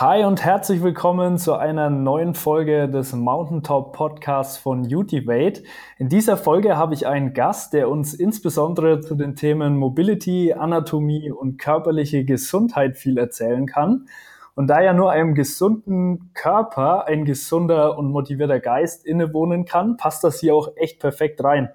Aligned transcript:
Hi 0.00 0.24
und 0.24 0.42
herzlich 0.42 0.82
willkommen 0.82 1.36
zu 1.36 1.56
einer 1.56 1.90
neuen 1.90 2.34
Folge 2.34 2.88
des 2.88 3.12
Mountaintop 3.12 3.92
Podcasts 3.92 4.56
von 4.56 4.86
Utivate. 4.90 5.62
In 5.98 6.08
dieser 6.08 6.38
Folge 6.38 6.78
habe 6.78 6.94
ich 6.94 7.06
einen 7.06 7.34
Gast, 7.34 7.74
der 7.74 7.90
uns 7.90 8.14
insbesondere 8.14 9.02
zu 9.02 9.14
den 9.14 9.36
Themen 9.36 9.76
Mobility, 9.76 10.54
Anatomie 10.54 11.30
und 11.30 11.58
körperliche 11.58 12.24
Gesundheit 12.24 12.96
viel 12.96 13.18
erzählen 13.18 13.66
kann. 13.66 14.06
Und 14.54 14.68
da 14.68 14.80
ja 14.80 14.94
nur 14.94 15.10
einem 15.10 15.34
gesunden 15.34 16.30
Körper 16.32 17.06
ein 17.06 17.26
gesunder 17.26 17.98
und 17.98 18.10
motivierter 18.10 18.58
Geist 18.58 19.04
innewohnen 19.04 19.66
kann, 19.66 19.98
passt 19.98 20.24
das 20.24 20.40
hier 20.40 20.54
auch 20.54 20.68
echt 20.76 20.98
perfekt 20.98 21.44
rein. 21.44 21.68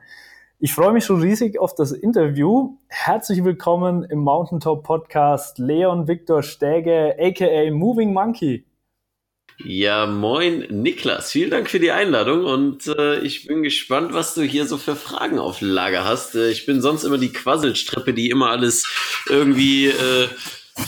Ich 0.66 0.74
freue 0.74 0.94
mich 0.94 1.06
schon 1.06 1.22
riesig 1.22 1.60
auf 1.60 1.76
das 1.76 1.92
Interview. 1.92 2.80
Herzlich 2.88 3.44
willkommen 3.44 4.04
im 4.04 4.18
Mountaintop 4.18 4.84
Podcast 4.84 5.60
Leon 5.60 6.08
Victor 6.08 6.42
Stäge, 6.42 7.16
aka 7.20 7.70
Moving 7.70 8.12
Monkey. 8.12 8.66
Ja, 9.64 10.08
moin 10.08 10.66
Niklas, 10.72 11.32
vielen 11.32 11.52
Dank 11.52 11.70
für 11.70 11.80
die 11.80 11.92
Einladung 11.92 12.46
und 12.46 12.88
äh, 12.88 13.20
ich 13.20 13.46
bin 13.46 13.62
gespannt, 13.62 14.16
was 14.16 14.34
du 14.34 14.42
hier 14.42 14.66
so 14.66 14.80
für 14.80 14.96
Fragen 14.96 15.38
auf 15.38 15.62
Lager 15.62 16.04
hast. 16.04 16.34
Äh, 16.34 16.50
ich 16.50 16.66
bin 16.66 16.82
sonst 16.82 17.04
immer 17.04 17.20
die 17.20 17.32
Quasselstrippe, 17.32 18.16
die 18.16 18.32
immer 18.32 18.50
alles 18.50 18.88
irgendwie 19.30 19.90
äh, 19.90 20.28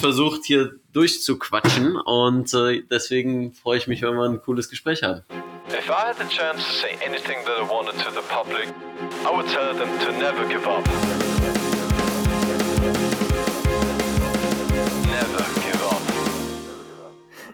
versucht 0.01 0.45
hier 0.45 0.71
durchzuquatschen 0.93 1.97
und 1.97 2.51
äh, 2.55 2.81
deswegen 2.89 3.53
freue 3.53 3.77
ich 3.77 3.85
mich, 3.85 4.01
wenn 4.01 4.15
wir 4.15 4.25
ein 4.25 4.41
cooles 4.41 4.71
Gespräch 4.71 5.03
haben. 5.03 5.21
If 5.69 5.89
I 5.89 6.07
had 6.07 6.17
the 6.17 6.27
chance 6.29 6.63
to 6.63 6.71
say 6.71 6.97
anything 7.05 7.43
that 7.45 7.59
I 7.59 7.69
wanted 7.69 7.93
to 7.99 8.09
the 8.09 8.21
public, 8.29 8.69
I 9.27 9.29
would 9.29 9.47
tell 9.49 9.73
them 9.73 9.89
to 9.99 10.11
never 10.13 10.47
give 10.47 10.65
up. 10.65 10.87
Never 15.05 15.43
give 15.65 15.83
up. 15.83 16.01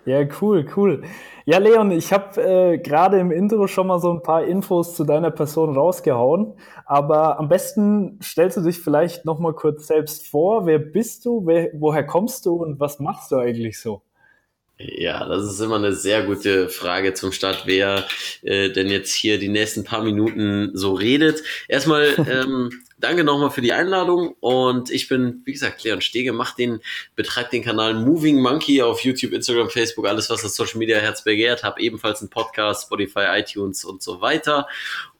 Ja, 0.05 0.23
cool, 0.40 0.66
cool. 0.76 1.02
Ja, 1.46 1.58
Leon, 1.58 1.90
ich 1.90 2.13
habe 2.13 2.40
äh, 2.40 2.77
gerade 2.77 3.20
im 3.20 3.32
Intro 3.32 3.65
schon 3.65 3.88
mal 3.88 3.99
so 3.99 4.12
ein 4.12 4.21
paar 4.21 4.43
Infos 4.43 4.96
zu 4.96 5.04
deiner 5.04 5.32
Person 5.32 5.76
rausgehauen, 5.76 6.54
aber 6.85 7.40
am 7.40 7.49
besten 7.49 8.20
stellst 8.21 8.58
du 8.58 8.62
dich 8.62 8.80
vielleicht 8.80 9.26
noch 9.26 9.40
mal 9.40 9.54
kurz 9.54 9.87
selbst 9.87 10.27
vor. 10.27 10.68
Wer 10.68 10.77
bist 10.77 11.26
du? 11.26 11.41
Wer, 11.48 11.71
woher 11.74 12.05
kommst 12.05 12.46
du 12.46 12.54
und 12.54 12.80
was 12.80 12.99
machst 12.99 13.32
du 13.32 13.37
eigentlich 13.37 13.82
so? 13.82 14.04
Ja, 14.85 15.26
das 15.26 15.45
ist 15.45 15.59
immer 15.62 15.77
eine 15.77 15.93
sehr 15.93 16.23
gute 16.23 16.67
Frage 16.67 17.13
zum 17.13 17.31
Start, 17.31 17.63
wer 17.65 18.05
äh, 18.41 18.70
denn 18.70 18.90
jetzt 18.90 19.13
hier 19.13 19.40
die 19.40 19.48
nächsten 19.48 19.84
paar 19.84 20.03
Minuten 20.03 20.71
so 20.73 20.93
redet. 20.93 21.41
Erstmal 21.67 22.13
ähm, 22.29 22.84
danke 22.99 23.23
nochmal 23.23 23.51
für 23.51 23.62
die 23.62 23.71
Einladung 23.71 24.35
und 24.40 24.90
ich 24.90 25.07
bin, 25.07 25.41
wie 25.45 25.53
gesagt, 25.53 25.84
Leon 25.84 26.01
Stege, 26.01 26.34
macht 26.34 26.57
den, 26.57 26.79
betreibt 27.15 27.53
den 27.53 27.63
Kanal 27.63 27.93
Moving 27.93 28.41
Monkey 28.41 28.81
auf 28.81 29.01
YouTube, 29.01 29.31
Instagram, 29.31 29.70
Facebook, 29.70 30.07
alles, 30.07 30.29
was 30.29 30.41
das 30.41 30.55
Social 30.55 30.79
Media 30.79 30.97
Herz 30.97 31.23
begehrt, 31.23 31.63
habe 31.63 31.81
ebenfalls 31.81 32.21
einen 32.21 32.29
Podcast, 32.29 32.84
Spotify, 32.84 33.25
iTunes 33.37 33.85
und 33.85 34.01
so 34.01 34.21
weiter. 34.21 34.68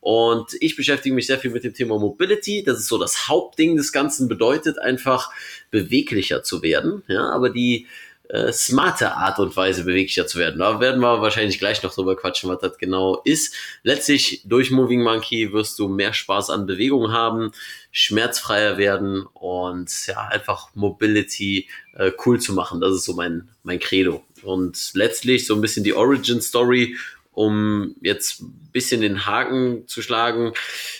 Und 0.02 0.52
ich 0.60 0.76
beschäftige 0.76 1.16
mich 1.16 1.28
sehr 1.28 1.40
viel 1.40 1.52
mit 1.52 1.64
dem 1.64 1.74
Thema 1.74 1.98
Mobility. 1.98 2.64
Das 2.64 2.78
ist 2.80 2.88
so 2.88 2.98
das 2.98 3.30
Hauptding 3.30 3.78
des 3.78 3.94
Ganzen, 3.94 4.28
bedeutet 4.28 4.78
einfach 4.78 5.32
beweglicher 5.72 6.44
zu 6.44 6.62
werden. 6.62 7.04
Ja, 7.08 7.30
aber 7.30 7.50
die 7.50 7.88
äh, 8.30 8.52
smarte 8.54 9.14
Art 9.14 9.40
und 9.40 9.56
Weise 9.56 9.84
beweglicher 9.84 10.26
zu 10.28 10.40
werden. 10.40 10.60
Da 10.60 10.80
werden 10.80 11.02
wir 11.02 11.22
wahrscheinlich 11.22 11.60
gleich 11.60 11.84
noch 11.84 11.94
drüber 11.94 12.16
quatschen, 12.16 12.50
was 12.50 12.62
das 12.62 12.78
genau 12.78 13.22
ist. 13.26 13.54
Letztlich 13.84 14.42
durch 14.46 14.72
Moving 14.72 15.04
Monkey 15.04 15.52
wirst 15.52 15.78
du 15.78 15.88
mehr 15.88 16.14
Spaß 16.14 16.50
an 16.50 16.66
Bewegung 16.66 17.12
haben, 17.12 17.52
schmerzfreier 17.92 18.78
werden 18.78 19.26
und 19.34 20.08
ja, 20.08 20.28
einfach 20.28 20.70
Mobility 20.74 21.68
äh, 21.96 22.12
cool 22.26 22.40
zu 22.40 22.54
machen. 22.54 22.82
Das 22.82 22.94
ist 22.94 23.06
so 23.06 23.14
mein, 23.14 23.50
mein 23.64 23.80
Credo. 23.80 24.24
Und 24.42 24.92
letztlich 24.94 25.46
so 25.46 25.56
ein 25.56 25.62
bisschen 25.62 25.84
die 25.84 25.94
Origin 25.94 26.42
Story 26.42 26.98
um 27.34 27.96
jetzt 28.02 28.42
ein 28.42 28.70
bisschen 28.72 29.02
den 29.02 29.26
Haken 29.26 29.88
zu 29.88 30.02
schlagen. 30.02 30.54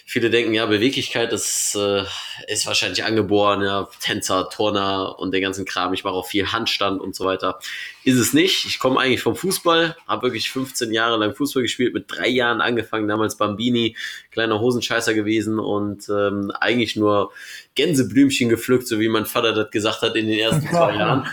Viele 0.06 0.32
denken, 0.32 0.54
ja, 0.54 0.66
Beweglichkeit, 0.66 1.32
das 1.32 1.78
äh, 1.80 2.04
ist 2.52 2.66
wahrscheinlich 2.66 3.04
angeboren, 3.04 3.62
ja, 3.62 3.88
Tänzer, 4.00 4.50
Turner 4.50 5.20
und 5.20 5.32
den 5.32 5.44
ganzen 5.44 5.66
Kram. 5.66 5.94
Ich 5.94 6.04
mache 6.04 6.16
auch 6.16 6.28
viel 6.28 6.52
Handstand 6.52 7.02
und 7.02 7.16
so 7.16 7.26
weiter. 7.26 7.60
Ist 8.04 8.18
es 8.18 8.34
nicht. 8.34 8.66
Ich 8.66 8.80
komme 8.80 9.00
eigentlich 9.00 9.22
vom 9.22 9.36
Fußball, 9.36 9.96
habe 10.08 10.24
wirklich 10.24 10.50
15 10.50 10.92
Jahre 10.92 11.18
lang 11.18 11.36
Fußball 11.36 11.62
gespielt, 11.62 11.94
mit 11.94 12.06
drei 12.08 12.28
Jahren 12.28 12.62
angefangen, 12.62 13.08
damals 13.08 13.38
Bambini, 13.38 13.96
kleiner 14.32 14.60
Hosenscheißer 14.60 15.14
gewesen 15.14 15.60
und 15.60 16.10
ähm, 16.10 16.52
eigentlich 16.60 16.96
nur 16.96 17.32
Gänseblümchen 17.76 18.50
gepflückt, 18.50 18.88
so 18.88 19.00
wie 19.00 19.10
mein 19.10 19.26
Vater 19.26 19.54
das 19.54 19.70
gesagt 19.70 20.02
hat 20.02 20.16
in 20.16 20.28
den 20.28 20.40
ersten 20.40 20.68
zwei 20.70 20.96
Jahren. 20.96 21.28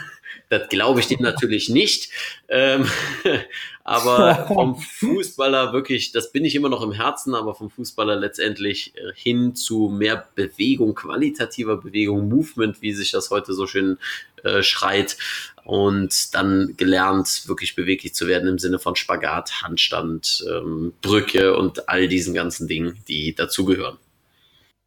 Das 0.50 0.68
glaube 0.68 0.98
ich 0.98 1.06
dem 1.06 1.22
natürlich 1.22 1.68
nicht. 1.68 2.10
Ähm, 2.48 2.84
aber 3.84 4.46
vom 4.48 4.76
Fußballer 4.76 5.72
wirklich, 5.72 6.10
das 6.10 6.32
bin 6.32 6.44
ich 6.44 6.56
immer 6.56 6.68
noch 6.68 6.82
im 6.82 6.92
Herzen, 6.92 7.36
aber 7.36 7.54
vom 7.54 7.70
Fußballer 7.70 8.16
letztendlich 8.16 8.92
äh, 8.96 9.12
hin 9.14 9.54
zu 9.54 9.88
mehr 9.88 10.28
Bewegung, 10.34 10.96
qualitativer 10.96 11.76
Bewegung, 11.76 12.28
Movement, 12.28 12.82
wie 12.82 12.92
sich 12.92 13.12
das 13.12 13.30
heute 13.30 13.54
so 13.54 13.68
schön 13.68 13.96
äh, 14.42 14.62
schreit. 14.62 15.16
Und 15.64 16.34
dann 16.34 16.74
gelernt, 16.76 17.44
wirklich 17.46 17.76
beweglich 17.76 18.12
zu 18.12 18.26
werden 18.26 18.48
im 18.48 18.58
Sinne 18.58 18.80
von 18.80 18.96
Spagat, 18.96 19.62
Handstand, 19.62 20.44
ähm, 20.50 20.92
Brücke 21.00 21.56
und 21.56 21.88
all 21.88 22.08
diesen 22.08 22.34
ganzen 22.34 22.66
Dingen, 22.66 22.98
die 23.06 23.36
dazugehören. 23.36 23.98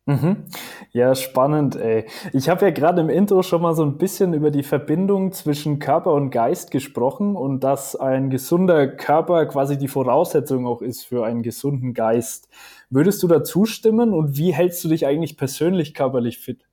Mhm. 0.05 0.47
Ja, 0.91 1.15
spannend, 1.15 1.77
ey. 1.77 2.05
Ich 2.33 2.49
habe 2.49 2.65
ja 2.65 2.71
gerade 2.71 2.99
im 2.99 3.09
Intro 3.09 3.41
schon 3.41 3.61
mal 3.61 3.73
so 3.73 3.83
ein 3.83 3.97
bisschen 3.97 4.33
über 4.33 4.51
die 4.51 4.63
Verbindung 4.63 5.31
zwischen 5.31 5.79
Körper 5.79 6.11
und 6.11 6.29
Geist 6.29 6.71
gesprochen 6.71 7.37
und 7.37 7.61
dass 7.61 7.95
ein 7.95 8.29
gesunder 8.29 8.87
Körper 8.87 9.45
quasi 9.45 9.77
die 9.77 9.87
Voraussetzung 9.87 10.67
auch 10.67 10.81
ist 10.81 11.05
für 11.05 11.25
einen 11.25 11.41
gesunden 11.41 11.93
Geist. 11.93 12.49
Würdest 12.89 13.23
du 13.23 13.29
da 13.29 13.45
zustimmen 13.45 14.13
und 14.13 14.35
wie 14.35 14.53
hältst 14.53 14.83
du 14.83 14.89
dich 14.89 15.05
eigentlich 15.05 15.37
persönlich 15.37 15.93
körperlich 15.93 16.37
fit? 16.37 16.65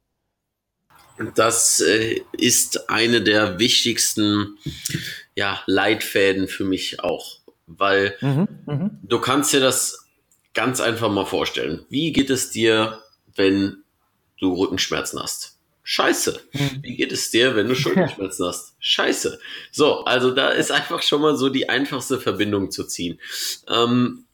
Das 1.37 1.81
äh, 1.81 2.23
ist 2.33 2.91
eine 2.91 3.23
der 3.23 3.61
wichtigsten 3.61 4.57
ja, 5.37 5.61
Leitfäden 5.67 6.49
für 6.49 6.65
mich 6.65 7.01
auch, 7.01 7.39
weil 7.69 8.17
mhm, 8.23 8.49
mh. 8.67 8.91
du 9.05 9.21
kannst 9.21 9.53
dir 9.53 9.61
das 9.61 10.09
ganz 10.53 10.81
einfach 10.81 11.11
mal 11.11 11.27
vorstellen. 11.27 11.85
Wie 11.91 12.13
geht 12.13 12.31
es 12.31 12.51
dir 12.51 12.99
wenn 13.37 13.83
du 14.39 14.55
Rückenschmerzen 14.55 15.21
hast? 15.21 15.57
Scheiße. 15.83 16.41
Hm. 16.53 16.83
Wie 16.83 16.97
geht 16.97 17.13
es 17.13 17.31
dir, 17.31 17.57
wenn 17.57 17.69
du 17.69 17.75
Schulterschmerzen 17.77 18.47
hast? 18.47 18.75
Scheiße. 18.79 19.41
So, 19.73 20.05
also 20.05 20.31
da 20.31 20.51
ist 20.51 20.71
einfach 20.71 21.03
schon 21.03 21.23
mal 21.23 21.37
so 21.37 21.49
die 21.49 21.69
einfachste 21.69 22.21
Verbindung 22.21 22.71
zu 22.71 22.85
ziehen. 22.85 23.19
Ähm, 23.69 24.25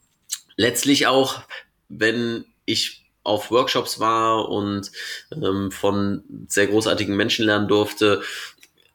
letztlich 0.55 1.07
auch, 1.07 1.41
wenn 1.89 2.45
ich 2.65 3.05
auf 3.23 3.51
Workshops 3.51 3.99
war 3.99 4.49
und 4.49 4.91
ähm, 5.31 5.71
von 5.71 6.23
sehr 6.47 6.67
großartigen 6.67 7.15
Menschen 7.15 7.45
lernen 7.45 7.67
durfte, 7.67 8.21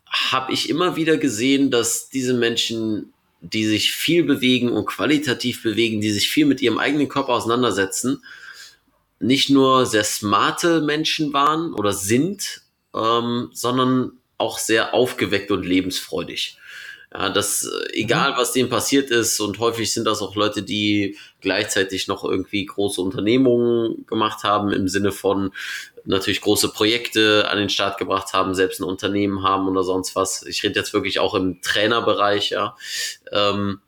habe 0.07 0.53
ich 0.53 0.71
immer 0.71 0.97
wieder 0.97 1.17
gesehen, 1.17 1.71
dass 1.71 2.09
diese 2.09 2.35
Menschen, 2.35 3.12
die 3.41 3.67
sich 3.67 3.93
viel 3.93 4.25
bewegen 4.25 4.71
und 4.71 4.87
qualitativ 4.87 5.62
bewegen, 5.62 6.01
die 6.01 6.12
sich 6.12 6.31
viel 6.31 6.47
mit 6.47 6.62
ihrem 6.62 6.79
eigenen 6.79 7.09
Körper 7.09 7.33
auseinandersetzen, 7.33 8.23
nicht 9.22 9.50
nur 9.50 9.87
sehr 9.87 10.05
smarte 10.05 10.81
Menschen 10.81 11.33
waren 11.33 11.75
oder 11.75 11.93
sind, 11.93 12.62
ähm, 12.94 13.50
sondern 13.53 14.19
auch 14.37 14.59
sehr 14.59 14.94
aufgeweckt 14.94 15.50
und 15.50 15.65
lebensfreudig. 15.65 16.59
Ja, 17.15 17.28
das, 17.31 17.65
äh, 17.65 17.93
egal 17.93 18.32
mhm. 18.32 18.37
was 18.37 18.53
denen 18.53 18.69
passiert 18.69 19.11
ist, 19.11 19.38
und 19.38 19.59
häufig 19.59 19.93
sind 19.93 20.06
das 20.06 20.22
auch 20.22 20.34
Leute, 20.34 20.62
die 20.62 21.16
gleichzeitig 21.41 22.09
noch 22.09 22.25
irgendwie 22.25 22.65
große 22.66 23.00
Unternehmungen 23.00 24.06
gemacht 24.06 24.43
haben, 24.44 24.72
im 24.72 24.88
Sinne 24.88 25.12
von 25.12 25.53
natürlich 26.05 26.41
große 26.41 26.71
Projekte 26.71 27.49
an 27.49 27.59
den 27.59 27.69
Start 27.69 27.99
gebracht 27.99 28.32
haben, 28.32 28.55
selbst 28.55 28.81
ein 28.81 28.84
Unternehmen 28.84 29.44
haben 29.44 29.69
oder 29.69 29.84
sonst 29.84 30.16
was. 30.16 30.43
Ich 30.44 30.65
rede 30.65 30.78
jetzt 30.81 30.93
wirklich 30.93 31.21
auch 31.21 31.34
im 31.34 31.61
Trainerbereich, 31.62 32.50
ja. 32.50 32.77
Ähm, 33.31 33.81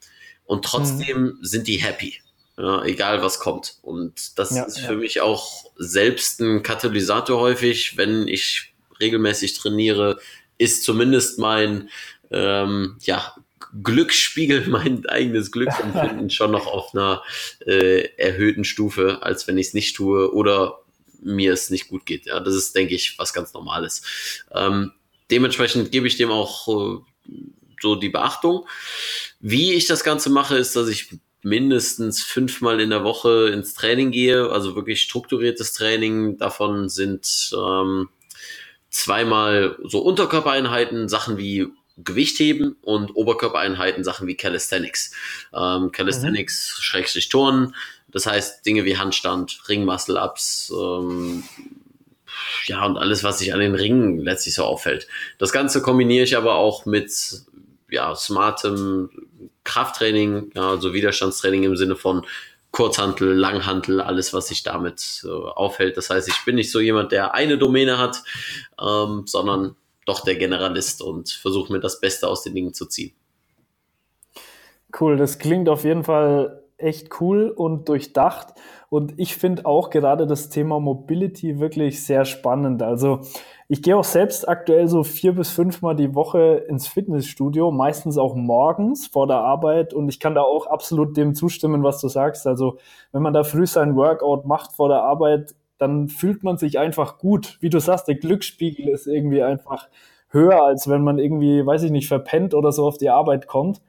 und 0.44 0.64
trotzdem 0.64 1.22
mhm. 1.22 1.38
sind 1.40 1.66
die 1.66 1.78
happy 1.78 2.20
ja, 2.56 2.84
egal 2.84 3.22
was 3.22 3.38
kommt. 3.40 3.78
Und 3.82 4.38
das 4.38 4.54
ja, 4.54 4.64
ist 4.64 4.78
für 4.78 4.92
ja. 4.92 4.98
mich 4.98 5.20
auch 5.20 5.64
selbst 5.76 6.40
ein 6.40 6.62
Katalysator 6.62 7.40
häufig, 7.40 7.96
wenn 7.96 8.28
ich 8.28 8.74
regelmäßig 9.00 9.54
trainiere, 9.54 10.18
ist 10.58 10.84
zumindest 10.84 11.38
mein 11.38 11.90
ähm, 12.30 12.96
ja, 13.02 13.34
Glücksspiegel, 13.82 14.66
mein 14.68 15.06
eigenes 15.06 15.50
Glücksempfinden 15.50 16.30
schon 16.30 16.52
noch 16.52 16.66
auf 16.66 16.94
einer 16.94 17.22
äh, 17.66 18.08
erhöhten 18.16 18.64
Stufe, 18.64 19.22
als 19.22 19.46
wenn 19.48 19.58
ich 19.58 19.68
es 19.68 19.74
nicht 19.74 19.96
tue 19.96 20.32
oder 20.32 20.80
mir 21.20 21.52
es 21.52 21.70
nicht 21.70 21.88
gut 21.88 22.06
geht. 22.06 22.26
Ja, 22.26 22.38
das 22.38 22.54
ist, 22.54 22.76
denke 22.76 22.94
ich, 22.94 23.18
was 23.18 23.32
ganz 23.32 23.52
Normales. 23.54 24.02
Ähm, 24.52 24.92
dementsprechend 25.30 25.90
gebe 25.90 26.06
ich 26.06 26.16
dem 26.16 26.30
auch 26.30 26.68
äh, 26.68 27.32
so 27.80 27.96
die 27.96 28.10
Beachtung. 28.10 28.66
Wie 29.40 29.72
ich 29.72 29.86
das 29.86 30.04
Ganze 30.04 30.30
mache, 30.30 30.56
ist, 30.56 30.76
dass 30.76 30.88
ich 30.88 31.18
mindestens 31.44 32.22
fünfmal 32.22 32.80
in 32.80 32.90
der 32.90 33.04
Woche 33.04 33.50
ins 33.52 33.74
Training 33.74 34.10
gehe, 34.10 34.50
also 34.50 34.74
wirklich 34.74 35.02
strukturiertes 35.02 35.72
Training. 35.72 36.38
Davon 36.38 36.88
sind 36.88 37.50
ähm, 37.54 38.08
zweimal 38.90 39.78
so 39.84 40.00
Unterkörpereinheiten, 40.00 41.08
Sachen 41.08 41.36
wie 41.36 41.68
Gewichtheben 41.96 42.76
und 42.82 43.14
Oberkörpereinheiten, 43.14 44.02
Sachen 44.04 44.26
wie 44.26 44.36
Calisthenics. 44.36 45.12
Ähm, 45.52 45.92
Calisthenics, 45.92 46.76
mhm. 46.76 46.82
Schrägstrich 46.82 47.28
Turnen, 47.28 47.74
das 48.08 48.26
heißt 48.26 48.64
Dinge 48.66 48.84
wie 48.84 48.96
Handstand, 48.96 49.60
Ring-Muscle-Ups, 49.68 50.72
ähm, 50.76 51.44
ja, 52.66 52.84
und 52.84 52.96
alles, 52.96 53.22
was 53.22 53.38
sich 53.38 53.52
an 53.52 53.60
den 53.60 53.74
Ringen 53.74 54.18
letztlich 54.18 54.54
so 54.54 54.64
auffällt. 54.64 55.06
Das 55.38 55.52
Ganze 55.52 55.82
kombiniere 55.82 56.24
ich 56.24 56.36
aber 56.36 56.56
auch 56.56 56.86
mit 56.86 57.12
ja, 57.90 58.14
smartem 58.16 59.10
Krafttraining, 59.64 60.50
also 60.56 60.92
Widerstandstraining 60.92 61.64
im 61.64 61.76
Sinne 61.76 61.96
von 61.96 62.26
Kurzhantel, 62.70 63.32
Langhantel, 63.32 64.00
alles, 64.00 64.34
was 64.34 64.48
sich 64.48 64.62
damit 64.62 65.24
äh, 65.24 65.28
aufhält. 65.28 65.96
Das 65.96 66.10
heißt, 66.10 66.28
ich 66.28 66.44
bin 66.44 66.56
nicht 66.56 66.72
so 66.72 66.80
jemand, 66.80 67.12
der 67.12 67.34
eine 67.34 67.56
Domäne 67.56 67.98
hat, 67.98 68.22
ähm, 68.80 69.22
sondern 69.26 69.76
doch 70.06 70.20
der 70.20 70.34
Generalist 70.34 71.00
und 71.00 71.30
versuche 71.30 71.72
mir 71.72 71.80
das 71.80 72.00
Beste 72.00 72.28
aus 72.28 72.42
den 72.42 72.54
Dingen 72.54 72.74
zu 72.74 72.86
ziehen. 72.86 73.14
Cool, 74.98 75.16
das 75.16 75.38
klingt 75.38 75.68
auf 75.68 75.84
jeden 75.84 76.04
Fall 76.04 76.62
echt 76.76 77.20
cool 77.20 77.48
und 77.48 77.88
durchdacht. 77.88 78.48
Und 78.90 79.14
ich 79.18 79.36
finde 79.36 79.66
auch 79.66 79.90
gerade 79.90 80.26
das 80.26 80.50
Thema 80.50 80.78
Mobility 80.78 81.58
wirklich 81.58 82.04
sehr 82.04 82.24
spannend. 82.24 82.82
Also 82.82 83.20
ich 83.68 83.82
gehe 83.82 83.96
auch 83.96 84.04
selbst 84.04 84.48
aktuell 84.48 84.88
so 84.88 85.04
vier 85.04 85.32
bis 85.32 85.50
fünfmal 85.50 85.96
die 85.96 86.14
Woche 86.14 86.64
ins 86.68 86.86
Fitnessstudio, 86.86 87.70
meistens 87.70 88.18
auch 88.18 88.34
morgens 88.34 89.06
vor 89.06 89.26
der 89.26 89.38
Arbeit. 89.38 89.94
Und 89.94 90.08
ich 90.08 90.20
kann 90.20 90.34
da 90.34 90.42
auch 90.42 90.66
absolut 90.66 91.16
dem 91.16 91.34
zustimmen, 91.34 91.82
was 91.82 92.00
du 92.00 92.08
sagst. 92.08 92.46
Also 92.46 92.78
wenn 93.12 93.22
man 93.22 93.32
da 93.32 93.42
früh 93.42 93.66
sein 93.66 93.96
Workout 93.96 94.44
macht 94.44 94.72
vor 94.72 94.88
der 94.88 95.02
Arbeit, 95.02 95.54
dann 95.78 96.08
fühlt 96.08 96.44
man 96.44 96.58
sich 96.58 96.78
einfach 96.78 97.18
gut. 97.18 97.56
Wie 97.60 97.70
du 97.70 97.78
sagst, 97.78 98.06
der 98.06 98.16
Glücksspiegel 98.16 98.88
ist 98.88 99.06
irgendwie 99.06 99.42
einfach 99.42 99.88
höher, 100.28 100.62
als 100.62 100.88
wenn 100.88 101.02
man 101.02 101.18
irgendwie, 101.18 101.64
weiß 101.64 101.84
ich 101.84 101.90
nicht, 101.90 102.08
verpennt 102.08 102.54
oder 102.54 102.70
so 102.70 102.86
auf 102.86 102.98
die 102.98 103.10
Arbeit 103.10 103.46
kommt. 103.46 103.80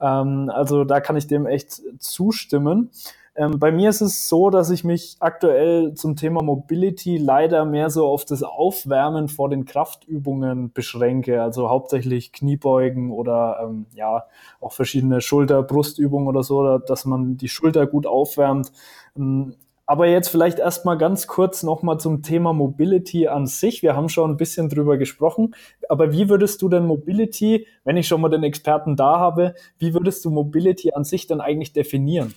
Ähm, 0.00 0.50
also 0.54 0.84
da 0.84 1.00
kann 1.00 1.16
ich 1.16 1.26
dem 1.26 1.46
echt 1.46 1.82
zustimmen. 1.98 2.90
Ähm, 3.36 3.58
bei 3.58 3.70
mir 3.70 3.90
ist 3.90 4.00
es 4.00 4.28
so, 4.28 4.48
dass 4.48 4.70
ich 4.70 4.82
mich 4.82 5.16
aktuell 5.20 5.92
zum 5.94 6.16
Thema 6.16 6.42
Mobility 6.42 7.18
leider 7.18 7.66
mehr 7.66 7.90
so 7.90 8.06
auf 8.06 8.24
das 8.24 8.42
Aufwärmen 8.42 9.28
vor 9.28 9.50
den 9.50 9.66
Kraftübungen 9.66 10.72
beschränke. 10.72 11.42
Also 11.42 11.68
hauptsächlich 11.68 12.32
Kniebeugen 12.32 13.10
oder 13.10 13.58
ähm, 13.62 13.86
ja 13.94 14.24
auch 14.60 14.72
verschiedene 14.72 15.20
Schulter-Brustübungen 15.20 16.28
oder 16.28 16.42
so, 16.42 16.78
dass 16.78 17.04
man 17.04 17.36
die 17.36 17.48
Schulter 17.48 17.86
gut 17.86 18.06
aufwärmt. 18.06 18.72
Ähm, 19.16 19.54
aber 19.88 20.08
jetzt 20.08 20.28
vielleicht 20.28 20.58
erstmal 20.58 20.98
ganz 20.98 21.28
kurz 21.28 21.62
nochmal 21.62 22.00
zum 22.00 22.22
Thema 22.22 22.52
Mobility 22.52 23.28
an 23.28 23.46
sich. 23.46 23.82
Wir 23.82 23.94
haben 23.94 24.08
schon 24.08 24.32
ein 24.32 24.36
bisschen 24.36 24.68
drüber 24.68 24.96
gesprochen. 24.96 25.54
Aber 25.88 26.10
wie 26.10 26.28
würdest 26.28 26.60
du 26.62 26.68
denn 26.68 26.86
Mobility, 26.86 27.66
wenn 27.84 27.96
ich 27.96 28.08
schon 28.08 28.20
mal 28.20 28.28
den 28.30 28.42
Experten 28.42 28.96
da 28.96 29.20
habe, 29.20 29.54
wie 29.78 29.94
würdest 29.94 30.24
du 30.24 30.30
Mobility 30.30 30.92
an 30.92 31.04
sich 31.04 31.28
dann 31.28 31.40
eigentlich 31.40 31.72
definieren? 31.72 32.34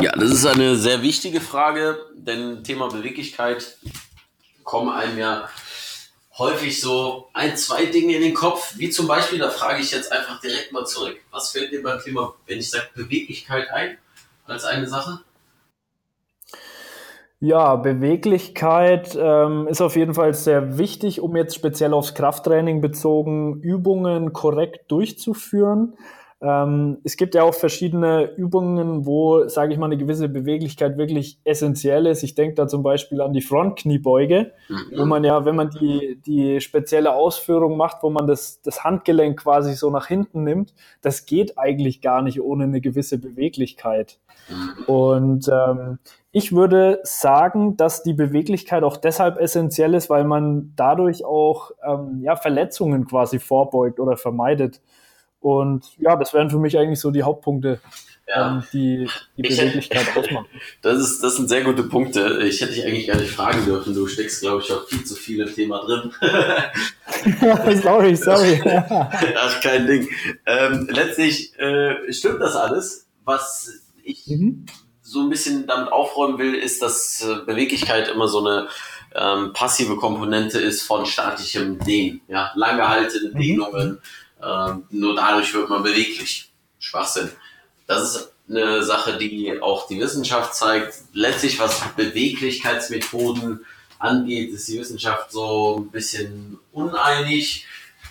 Ja, 0.00 0.12
das 0.12 0.30
ist 0.30 0.46
eine 0.46 0.76
sehr 0.76 1.02
wichtige 1.02 1.40
Frage, 1.40 1.98
denn 2.14 2.64
Thema 2.64 2.88
Beweglichkeit 2.88 3.76
kommen 4.64 4.90
einem 4.90 5.18
ja 5.18 5.48
häufig 6.38 6.80
so 6.80 7.28
ein, 7.34 7.56
zwei 7.56 7.86
Dinge 7.86 8.14
in 8.14 8.22
den 8.22 8.34
Kopf, 8.34 8.74
wie 8.78 8.88
zum 8.90 9.06
Beispiel, 9.06 9.38
da 9.38 9.50
frage 9.50 9.82
ich 9.82 9.92
jetzt 9.92 10.10
einfach 10.10 10.40
direkt 10.40 10.72
mal 10.72 10.86
zurück. 10.86 11.16
Was 11.30 11.50
fällt 11.50 11.70
dir 11.70 11.82
beim 11.82 12.00
Thema, 12.00 12.34
wenn 12.46 12.58
ich 12.58 12.70
sage 12.70 12.86
Beweglichkeit 12.94 13.68
ein, 13.70 13.98
als 14.46 14.64
eine 14.64 14.88
Sache? 14.88 15.20
Ja, 17.42 17.76
Beweglichkeit 17.76 19.16
ähm, 19.18 19.66
ist 19.66 19.80
auf 19.80 19.96
jeden 19.96 20.12
Fall 20.12 20.34
sehr 20.34 20.76
wichtig, 20.76 21.20
um 21.20 21.36
jetzt 21.36 21.54
speziell 21.54 21.94
aufs 21.94 22.14
Krafttraining 22.14 22.82
bezogen 22.82 23.60
Übungen 23.62 24.34
korrekt 24.34 24.90
durchzuführen. 24.92 25.94
Ähm, 26.42 26.98
es 27.04 27.18
gibt 27.18 27.34
ja 27.34 27.42
auch 27.42 27.54
verschiedene 27.54 28.32
Übungen, 28.36 29.04
wo, 29.04 29.46
sage 29.46 29.72
ich 29.72 29.78
mal, 29.78 29.86
eine 29.86 29.98
gewisse 29.98 30.28
Beweglichkeit 30.28 30.96
wirklich 30.96 31.38
essentiell 31.44 32.06
ist. 32.06 32.22
Ich 32.22 32.34
denke 32.34 32.54
da 32.54 32.66
zum 32.66 32.82
Beispiel 32.82 33.20
an 33.20 33.34
die 33.34 33.42
Frontkniebeuge, 33.42 34.52
mhm. 34.68 34.98
wo 34.98 35.04
man 35.04 35.22
ja, 35.22 35.44
wenn 35.44 35.56
man 35.56 35.68
die, 35.70 36.18
die 36.24 36.60
spezielle 36.62 37.14
Ausführung 37.14 37.76
macht, 37.76 38.02
wo 38.02 38.08
man 38.08 38.26
das, 38.26 38.62
das 38.62 38.84
Handgelenk 38.84 39.40
quasi 39.40 39.74
so 39.74 39.90
nach 39.90 40.06
hinten 40.06 40.44
nimmt, 40.44 40.74
das 41.02 41.26
geht 41.26 41.58
eigentlich 41.58 42.00
gar 42.00 42.22
nicht 42.22 42.40
ohne 42.40 42.64
eine 42.64 42.80
gewisse 42.80 43.18
Beweglichkeit. 43.18 44.18
Mhm. 44.48 44.84
Und 44.86 45.50
ähm, 45.52 45.98
ich 46.32 46.52
würde 46.52 47.00
sagen, 47.02 47.76
dass 47.76 48.02
die 48.02 48.14
Beweglichkeit 48.14 48.82
auch 48.82 48.96
deshalb 48.96 49.38
essentiell 49.38 49.92
ist, 49.92 50.08
weil 50.08 50.24
man 50.24 50.72
dadurch 50.74 51.24
auch 51.24 51.72
ähm, 51.86 52.20
ja, 52.22 52.36
Verletzungen 52.36 53.06
quasi 53.06 53.38
vorbeugt 53.38 54.00
oder 54.00 54.16
vermeidet. 54.16 54.80
Und 55.40 55.84
ja, 55.98 56.16
das 56.16 56.34
wären 56.34 56.50
für 56.50 56.58
mich 56.58 56.78
eigentlich 56.78 57.00
so 57.00 57.10
die 57.10 57.22
Hauptpunkte, 57.22 57.80
ja. 58.28 58.56
ähm, 58.56 58.64
die 58.72 59.08
die 59.36 59.42
Beweglichkeit 59.42 60.06
ich, 60.10 60.16
ausmachen. 60.16 60.46
Das, 60.82 60.98
ist, 60.98 61.22
das 61.22 61.36
sind 61.36 61.48
sehr 61.48 61.64
gute 61.64 61.82
Punkte. 61.84 62.42
Ich 62.44 62.60
hätte 62.60 62.74
dich 62.74 62.84
eigentlich 62.84 63.06
gar 63.06 63.16
nicht 63.16 63.30
fragen 63.30 63.64
dürfen. 63.64 63.94
Du 63.94 64.06
steckst, 64.06 64.42
glaube 64.42 64.62
ich, 64.62 64.70
auch 64.72 64.86
viel 64.86 65.04
zu 65.04 65.14
viel 65.14 65.40
im 65.40 65.54
Thema 65.54 65.80
drin. 65.84 66.12
sorry, 67.82 68.16
sorry. 68.16 68.60
Ach, 69.36 69.60
kein 69.62 69.86
Ding. 69.86 70.08
Ähm, 70.46 70.88
letztlich 70.90 71.58
äh, 71.58 72.12
stimmt 72.12 72.40
das 72.40 72.54
alles. 72.54 73.06
Was 73.24 73.72
ich 74.02 74.26
mhm. 74.26 74.66
so 75.02 75.20
ein 75.20 75.30
bisschen 75.30 75.66
damit 75.66 75.90
aufräumen 75.92 76.38
will, 76.38 76.54
ist, 76.54 76.82
dass 76.82 77.22
äh, 77.22 77.44
Beweglichkeit 77.46 78.08
immer 78.08 78.28
so 78.28 78.44
eine 78.44 78.68
ähm, 79.14 79.52
passive 79.54 79.96
Komponente 79.96 80.58
ist 80.58 80.82
von 80.82 81.06
statischem 81.06 81.78
Dehnen. 81.78 82.20
Ja? 82.28 82.52
Lang 82.54 82.76
gehaltene 82.76 83.30
mhm. 83.34 83.98
Ähm, 84.42 84.84
nur 84.90 85.14
dadurch 85.16 85.52
wird 85.54 85.68
man 85.68 85.82
beweglich. 85.82 86.50
Schwachsinn. 86.78 87.30
Das 87.86 88.02
ist 88.02 88.32
eine 88.48 88.82
Sache, 88.82 89.16
die 89.18 89.60
auch 89.60 89.86
die 89.86 90.00
Wissenschaft 90.00 90.54
zeigt. 90.54 90.94
Letztlich, 91.12 91.58
was 91.58 91.80
Beweglichkeitsmethoden 91.96 93.64
angeht, 93.98 94.52
ist 94.52 94.68
die 94.68 94.78
Wissenschaft 94.78 95.30
so 95.30 95.78
ein 95.78 95.90
bisschen 95.90 96.58
uneinig. 96.72 97.66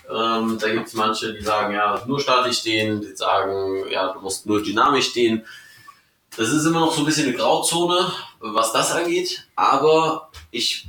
Ähm, 0.10 0.58
da 0.60 0.70
gibt 0.70 0.88
es 0.88 0.94
manche, 0.94 1.34
die 1.34 1.44
sagen, 1.44 1.74
ja, 1.74 2.04
nur 2.08 2.20
statisch 2.20 2.60
stehen, 2.60 3.02
die 3.02 3.16
sagen, 3.16 3.90
ja, 3.92 4.14
du 4.14 4.22
musst 4.22 4.46
nur 4.46 4.64
dynamisch 4.64 5.10
stehen. 5.10 5.46
Das 6.36 6.50
ist 6.50 6.66
immer 6.66 6.80
noch 6.80 6.94
so 6.94 7.02
ein 7.02 7.06
bisschen 7.06 7.28
eine 7.28 7.36
Grauzone, 7.36 8.12
was 8.40 8.72
das 8.72 8.92
angeht, 8.92 9.48
aber 9.56 10.30
ich 10.52 10.88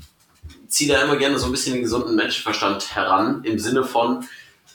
ziehe 0.68 0.92
da 0.92 1.02
immer 1.02 1.16
gerne 1.16 1.38
so 1.38 1.46
ein 1.46 1.52
bisschen 1.52 1.74
den 1.74 1.82
gesunden 1.82 2.14
Menschenverstand 2.14 2.94
heran, 2.94 3.42
im 3.44 3.58
Sinne 3.58 3.84
von, 3.84 4.26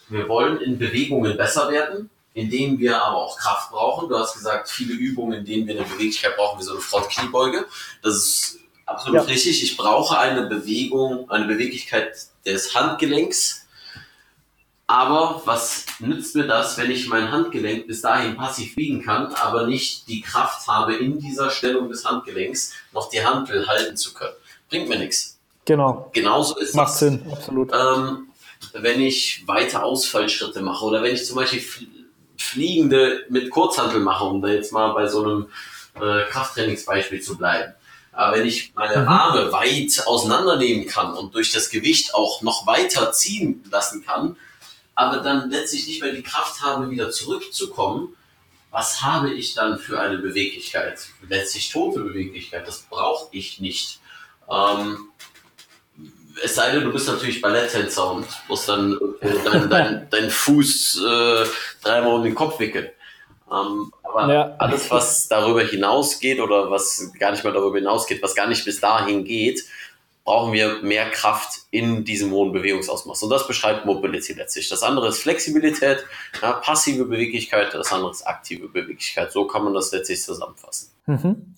wir 0.10 0.28
wollen 0.30 0.60
in 0.62 0.78
Bewegungen 0.78 1.36
besser 1.38 1.70
werden, 1.72 2.10
in 2.34 2.50
denen 2.50 2.80
wir 2.80 3.02
aber 3.02 3.18
auch 3.18 3.38
Kraft 3.38 3.72
brauchen. 3.72 4.10
Du 4.10 4.18
hast 4.18 4.34
gesagt, 4.34 4.70
viele 4.70 4.94
Übungen, 4.94 5.40
in 5.40 5.46
denen 5.46 5.68
wir 5.68 5.76
eine 5.76 5.86
Beweglichkeit 5.86 6.36
brauchen, 6.36 6.60
wie 6.60 6.64
so 6.64 6.74
eine 6.74 6.82
Frontkniebeuge. 6.82 7.66
Das 8.04 8.16
ist 8.16 8.60
absolut 8.86 9.22
ja. 9.22 9.28
richtig. 9.28 9.64
Ich 9.64 9.78
brauche 9.78 10.18
eine 10.18 10.48
Bewegung, 10.48 11.30
eine 11.32 11.46
Beweglichkeit 11.46 12.14
des 12.46 12.76
Handgelenks. 12.76 13.66
Aber 14.88 15.42
was 15.46 15.86
nützt 16.00 16.36
mir 16.36 16.46
das, 16.46 16.78
wenn 16.78 16.92
ich 16.92 17.08
mein 17.08 17.32
Handgelenk 17.32 17.88
bis 17.88 18.02
dahin 18.02 18.36
passiv 18.36 18.76
biegen 18.76 19.04
kann, 19.04 19.34
aber 19.34 19.66
nicht 19.66 20.08
die 20.08 20.22
Kraft 20.22 20.68
habe, 20.68 20.96
in 20.96 21.20
dieser 21.20 21.50
Stellung 21.50 21.90
des 21.90 22.06
Handgelenks 22.06 22.74
noch 22.94 23.10
die 23.10 23.26
Handel 23.26 23.68
halten 23.68 23.98
zu 23.98 24.14
können? 24.14 24.36
Bringt 24.70 24.88
mir 24.88 25.00
nichts. 25.00 25.40
Genau. 25.66 26.12
Genauso 26.14 26.60
ist 26.60 26.76
Macht 26.76 26.90
das. 26.90 27.00
Sinn, 27.00 27.26
absolut. 27.32 27.72
Ähm, 27.74 28.28
wenn 28.74 29.02
ich 29.02 29.44
weite 29.46 29.84
Ausfallschritte 29.84 30.62
mache 30.62 30.86
oder 30.86 31.04
wenn 31.04 31.16
ich 31.16 31.26
zum 31.26 31.36
Beispiel 31.36 31.64
Fliegende 32.38 33.26
mit 33.30 33.50
Kurzhantel 33.50 34.00
mache, 34.00 34.26
um 34.26 34.42
da 34.42 34.50
jetzt 34.50 34.72
mal 34.72 34.94
bei 34.94 35.08
so 35.08 35.24
einem 35.24 35.48
äh, 35.96 36.30
Krafttrainingsbeispiel 36.30 37.22
zu 37.22 37.38
bleiben. 37.38 37.74
Aber 38.12 38.38
wenn 38.38 38.46
ich 38.46 38.74
meine 38.76 39.02
mhm. 39.02 39.08
Arme 39.08 39.52
weit 39.52 40.08
auseinandernehmen 40.08 40.88
kann 40.88 41.14
und 41.14 41.36
durch 41.36 41.52
das 41.52 41.70
Gewicht 41.70 42.14
auch 42.14 42.42
noch 42.42 42.66
weiter 42.66 43.12
ziehen 43.12 43.64
lassen 43.70 44.06
kann, 44.06 44.38
aber 44.96 45.18
dann 45.18 45.50
letztlich 45.50 45.88
nicht 45.88 46.02
mehr 46.02 46.14
die 46.14 46.24
Kraft 46.24 46.62
habe, 46.62 46.90
wieder 46.90 47.12
zurückzukommen, 47.12 48.16
was 48.72 49.02
habe 49.02 49.34
ich 49.34 49.54
dann 49.54 49.80
für 49.80 50.00
eine 50.00 50.18
Beweglichkeit? 50.18 51.08
Letztlich 51.28 51.70
tote 51.70 52.02
Beweglichkeit, 52.02 52.68
das 52.68 52.84
brauche 52.90 53.28
ich 53.32 53.60
nicht. 53.60 54.00
Ähm, 54.50 55.10
es 56.44 56.56
sei 56.56 56.72
denn, 56.72 56.84
du 56.84 56.92
bist 56.92 57.08
natürlich 57.08 57.42
Balletttänzer 57.42 58.12
und 58.12 58.28
musst 58.48 58.68
dann 58.68 58.98
deinen 59.22 59.70
dein, 59.70 60.08
dein 60.12 60.30
Fuß 60.30 61.02
äh, 61.06 61.46
dreimal 61.84 62.16
um 62.16 62.24
den 62.24 62.36
Kopf 62.36 62.60
wickeln. 62.60 62.90
Ähm, 63.52 63.92
aber 64.04 64.34
ja. 64.34 64.56
alles, 64.58 64.90
was 64.90 65.28
darüber 65.28 65.62
hinausgeht 65.62 66.40
oder 66.40 66.72
was 66.72 67.12
gar 67.20 67.32
nicht 67.32 67.44
mehr 67.44 67.54
darüber 67.54 67.78
hinausgeht, 67.78 68.22
was 68.24 68.36
gar 68.36 68.48
nicht 68.48 68.66
bis 68.66 68.80
dahin 68.80 69.24
geht, 69.24 69.64
brauchen 70.24 70.54
wir 70.54 70.82
mehr 70.82 71.10
Kraft 71.12 71.60
in 71.70 72.04
diesem 72.04 72.32
hohen 72.32 72.52
Bewegungsausmaß. 72.52 73.22
Und 73.24 73.30
das 73.30 73.48
beschreibt 73.48 73.86
Mobility 73.86 74.34
letztlich. 74.34 74.68
Das 74.70 74.82
andere 74.82 75.10
ist 75.10 75.20
Flexibilität, 75.20 76.04
ja, 76.42 76.54
passive 76.54 77.06
Beweglichkeit, 77.06 77.74
das 77.74 77.92
andere 77.94 78.12
ist 78.12 78.24
aktive 78.24 78.68
Beweglichkeit. 78.68 79.32
So 79.32 79.46
kann 79.46 79.64
man 79.64 79.76
das 79.76 79.92
letztlich 79.92 80.24
zusammenfassen. 80.24 80.90
Mhm. 81.06 81.56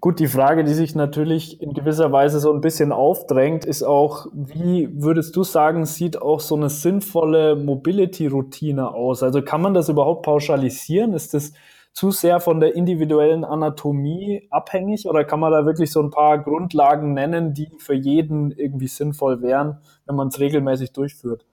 Gut, 0.00 0.20
die 0.20 0.28
Frage, 0.28 0.62
die 0.62 0.74
sich 0.74 0.94
natürlich 0.94 1.60
in 1.60 1.72
gewisser 1.72 2.12
Weise 2.12 2.38
so 2.38 2.52
ein 2.52 2.60
bisschen 2.60 2.92
aufdrängt, 2.92 3.64
ist 3.64 3.82
auch, 3.82 4.26
wie 4.34 4.88
würdest 4.92 5.34
du 5.34 5.42
sagen, 5.42 5.86
sieht 5.86 6.20
auch 6.20 6.40
so 6.40 6.54
eine 6.54 6.68
sinnvolle 6.68 7.56
Mobility-Routine 7.56 8.90
aus? 8.90 9.22
Also 9.22 9.40
kann 9.40 9.62
man 9.62 9.72
das 9.72 9.88
überhaupt 9.88 10.22
pauschalisieren? 10.24 11.14
Ist 11.14 11.32
das 11.32 11.54
zu 11.94 12.10
sehr 12.10 12.40
von 12.40 12.60
der 12.60 12.76
individuellen 12.76 13.42
Anatomie 13.42 14.46
abhängig 14.50 15.06
oder 15.06 15.24
kann 15.24 15.40
man 15.40 15.50
da 15.50 15.64
wirklich 15.64 15.90
so 15.90 16.02
ein 16.02 16.10
paar 16.10 16.44
Grundlagen 16.44 17.14
nennen, 17.14 17.54
die 17.54 17.70
für 17.78 17.94
jeden 17.94 18.50
irgendwie 18.50 18.88
sinnvoll 18.88 19.40
wären, 19.40 19.78
wenn 20.04 20.14
man 20.14 20.28
es 20.28 20.38
regelmäßig 20.38 20.92
durchführt? 20.92 21.46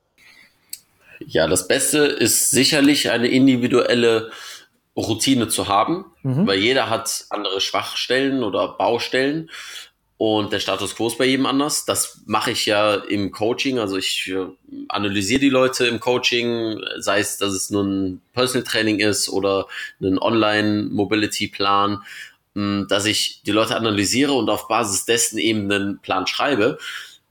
Ja, 1.26 1.48
das 1.48 1.70
Beste 1.70 2.00
ist 2.00 2.50
sicherlich 2.50 3.10
eine 3.10 3.28
individuelle 3.28 4.32
Routine 4.96 5.48
zu 5.48 5.68
haben, 5.68 6.06
mhm. 6.22 6.46
weil 6.46 6.60
jeder 6.60 6.90
hat 6.90 7.26
andere 7.30 7.62
Schwachstellen 7.62 8.44
oder 8.44 8.68
Baustellen 8.70 9.50
und 10.18 10.54
der 10.54 10.60
Status 10.60 10.96
quo 10.96 11.08
ist 11.08 11.18
bei 11.18 11.26
jedem 11.26 11.46
anders. 11.46 11.84
Das 11.84 12.22
mache 12.26 12.52
ich 12.52 12.66
ja 12.66 12.96
im 12.96 13.32
Coaching. 13.32 13.80
Also 13.80 13.98
ich 13.98 14.32
äh, 14.34 14.46
analysiere 14.88 15.42
die 15.42 15.50
Leute 15.50 15.86
im 15.86 16.00
Coaching, 16.00 16.80
sei 16.98 17.20
es, 17.20 17.38
dass 17.38 17.52
es 17.52 17.72
nur 17.72 17.84
ein 17.84 18.22
Personal 18.32 18.64
Training 18.64 19.00
ist 19.00 19.28
oder 19.28 19.68
ein 20.02 20.20
Online 20.20 20.84
Mobility 20.84 21.48
Plan, 21.48 22.04
hm, 22.56 22.86
dass 22.88 23.06
ich 23.06 23.42
die 23.46 23.52
Leute 23.52 23.76
analysiere 23.76 24.32
und 24.32 24.50
auf 24.50 24.68
Basis 24.68 25.06
dessen 25.06 25.40
eben 25.40 25.70
einen 25.70 26.00
Plan 26.00 26.26
schreibe. 26.28 26.78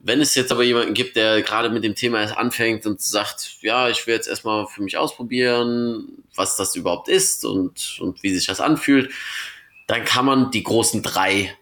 Wenn 0.05 0.19
es 0.19 0.35
jetzt 0.35 0.51
aber 0.51 0.63
jemanden 0.63 0.93
gibt, 0.93 1.15
der 1.15 1.41
gerade 1.41 1.69
mit 1.69 1.85
dem 1.85 1.95
Thema 1.95 2.19
erst 2.19 2.37
anfängt 2.37 2.85
und 2.85 2.99
sagt, 3.01 3.57
ja, 3.61 3.87
ich 3.87 4.05
will 4.05 4.13
jetzt 4.13 4.27
erstmal 4.27 4.67
für 4.67 4.83
mich 4.83 4.97
ausprobieren, 4.97 6.25
was 6.35 6.57
das 6.57 6.75
überhaupt 6.75 7.07
ist 7.07 7.45
und, 7.45 7.99
und 8.01 8.21
wie 8.21 8.35
sich 8.35 8.45
das 8.45 8.59
anfühlt, 8.59 9.11
dann 9.87 10.03
kann 10.03 10.25
man 10.25 10.51
die 10.51 10.61
großen 10.61 11.01
drei 11.03 11.57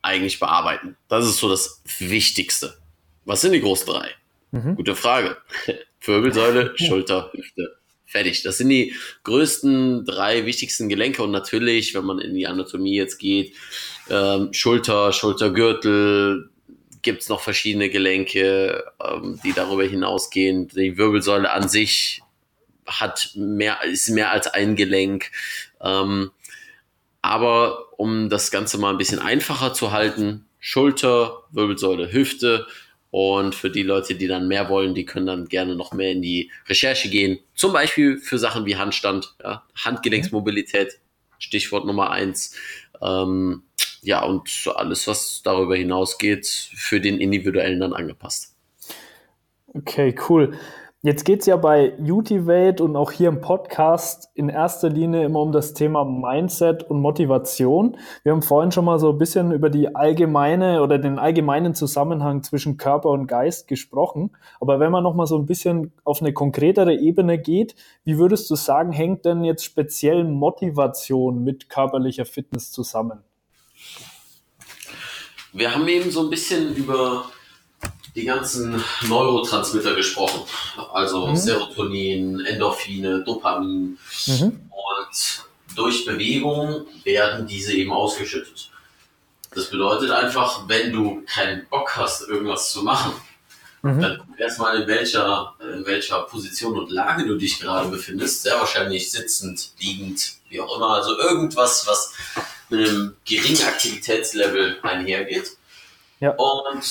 eigentlich 0.00 0.38
bearbeiten. 0.38 0.96
Das 1.08 1.26
ist 1.26 1.38
so 1.38 1.48
das 1.48 1.82
Wichtigste. 1.98 2.78
Was 3.24 3.40
sind 3.40 3.50
die 3.50 3.60
großen 3.60 3.88
drei? 3.88 4.10
Mhm. 4.52 4.76
Gute 4.76 4.94
Frage. 4.94 5.36
Wirbelsäule, 6.00 6.72
Schulter, 6.76 7.32
Hüfte. 7.32 7.76
Fertig. 8.04 8.44
Das 8.44 8.58
sind 8.58 8.68
die 8.68 8.94
größten 9.24 10.04
drei 10.04 10.46
wichtigsten 10.46 10.88
Gelenke 10.88 11.24
und 11.24 11.32
natürlich, 11.32 11.94
wenn 11.94 12.04
man 12.04 12.20
in 12.20 12.34
die 12.34 12.46
Anatomie 12.46 12.94
jetzt 12.94 13.18
geht, 13.18 13.54
ähm, 14.08 14.52
Schulter, 14.52 15.12
Schultergürtel, 15.12 16.50
gibt 17.06 17.22
es 17.22 17.28
noch 17.28 17.40
verschiedene 17.40 17.88
Gelenke, 17.88 18.84
ähm, 19.02 19.40
die 19.44 19.52
darüber 19.52 19.84
hinausgehen. 19.84 20.66
Die 20.66 20.98
Wirbelsäule 20.98 21.50
an 21.52 21.68
sich 21.68 22.20
hat 22.84 23.30
mehr, 23.36 23.82
ist 23.84 24.10
mehr 24.10 24.32
als 24.32 24.48
ein 24.48 24.74
Gelenk. 24.74 25.30
Ähm, 25.80 26.32
aber 27.22 27.98
um 27.98 28.28
das 28.28 28.50
Ganze 28.50 28.76
mal 28.76 28.90
ein 28.90 28.98
bisschen 28.98 29.20
einfacher 29.20 29.72
zu 29.72 29.92
halten, 29.92 30.46
Schulter, 30.58 31.44
Wirbelsäule, 31.52 32.12
Hüfte. 32.12 32.66
Und 33.12 33.54
für 33.54 33.70
die 33.70 33.84
Leute, 33.84 34.16
die 34.16 34.26
dann 34.26 34.48
mehr 34.48 34.68
wollen, 34.68 34.94
die 34.94 35.06
können 35.06 35.26
dann 35.26 35.46
gerne 35.46 35.76
noch 35.76 35.92
mehr 35.92 36.10
in 36.10 36.22
die 36.22 36.50
Recherche 36.68 37.08
gehen. 37.08 37.38
Zum 37.54 37.72
Beispiel 37.72 38.18
für 38.18 38.38
Sachen 38.38 38.66
wie 38.66 38.76
Handstand, 38.76 39.36
ja, 39.42 39.62
Handgelenksmobilität, 39.76 40.98
Stichwort 41.38 41.86
Nummer 41.86 42.10
eins. 42.10 42.56
Ähm, 43.00 43.62
ja, 44.06 44.24
und 44.24 44.48
alles, 44.76 45.08
was 45.08 45.42
darüber 45.42 45.74
hinausgeht, 45.74 46.46
für 46.46 47.00
den 47.00 47.18
individuellen 47.18 47.80
dann 47.80 47.92
angepasst. 47.92 48.54
Okay, 49.74 50.14
cool. 50.28 50.56
Jetzt 51.02 51.24
geht 51.24 51.40
es 51.40 51.46
ja 51.46 51.56
bei 51.56 51.92
Utivate 51.98 52.82
und 52.82 52.94
auch 52.96 53.10
hier 53.10 53.28
im 53.28 53.40
Podcast 53.40 54.30
in 54.34 54.48
erster 54.48 54.88
Linie 54.88 55.24
immer 55.24 55.40
um 55.40 55.50
das 55.50 55.74
Thema 55.74 56.04
Mindset 56.04 56.84
und 56.84 57.00
Motivation. 57.00 57.96
Wir 58.22 58.30
haben 58.30 58.42
vorhin 58.42 58.70
schon 58.70 58.84
mal 58.84 58.98
so 59.00 59.10
ein 59.10 59.18
bisschen 59.18 59.50
über 59.50 59.70
die 59.70 59.94
allgemeine 59.94 60.82
oder 60.82 60.98
den 60.98 61.18
allgemeinen 61.18 61.74
Zusammenhang 61.74 62.44
zwischen 62.44 62.76
Körper 62.76 63.10
und 63.10 63.26
Geist 63.26 63.66
gesprochen. 63.66 64.36
Aber 64.60 64.78
wenn 64.78 64.92
man 64.92 65.02
noch 65.02 65.14
mal 65.14 65.26
so 65.26 65.36
ein 65.36 65.46
bisschen 65.46 65.92
auf 66.04 66.22
eine 66.22 66.32
konkretere 66.32 66.94
Ebene 66.94 67.38
geht, 67.38 67.74
wie 68.04 68.18
würdest 68.18 68.48
du 68.50 68.54
sagen, 68.54 68.92
hängt 68.92 69.24
denn 69.24 69.42
jetzt 69.42 69.64
speziell 69.64 70.24
Motivation 70.24 71.42
mit 71.42 71.68
körperlicher 71.68 72.24
Fitness 72.24 72.70
zusammen? 72.70 73.25
Wir 75.56 75.74
haben 75.74 75.88
eben 75.88 76.10
so 76.10 76.20
ein 76.20 76.28
bisschen 76.28 76.76
über 76.76 77.30
die 78.14 78.26
ganzen 78.26 78.84
Neurotransmitter 79.08 79.94
gesprochen. 79.94 80.42
Also 80.92 81.28
mhm. 81.28 81.36
Serotonin, 81.36 82.40
Endorphine, 82.44 83.24
Dopamin. 83.24 83.98
Mhm. 84.26 84.60
Und 84.70 85.44
durch 85.74 86.04
Bewegung 86.04 86.86
werden 87.04 87.46
diese 87.46 87.72
eben 87.72 87.90
ausgeschüttet. 87.90 88.70
Das 89.54 89.70
bedeutet 89.70 90.10
einfach, 90.10 90.68
wenn 90.68 90.92
du 90.92 91.22
keinen 91.26 91.66
Bock 91.70 91.96
hast, 91.96 92.28
irgendwas 92.28 92.72
zu 92.72 92.82
machen, 92.82 93.12
mhm. 93.80 94.02
dann 94.02 94.18
guck 94.18 94.38
erstmal 94.38 94.82
in 94.82 94.86
welcher, 94.86 95.54
in 95.74 95.86
welcher 95.86 96.20
Position 96.24 96.78
und 96.78 96.90
Lage 96.90 97.26
du 97.26 97.38
dich 97.38 97.58
gerade 97.58 97.88
befindest. 97.88 98.42
Sehr 98.42 98.60
wahrscheinlich 98.60 99.10
sitzend, 99.10 99.70
liegend, 99.78 100.34
wie 100.50 100.60
auch 100.60 100.76
immer. 100.76 100.90
Also 100.90 101.18
irgendwas, 101.18 101.86
was 101.86 102.12
mit 102.68 102.88
einem 102.88 103.16
geringen 103.24 103.62
Aktivitätslevel 103.62 104.78
einhergeht. 104.82 105.56
Ja. 106.20 106.30
Und 106.30 106.82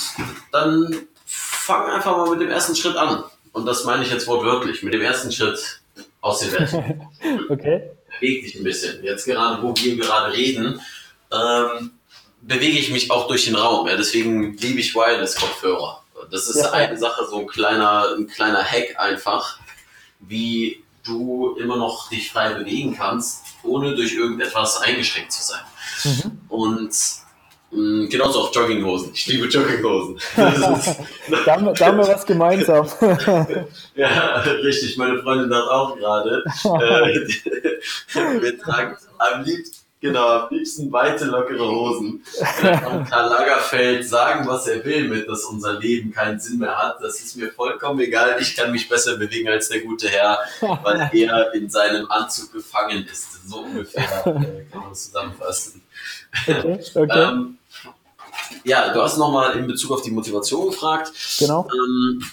dann 0.52 1.08
fang 1.26 1.90
einfach 1.90 2.18
mal 2.18 2.30
mit 2.30 2.42
dem 2.42 2.50
ersten 2.50 2.76
Schritt 2.76 2.96
an. 2.96 3.24
Und 3.52 3.66
das 3.66 3.86
meine 3.86 4.04
ich 4.04 4.12
jetzt 4.12 4.28
wortwörtlich, 4.28 4.84
mit 4.84 4.94
dem 4.94 5.02
ersten 5.02 5.32
Schritt 5.32 5.82
aus 6.22 6.40
dem 6.40 6.52
Bett. 6.52 6.70
okay. 7.50 7.90
Beweg 8.20 8.44
dich 8.44 8.56
ein 8.56 8.64
bisschen. 8.64 9.04
Jetzt 9.04 9.26
gerade, 9.26 9.62
wo 9.62 9.74
wir 9.76 9.98
gerade 9.98 10.36
reden, 10.36 10.82
ähm, 11.32 11.92
bewege 12.42 12.78
ich 12.78 12.92
mich 12.92 13.12
auch 13.12 13.28
durch 13.28 13.46
den 13.46 13.56
Raum. 13.56 13.88
Ja? 13.88 13.98
Deswegen 13.98 14.58
liebe 14.58 14.80
ich 14.80 14.94
Wireless-Kopfhörer. 14.94 16.04
Das 16.32 16.48
ist 16.48 16.62
ja. 16.62 16.72
eine 16.72 16.98
Sache, 16.98 17.26
so 17.30 17.40
ein 17.40 17.48
kleiner, 17.48 18.16
ein 18.18 18.28
kleiner 18.28 18.64
Hack 18.64 18.98
einfach, 18.98 19.60
wie 20.20 20.84
du 21.04 21.56
immer 21.60 21.78
noch 21.78 22.10
dich 22.10 22.32
frei 22.32 22.54
bewegen 22.54 22.96
kannst, 22.96 23.44
ohne 23.66 23.96
durch 23.96 24.14
irgendetwas 24.14 24.82
eingeschränkt 24.82 25.32
zu 25.32 25.44
sein. 25.44 25.62
Mhm. 26.04 26.40
Und 26.50 26.92
mh, 27.72 28.06
mm, 28.06 28.10
genauso 28.10 28.42
auch 28.42 28.54
Jogginghosen. 28.54 29.12
Ich 29.14 29.28
liebe 29.28 29.48
Jogginghosen. 29.48 30.20
da, 30.36 31.56
haben, 31.56 31.74
da 31.74 31.86
haben 31.86 31.98
wir 31.98 32.08
was 32.08 32.26
gemeinsam. 32.26 32.88
ja, 33.96 34.38
richtig. 34.42 34.98
Meine 34.98 35.22
Freundin 35.22 35.50
sagt 35.50 35.70
auch 35.70 35.98
gerade, 35.98 36.44
äh, 36.64 38.42
wir 38.42 38.60
tragen 38.60 38.96
am 39.18 39.44
liebsten 39.44 39.85
Genau, 40.06 40.28
am 40.28 40.48
liebsten 40.52 40.92
weite, 40.92 41.26
lockere 41.26 41.68
Hosen. 41.68 42.24
Dann 42.62 42.80
kann 42.80 43.06
Karl 43.06 43.28
Lagerfeld 43.28 44.08
sagen, 44.08 44.48
was 44.48 44.68
er 44.68 44.86
will, 44.86 45.08
mit 45.08 45.28
dass 45.28 45.46
unser 45.46 45.80
Leben 45.80 46.12
keinen 46.12 46.40
Sinn 46.40 46.60
mehr 46.60 46.78
hat. 46.78 46.98
Das 47.02 47.20
ist 47.20 47.36
mir 47.36 47.50
vollkommen 47.52 48.00
egal. 48.00 48.38
Ich 48.40 48.56
kann 48.56 48.72
mich 48.72 48.88
besser 48.88 49.18
bewegen 49.18 49.50
als 49.50 49.70
der 49.70 49.82
gute 49.82 50.08
Herr, 50.08 50.38
weil 50.62 51.10
er 51.12 51.54
in 51.56 51.72
seinem 51.72 52.06
Anzug 52.12 52.54
gefangen 52.54 53.04
ist. 53.12 53.50
So 53.50 53.62
ungefähr 53.62 54.04
äh, 54.28 54.66
kann 54.72 54.82
man 54.82 54.92
es 54.92 55.06
zusammenfassen. 55.06 55.82
Okay, 56.48 56.80
okay. 56.94 57.20
ähm, 57.20 57.58
ja, 58.64 58.94
du 58.94 59.02
hast 59.02 59.18
nochmal 59.18 59.58
in 59.58 59.66
Bezug 59.66 59.92
auf 59.92 60.04
die 60.04 60.12
Motivation 60.12 60.68
gefragt. 60.68 61.14
Genau. 61.40 61.68
Ähm, 61.74 62.24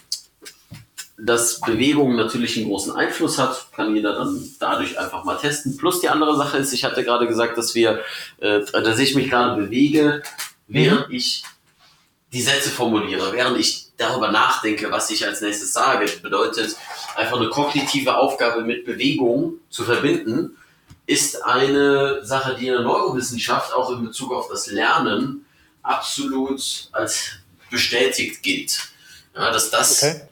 dass 1.24 1.60
Bewegung 1.60 2.16
natürlich 2.16 2.56
einen 2.56 2.66
großen 2.66 2.96
Einfluss 2.96 3.38
hat, 3.38 3.68
kann 3.72 3.94
jeder 3.94 4.14
dann 4.14 4.44
dadurch 4.58 4.98
einfach 4.98 5.22
mal 5.22 5.36
testen. 5.36 5.76
Plus 5.76 6.00
die 6.00 6.08
andere 6.08 6.36
Sache 6.36 6.58
ist, 6.58 6.72
ich 6.72 6.82
hatte 6.84 7.04
gerade 7.04 7.28
gesagt, 7.28 7.56
dass 7.56 7.76
wir, 7.76 8.00
äh, 8.40 8.60
dass 8.60 8.98
ich 8.98 9.14
mich 9.14 9.30
gerade 9.30 9.60
bewege, 9.60 10.22
während 10.66 11.08
mhm. 11.08 11.14
ich 11.14 11.44
die 12.32 12.42
Sätze 12.42 12.70
formuliere, 12.70 13.32
während 13.32 13.56
ich 13.58 13.92
darüber 13.96 14.32
nachdenke, 14.32 14.90
was 14.90 15.10
ich 15.10 15.24
als 15.24 15.40
nächstes 15.40 15.72
sage. 15.72 16.06
Das 16.06 16.16
bedeutet, 16.16 16.74
einfach 17.14 17.36
eine 17.36 17.50
kognitive 17.50 18.16
Aufgabe 18.16 18.62
mit 18.62 18.84
Bewegung 18.84 19.54
zu 19.70 19.84
verbinden, 19.84 20.56
ist 21.06 21.44
eine 21.44 22.24
Sache, 22.24 22.56
die 22.58 22.66
in 22.66 22.72
der 22.72 22.82
Neurowissenschaft 22.82 23.72
auch 23.74 23.92
in 23.92 24.04
Bezug 24.04 24.32
auf 24.32 24.48
das 24.48 24.66
Lernen 24.66 25.44
absolut 25.82 26.88
als 26.90 27.30
bestätigt 27.70 28.42
gilt. 28.42 28.88
Ja, 29.36 29.52
dass 29.52 29.70
das 29.70 30.02
okay 30.02 30.22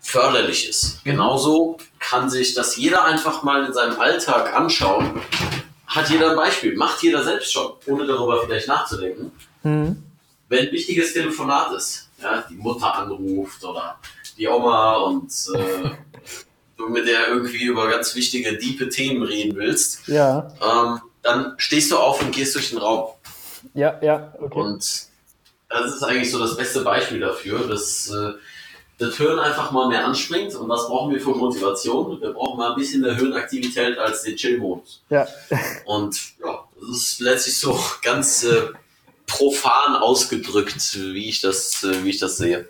förderlich 0.00 0.68
ist. 0.68 1.04
Genauso 1.04 1.78
kann 1.98 2.30
sich 2.30 2.54
das 2.54 2.76
jeder 2.76 3.04
einfach 3.04 3.42
mal 3.42 3.64
in 3.64 3.72
seinem 3.72 4.00
Alltag 4.00 4.54
anschauen. 4.54 5.20
Hat 5.86 6.08
jeder 6.08 6.30
ein 6.30 6.36
Beispiel, 6.36 6.76
macht 6.76 7.02
jeder 7.02 7.22
selbst 7.24 7.52
schon, 7.52 7.72
ohne 7.86 8.06
darüber 8.06 8.42
vielleicht 8.44 8.68
nachzudenken. 8.68 9.32
Mhm. 9.62 10.02
Wenn 10.48 10.66
ein 10.66 10.72
wichtiges 10.72 11.12
Telefonat 11.12 11.72
ist, 11.72 12.08
ja, 12.22 12.44
die 12.48 12.54
Mutter 12.54 12.94
anruft 12.94 13.64
oder 13.64 13.98
die 14.36 14.48
Oma 14.48 14.96
und 14.96 15.32
äh, 15.54 15.90
du 16.76 16.88
mit 16.88 17.06
der 17.06 17.28
irgendwie 17.28 17.64
über 17.64 17.88
ganz 17.88 18.14
wichtige, 18.14 18.56
diepe 18.56 18.88
Themen 18.88 19.22
reden 19.22 19.56
willst, 19.56 20.08
ja. 20.08 20.52
ähm, 20.62 21.00
dann 21.22 21.54
stehst 21.58 21.92
du 21.92 21.98
auf 21.98 22.20
und 22.22 22.32
gehst 22.32 22.54
durch 22.54 22.70
den 22.70 22.78
Raum. 22.78 23.10
Ja, 23.74 23.98
ja, 24.02 24.32
okay. 24.40 24.58
Und 24.58 25.10
das 25.68 25.94
ist 25.94 26.02
eigentlich 26.02 26.30
so 26.30 26.38
das 26.38 26.56
beste 26.56 26.82
Beispiel 26.82 27.20
dafür, 27.20 27.68
dass 27.68 28.10
äh, 28.10 28.32
das 29.00 29.16
Hirn 29.16 29.38
einfach 29.38 29.72
mal 29.72 29.88
mehr 29.88 30.04
anspringt. 30.04 30.54
Und 30.54 30.68
was 30.68 30.86
brauchen 30.86 31.12
wir 31.12 31.20
für 31.20 31.30
Motivation? 31.30 32.20
Wir 32.20 32.32
brauchen 32.32 32.58
mal 32.58 32.70
ein 32.70 32.76
bisschen 32.76 33.00
mehr 33.00 33.16
Hirnaktivität 33.16 33.98
als 33.98 34.22
den 34.22 34.36
Chill-Modus. 34.36 35.02
Ja. 35.08 35.26
Und 35.86 36.38
ja, 36.44 36.64
das 36.78 36.90
ist 36.90 37.20
letztlich 37.20 37.58
so 37.58 37.78
ganz 38.02 38.44
äh, 38.44 38.68
profan 39.26 39.96
ausgedrückt, 39.96 40.98
wie 40.98 41.30
ich 41.30 41.40
das, 41.40 41.82
äh, 41.82 42.04
wie 42.04 42.10
ich 42.10 42.18
das 42.18 42.36
sehe. 42.36 42.68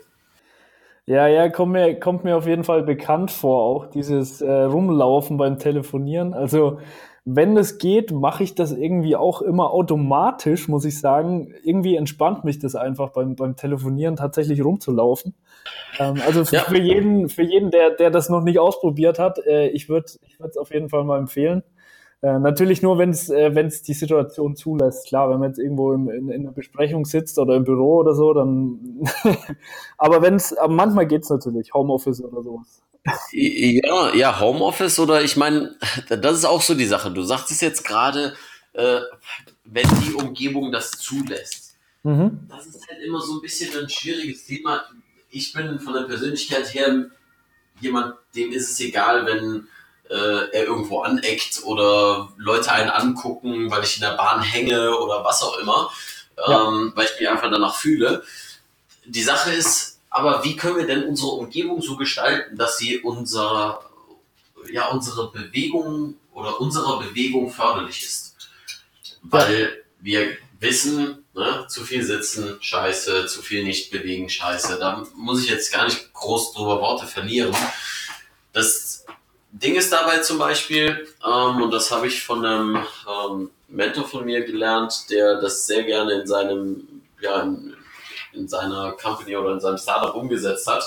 Ja, 1.05 1.27
ja, 1.27 1.49
kommt 1.49 1.73
mir, 1.73 1.99
kommt 1.99 2.23
mir 2.23 2.37
auf 2.37 2.47
jeden 2.47 2.63
Fall 2.63 2.83
bekannt 2.83 3.31
vor, 3.31 3.63
auch 3.63 3.87
dieses 3.87 4.39
äh, 4.39 4.49
Rumlaufen 4.49 5.35
beim 5.35 5.59
Telefonieren. 5.59 6.33
Also 6.33 6.79
wenn 7.23 7.55
es 7.55 7.77
geht, 7.77 8.11
mache 8.11 8.43
ich 8.43 8.55
das 8.55 8.71
irgendwie 8.71 9.15
auch 9.15 9.41
immer 9.41 9.71
automatisch, 9.71 10.67
muss 10.67 10.85
ich 10.85 10.99
sagen. 10.99 11.53
Irgendwie 11.63 11.95
entspannt 11.95 12.43
mich 12.43 12.57
das 12.57 12.75
einfach 12.75 13.09
beim, 13.09 13.35
beim 13.35 13.55
Telefonieren 13.55 14.15
tatsächlich 14.15 14.63
rumzulaufen. 14.63 15.35
Ähm, 15.99 16.15
also 16.25 16.45
für, 16.45 16.55
ja. 16.55 16.61
für, 16.63 16.79
jeden, 16.79 17.29
für 17.29 17.43
jeden, 17.43 17.69
der, 17.69 17.91
der 17.91 18.09
das 18.09 18.29
noch 18.29 18.43
nicht 18.43 18.57
ausprobiert 18.57 19.19
hat, 19.19 19.37
äh, 19.45 19.67
ich 19.67 19.87
würde 19.87 20.11
ich 20.25 20.39
es 20.39 20.57
auf 20.57 20.73
jeden 20.73 20.89
Fall 20.89 21.03
mal 21.03 21.19
empfehlen. 21.19 21.63
Äh, 22.23 22.39
natürlich 22.39 22.81
nur, 22.81 22.97
wenn 22.97 23.11
es 23.11 23.29
äh, 23.29 23.53
wenn's 23.53 23.83
die 23.83 23.93
Situation 23.93 24.55
zulässt. 24.55 25.07
Klar, 25.07 25.29
wenn 25.29 25.39
man 25.39 25.49
jetzt 25.49 25.59
irgendwo 25.59 25.93
im, 25.93 26.09
in, 26.09 26.29
in 26.29 26.41
einer 26.41 26.51
Besprechung 26.51 27.05
sitzt 27.05 27.37
oder 27.37 27.55
im 27.55 27.63
Büro 27.63 27.97
oder 27.97 28.15
so, 28.15 28.33
dann. 28.33 28.79
aber 29.97 30.23
wenn 30.23 30.35
es, 30.35 30.55
manchmal 30.67 31.05
geht's 31.05 31.29
natürlich, 31.29 31.73
Homeoffice 31.73 32.23
oder 32.23 32.41
sowas. 32.41 32.81
Ja, 33.31 34.13
ja, 34.13 34.39
Homeoffice 34.39 34.99
oder 34.99 35.23
ich 35.23 35.35
meine, 35.35 35.75
das 36.09 36.37
ist 36.37 36.45
auch 36.45 36.61
so 36.61 36.75
die 36.75 36.85
Sache. 36.85 37.11
Du 37.11 37.23
sagtest 37.23 37.61
jetzt 37.61 37.83
gerade, 37.83 38.35
äh, 38.73 39.01
wenn 39.65 39.87
die 40.01 40.13
Umgebung 40.13 40.71
das 40.71 40.91
zulässt. 40.91 41.75
Mhm. 42.03 42.47
Das 42.49 42.65
ist 42.67 42.87
halt 42.87 43.01
immer 43.01 43.21
so 43.21 43.35
ein 43.35 43.41
bisschen 43.41 43.75
ein 43.77 43.89
schwieriges 43.89 44.45
Thema. 44.45 44.83
Ich 45.29 45.53
bin 45.53 45.79
von 45.79 45.93
der 45.93 46.03
Persönlichkeit 46.03 46.73
her 46.73 47.09
jemand, 47.79 48.15
dem 48.35 48.51
ist 48.51 48.69
es 48.69 48.79
egal, 48.79 49.25
wenn 49.25 49.67
äh, 50.09 50.49
er 50.51 50.65
irgendwo 50.65 51.01
aneckt 51.01 51.63
oder 51.63 52.31
Leute 52.37 52.71
einen 52.71 52.89
angucken, 52.89 53.71
weil 53.71 53.83
ich 53.83 53.95
in 53.95 54.01
der 54.01 54.17
Bahn 54.17 54.41
hänge 54.41 54.97
oder 54.97 55.23
was 55.23 55.41
auch 55.41 55.57
immer, 55.59 55.89
ja. 56.37 56.67
ähm, 56.67 56.91
weil 56.95 57.05
ich 57.05 57.19
mich 57.19 57.29
einfach 57.29 57.49
danach 57.49 57.75
fühle. 57.75 58.23
Die 59.05 59.23
Sache 59.23 59.51
ist, 59.51 59.90
aber 60.11 60.43
wie 60.43 60.57
können 60.57 60.75
wir 60.75 60.85
denn 60.85 61.05
unsere 61.05 61.31
Umgebung 61.31 61.81
so 61.81 61.95
gestalten, 61.95 62.57
dass 62.57 62.77
sie 62.77 62.99
unser, 62.99 63.79
ja, 64.69 64.89
unsere 64.89 65.31
Bewegung 65.31 66.15
oder 66.33 66.59
unserer 66.59 66.99
Bewegung 66.99 67.49
förderlich 67.49 68.03
ist? 68.03 68.35
Weil 69.23 69.83
wir 70.01 70.37
wissen, 70.59 71.23
ne, 71.33 71.65
zu 71.69 71.85
viel 71.85 72.03
sitzen, 72.03 72.57
scheiße, 72.59 73.25
zu 73.27 73.41
viel 73.41 73.63
nicht 73.63 73.89
bewegen, 73.89 74.29
scheiße. 74.29 74.77
Da 74.79 75.07
muss 75.15 75.43
ich 75.43 75.49
jetzt 75.49 75.71
gar 75.71 75.85
nicht 75.85 76.11
groß 76.13 76.53
drüber 76.53 76.81
Worte 76.81 77.07
verlieren. 77.07 77.55
Das 78.51 79.05
Ding 79.53 79.75
ist 79.75 79.93
dabei 79.93 80.19
zum 80.19 80.37
Beispiel, 80.37 81.07
ähm, 81.25 81.61
und 81.61 81.71
das 81.71 81.89
habe 81.89 82.07
ich 82.07 82.21
von 82.21 82.45
einem 82.45 82.85
ähm, 83.07 83.49
Mentor 83.69 84.05
von 84.05 84.25
mir 84.25 84.43
gelernt, 84.43 85.09
der 85.09 85.39
das 85.39 85.65
sehr 85.67 85.83
gerne 85.83 86.21
in 86.21 86.27
seinem, 86.27 87.01
ja, 87.21 87.43
in, 87.43 87.75
in 88.33 88.47
seiner 88.47 88.93
Company 88.93 89.35
oder 89.35 89.53
in 89.53 89.59
seinem 89.59 89.77
Startup 89.77 90.15
umgesetzt 90.15 90.67
hat. 90.67 90.83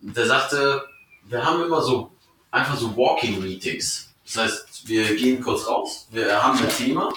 Der 0.00 0.26
sagte, 0.26 0.84
wir 1.24 1.44
haben 1.44 1.62
immer 1.62 1.82
so 1.82 2.10
einfach 2.50 2.76
so 2.76 2.96
Walking 2.96 3.42
Meetings. 3.42 4.12
Das 4.24 4.36
heißt, 4.36 4.88
wir 4.88 5.16
gehen 5.16 5.42
kurz 5.42 5.66
raus, 5.66 6.06
wir 6.10 6.42
haben 6.42 6.58
ein 6.58 6.68
Thema 6.68 7.12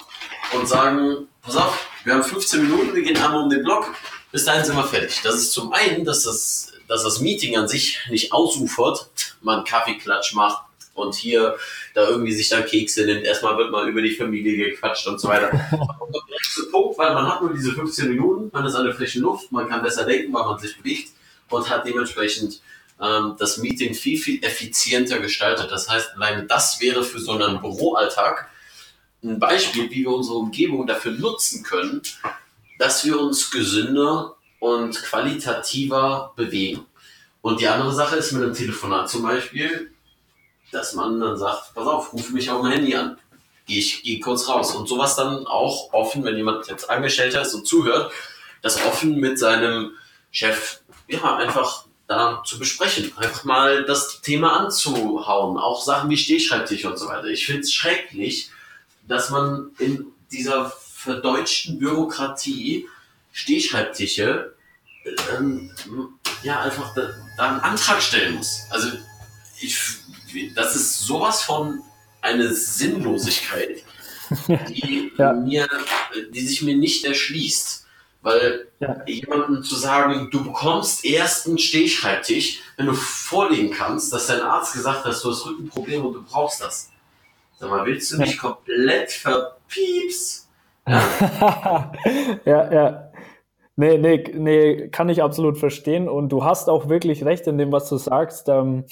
und 0.54 0.66
sagen, 0.66 1.28
pass 1.42 1.56
auf, 1.56 1.86
wir 2.04 2.14
haben 2.14 2.22
15 2.22 2.62
Minuten, 2.62 2.94
wir 2.94 3.02
gehen 3.02 3.16
einmal 3.16 3.42
um 3.42 3.50
den 3.50 3.62
Block, 3.62 3.94
bis 4.30 4.46
dahin 4.46 4.64
sind 4.64 4.76
wir 4.76 4.84
fertig. 4.84 5.20
Das 5.22 5.34
ist 5.34 5.52
zum 5.52 5.72
einen, 5.72 6.04
dass 6.04 6.22
das 6.22 6.72
dass 6.88 7.04
das 7.04 7.20
Meeting 7.20 7.56
an 7.56 7.68
sich 7.68 7.98
nicht 8.10 8.32
ausufert, 8.32 9.08
man 9.40 9.64
Kaffeeklatsch 9.64 10.34
macht 10.34 10.62
und 10.94 11.14
hier 11.14 11.56
da 11.94 12.08
irgendwie 12.08 12.32
sich 12.32 12.48
dann 12.48 12.64
Kekse 12.64 13.04
nimmt. 13.04 13.24
Erstmal 13.24 13.56
wird 13.56 13.70
mal 13.70 13.88
über 13.88 14.02
die 14.02 14.14
Familie 14.14 14.70
gequatscht 14.70 15.06
und 15.06 15.20
so 15.20 15.28
weiter. 15.28 15.48
Aber 15.72 16.08
der 16.12 16.22
nächste 16.30 16.64
Punkt, 16.70 16.98
weil 16.98 17.14
man 17.14 17.26
hat 17.26 17.42
nur 17.42 17.52
diese 17.52 17.72
15 17.72 18.08
Minuten, 18.08 18.50
man 18.52 18.66
ist 18.66 18.74
an 18.74 18.84
der 18.84 18.94
frischen 18.94 19.22
Luft, 19.22 19.50
man 19.52 19.68
kann 19.68 19.82
besser 19.82 20.04
denken, 20.04 20.32
weil 20.32 20.44
man 20.44 20.58
sich 20.58 20.76
bewegt 20.76 21.12
und 21.48 21.68
hat 21.68 21.86
dementsprechend 21.86 22.60
ähm, 23.00 23.36
das 23.38 23.58
Meeting 23.58 23.94
viel, 23.94 24.18
viel 24.18 24.42
effizienter 24.44 25.18
gestaltet. 25.18 25.70
Das 25.70 25.88
heißt, 25.88 26.12
allein 26.16 26.46
das 26.48 26.80
wäre 26.80 27.02
für 27.02 27.20
so 27.20 27.32
einen 27.32 27.60
Büroalltag 27.60 28.48
ein 29.22 29.38
Beispiel, 29.38 29.90
wie 29.90 30.02
wir 30.02 30.10
unsere 30.10 30.36
Umgebung 30.36 30.86
dafür 30.86 31.12
nutzen 31.12 31.62
können, 31.62 32.02
dass 32.78 33.04
wir 33.04 33.20
uns 33.20 33.50
gesünder 33.50 34.36
und 34.58 35.00
qualitativer 35.02 36.32
bewegen. 36.36 36.86
Und 37.40 37.60
die 37.60 37.68
andere 37.68 37.92
Sache 37.92 38.16
ist 38.16 38.32
mit 38.32 38.42
einem 38.42 38.54
Telefonat 38.54 39.08
zum 39.08 39.22
Beispiel, 39.22 39.91
dass 40.72 40.94
man 40.94 41.20
dann 41.20 41.36
sagt, 41.36 41.74
pass 41.74 41.86
auf, 41.86 42.12
ruf 42.12 42.30
mich 42.30 42.50
auf 42.50 42.62
mein 42.62 42.72
Handy 42.72 42.94
an. 42.94 43.18
Gehe 43.66 43.78
ich 43.78 44.02
geh 44.02 44.18
kurz 44.18 44.48
raus. 44.48 44.74
Und 44.74 44.88
sowas 44.88 45.14
dann 45.14 45.46
auch 45.46 45.92
offen, 45.92 46.24
wenn 46.24 46.36
jemand 46.36 46.66
jetzt 46.68 46.90
Angestellter 46.90 47.42
ist 47.42 47.54
und 47.54 47.66
zuhört, 47.66 48.12
das 48.62 48.84
offen 48.84 49.16
mit 49.16 49.38
seinem 49.38 49.92
Chef, 50.30 50.80
ja, 51.08 51.36
einfach 51.36 51.84
da 52.08 52.42
zu 52.44 52.58
besprechen. 52.58 53.12
Einfach 53.16 53.44
mal 53.44 53.84
das 53.84 54.20
Thema 54.22 54.58
anzuhauen. 54.58 55.58
Auch 55.58 55.82
Sachen 55.82 56.10
wie 56.10 56.16
Stehschreibtisch 56.16 56.84
und 56.84 56.98
so 56.98 57.06
weiter. 57.06 57.26
Ich 57.26 57.46
finde 57.46 57.62
es 57.62 57.72
schrecklich, 57.72 58.50
dass 59.06 59.30
man 59.30 59.70
in 59.78 60.06
dieser 60.30 60.70
verdeutschten 60.70 61.78
Bürokratie 61.78 62.88
Stehschreibtische 63.32 64.54
ähm, 65.34 65.70
ja 66.42 66.60
einfach 66.60 66.94
da, 66.94 67.10
da, 67.36 67.48
einen 67.50 67.60
Antrag 67.60 68.02
stellen 68.02 68.36
muss. 68.36 68.60
Also 68.70 68.88
ich, 69.60 69.78
das 70.54 70.76
ist 70.76 71.00
sowas 71.00 71.42
von 71.42 71.82
eine 72.20 72.52
Sinnlosigkeit, 72.52 73.82
die 74.68 75.12
ja. 75.18 75.32
mir, 75.32 75.68
die 76.32 76.40
sich 76.40 76.62
mir 76.62 76.76
nicht 76.76 77.04
erschließt. 77.04 77.80
Weil 78.22 78.68
ja. 78.78 79.02
jemandem 79.04 79.64
zu 79.64 79.74
sagen, 79.74 80.28
du 80.30 80.44
bekommst 80.44 81.04
erst 81.04 81.48
einen 81.48 81.58
Stehschreibtisch, 81.58 82.60
wenn 82.76 82.86
du 82.86 82.94
vorlegen 82.94 83.72
kannst, 83.72 84.12
dass 84.12 84.28
dein 84.28 84.40
Arzt 84.40 84.74
gesagt 84.74 85.04
hat, 85.04 85.24
du 85.24 85.30
hast 85.30 85.44
Rückenprobleme 85.44 86.04
und 86.04 86.14
du 86.14 86.22
brauchst 86.22 86.60
das. 86.60 86.90
Sag 87.58 87.68
mal, 87.68 87.84
willst 87.84 88.12
du 88.12 88.18
mich 88.18 88.36
ja. 88.36 88.40
komplett 88.40 89.10
verpiepst? 89.10 90.48
Ja, 90.86 91.92
ja. 92.44 93.12
Nee, 93.74 93.98
nee, 93.98 94.24
nee, 94.34 94.88
kann 94.88 95.08
ich 95.08 95.22
absolut 95.22 95.58
verstehen. 95.58 96.08
Und 96.08 96.28
du 96.28 96.44
hast 96.44 96.68
auch 96.68 96.88
wirklich 96.88 97.24
recht 97.24 97.46
in 97.46 97.58
dem, 97.58 97.72
was 97.72 97.88
du 97.88 97.96
sagst. 97.96 98.48
Ähm, 98.48 98.84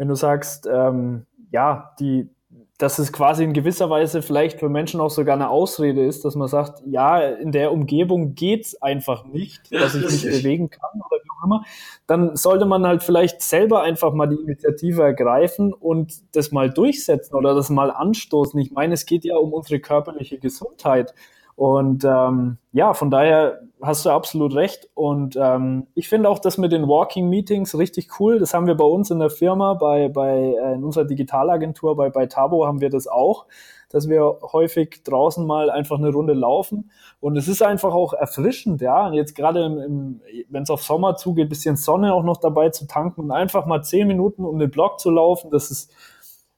wenn 0.00 0.08
du 0.08 0.14
sagst, 0.14 0.66
ähm, 0.66 1.26
ja, 1.50 1.94
die, 2.00 2.30
dass 2.78 2.98
es 2.98 3.12
quasi 3.12 3.44
in 3.44 3.52
gewisser 3.52 3.90
Weise 3.90 4.22
vielleicht 4.22 4.58
für 4.58 4.70
Menschen 4.70 4.98
auch 4.98 5.10
sogar 5.10 5.34
eine 5.34 5.50
Ausrede 5.50 6.06
ist, 6.06 6.24
dass 6.24 6.36
man 6.36 6.48
sagt, 6.48 6.82
ja, 6.86 7.20
in 7.20 7.52
der 7.52 7.70
Umgebung 7.70 8.34
geht's 8.34 8.80
einfach 8.80 9.26
nicht, 9.26 9.70
ja, 9.70 9.80
dass 9.80 9.94
ich 9.94 10.02
mich 10.02 10.22
bewegen 10.22 10.70
kann 10.70 10.90
oder 10.94 11.22
wie 11.22 11.28
auch 11.38 11.44
immer, 11.44 11.64
dann 12.06 12.34
sollte 12.34 12.64
man 12.64 12.86
halt 12.86 13.02
vielleicht 13.02 13.42
selber 13.42 13.82
einfach 13.82 14.14
mal 14.14 14.26
die 14.26 14.40
Initiative 14.42 15.02
ergreifen 15.02 15.74
und 15.74 16.14
das 16.34 16.50
mal 16.50 16.70
durchsetzen 16.70 17.34
oder 17.34 17.54
das 17.54 17.68
mal 17.68 17.90
anstoßen. 17.90 18.58
Ich 18.58 18.70
meine, 18.70 18.94
es 18.94 19.04
geht 19.04 19.26
ja 19.26 19.36
um 19.36 19.52
unsere 19.52 19.80
körperliche 19.80 20.38
Gesundheit. 20.38 21.12
Und 21.60 22.04
ähm, 22.04 22.56
ja, 22.72 22.94
von 22.94 23.10
daher 23.10 23.60
hast 23.82 24.06
du 24.06 24.10
absolut 24.10 24.54
recht. 24.54 24.88
Und 24.94 25.36
ähm, 25.38 25.88
ich 25.94 26.08
finde 26.08 26.30
auch 26.30 26.38
das 26.38 26.56
mit 26.56 26.72
den 26.72 26.88
Walking 26.88 27.28
Meetings 27.28 27.76
richtig 27.76 28.18
cool. 28.18 28.38
Das 28.38 28.54
haben 28.54 28.66
wir 28.66 28.76
bei 28.76 28.86
uns 28.86 29.10
in 29.10 29.18
der 29.18 29.28
Firma, 29.28 29.74
bei, 29.74 30.08
bei 30.08 30.54
äh, 30.58 30.72
in 30.72 30.84
unserer 30.84 31.04
Digitalagentur, 31.04 31.96
bei, 31.96 32.08
bei 32.08 32.24
Tabo 32.24 32.64
haben 32.64 32.80
wir 32.80 32.88
das 32.88 33.06
auch, 33.06 33.44
dass 33.90 34.08
wir 34.08 34.38
häufig 34.54 35.02
draußen 35.04 35.46
mal 35.46 35.68
einfach 35.68 35.98
eine 35.98 36.08
Runde 36.08 36.32
laufen. 36.32 36.90
Und 37.20 37.36
es 37.36 37.46
ist 37.46 37.62
einfach 37.62 37.92
auch 37.92 38.14
erfrischend, 38.14 38.80
ja. 38.80 39.08
Und 39.08 39.12
jetzt 39.12 39.34
gerade 39.34 39.62
im, 39.62 39.78
im, 39.80 40.20
wenn 40.48 40.62
es 40.62 40.70
auf 40.70 40.82
Sommer 40.82 41.16
zugeht, 41.16 41.50
bisschen 41.50 41.76
Sonne 41.76 42.14
auch 42.14 42.24
noch 42.24 42.38
dabei 42.38 42.70
zu 42.70 42.86
tanken 42.86 43.20
und 43.20 43.32
einfach 43.32 43.66
mal 43.66 43.82
zehn 43.82 44.08
Minuten 44.08 44.46
um 44.46 44.58
den 44.58 44.70
Block 44.70 44.98
zu 44.98 45.10
laufen, 45.10 45.50
das 45.50 45.70
ist, 45.70 45.92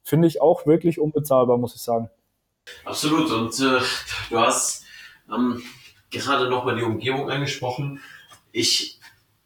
finde 0.05 0.29
ich, 0.29 0.41
auch 0.41 0.65
wirklich 0.65 1.01
unbezahlbar, 1.01 1.59
muss 1.59 1.75
ich 1.75 1.83
sagen. 1.83 2.09
Absolut. 2.85 3.29
Und 3.33 3.59
äh, 3.59 3.81
du 4.31 4.38
hast 4.38 4.82
ähm, 5.33 5.62
gerade 6.11 6.49
nochmal 6.49 6.77
die 6.77 6.83
Umgebung 6.83 7.31
angesprochen. 7.31 8.01
Ich 8.53 8.99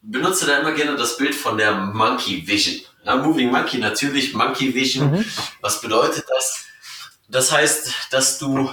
benutze 0.03 0.46
da 0.46 0.59
immer 0.59 0.72
gerne 0.72 0.96
das 0.96 1.16
Bild 1.16 1.35
von 1.35 1.59
der 1.59 1.75
Monkey 1.75 2.46
Vision. 2.46 2.83
Ja, 3.05 3.16
Moving 3.16 3.51
Monkey 3.51 3.79
natürlich, 3.79 4.35
Monkey 4.35 4.75
Vision. 4.75 5.12
Mhm. 5.12 5.25
Was 5.61 5.81
bedeutet 5.81 6.25
das? 6.29 6.66
Das 7.29 7.53
heißt, 7.53 7.92
dass 8.11 8.38
du 8.38 8.70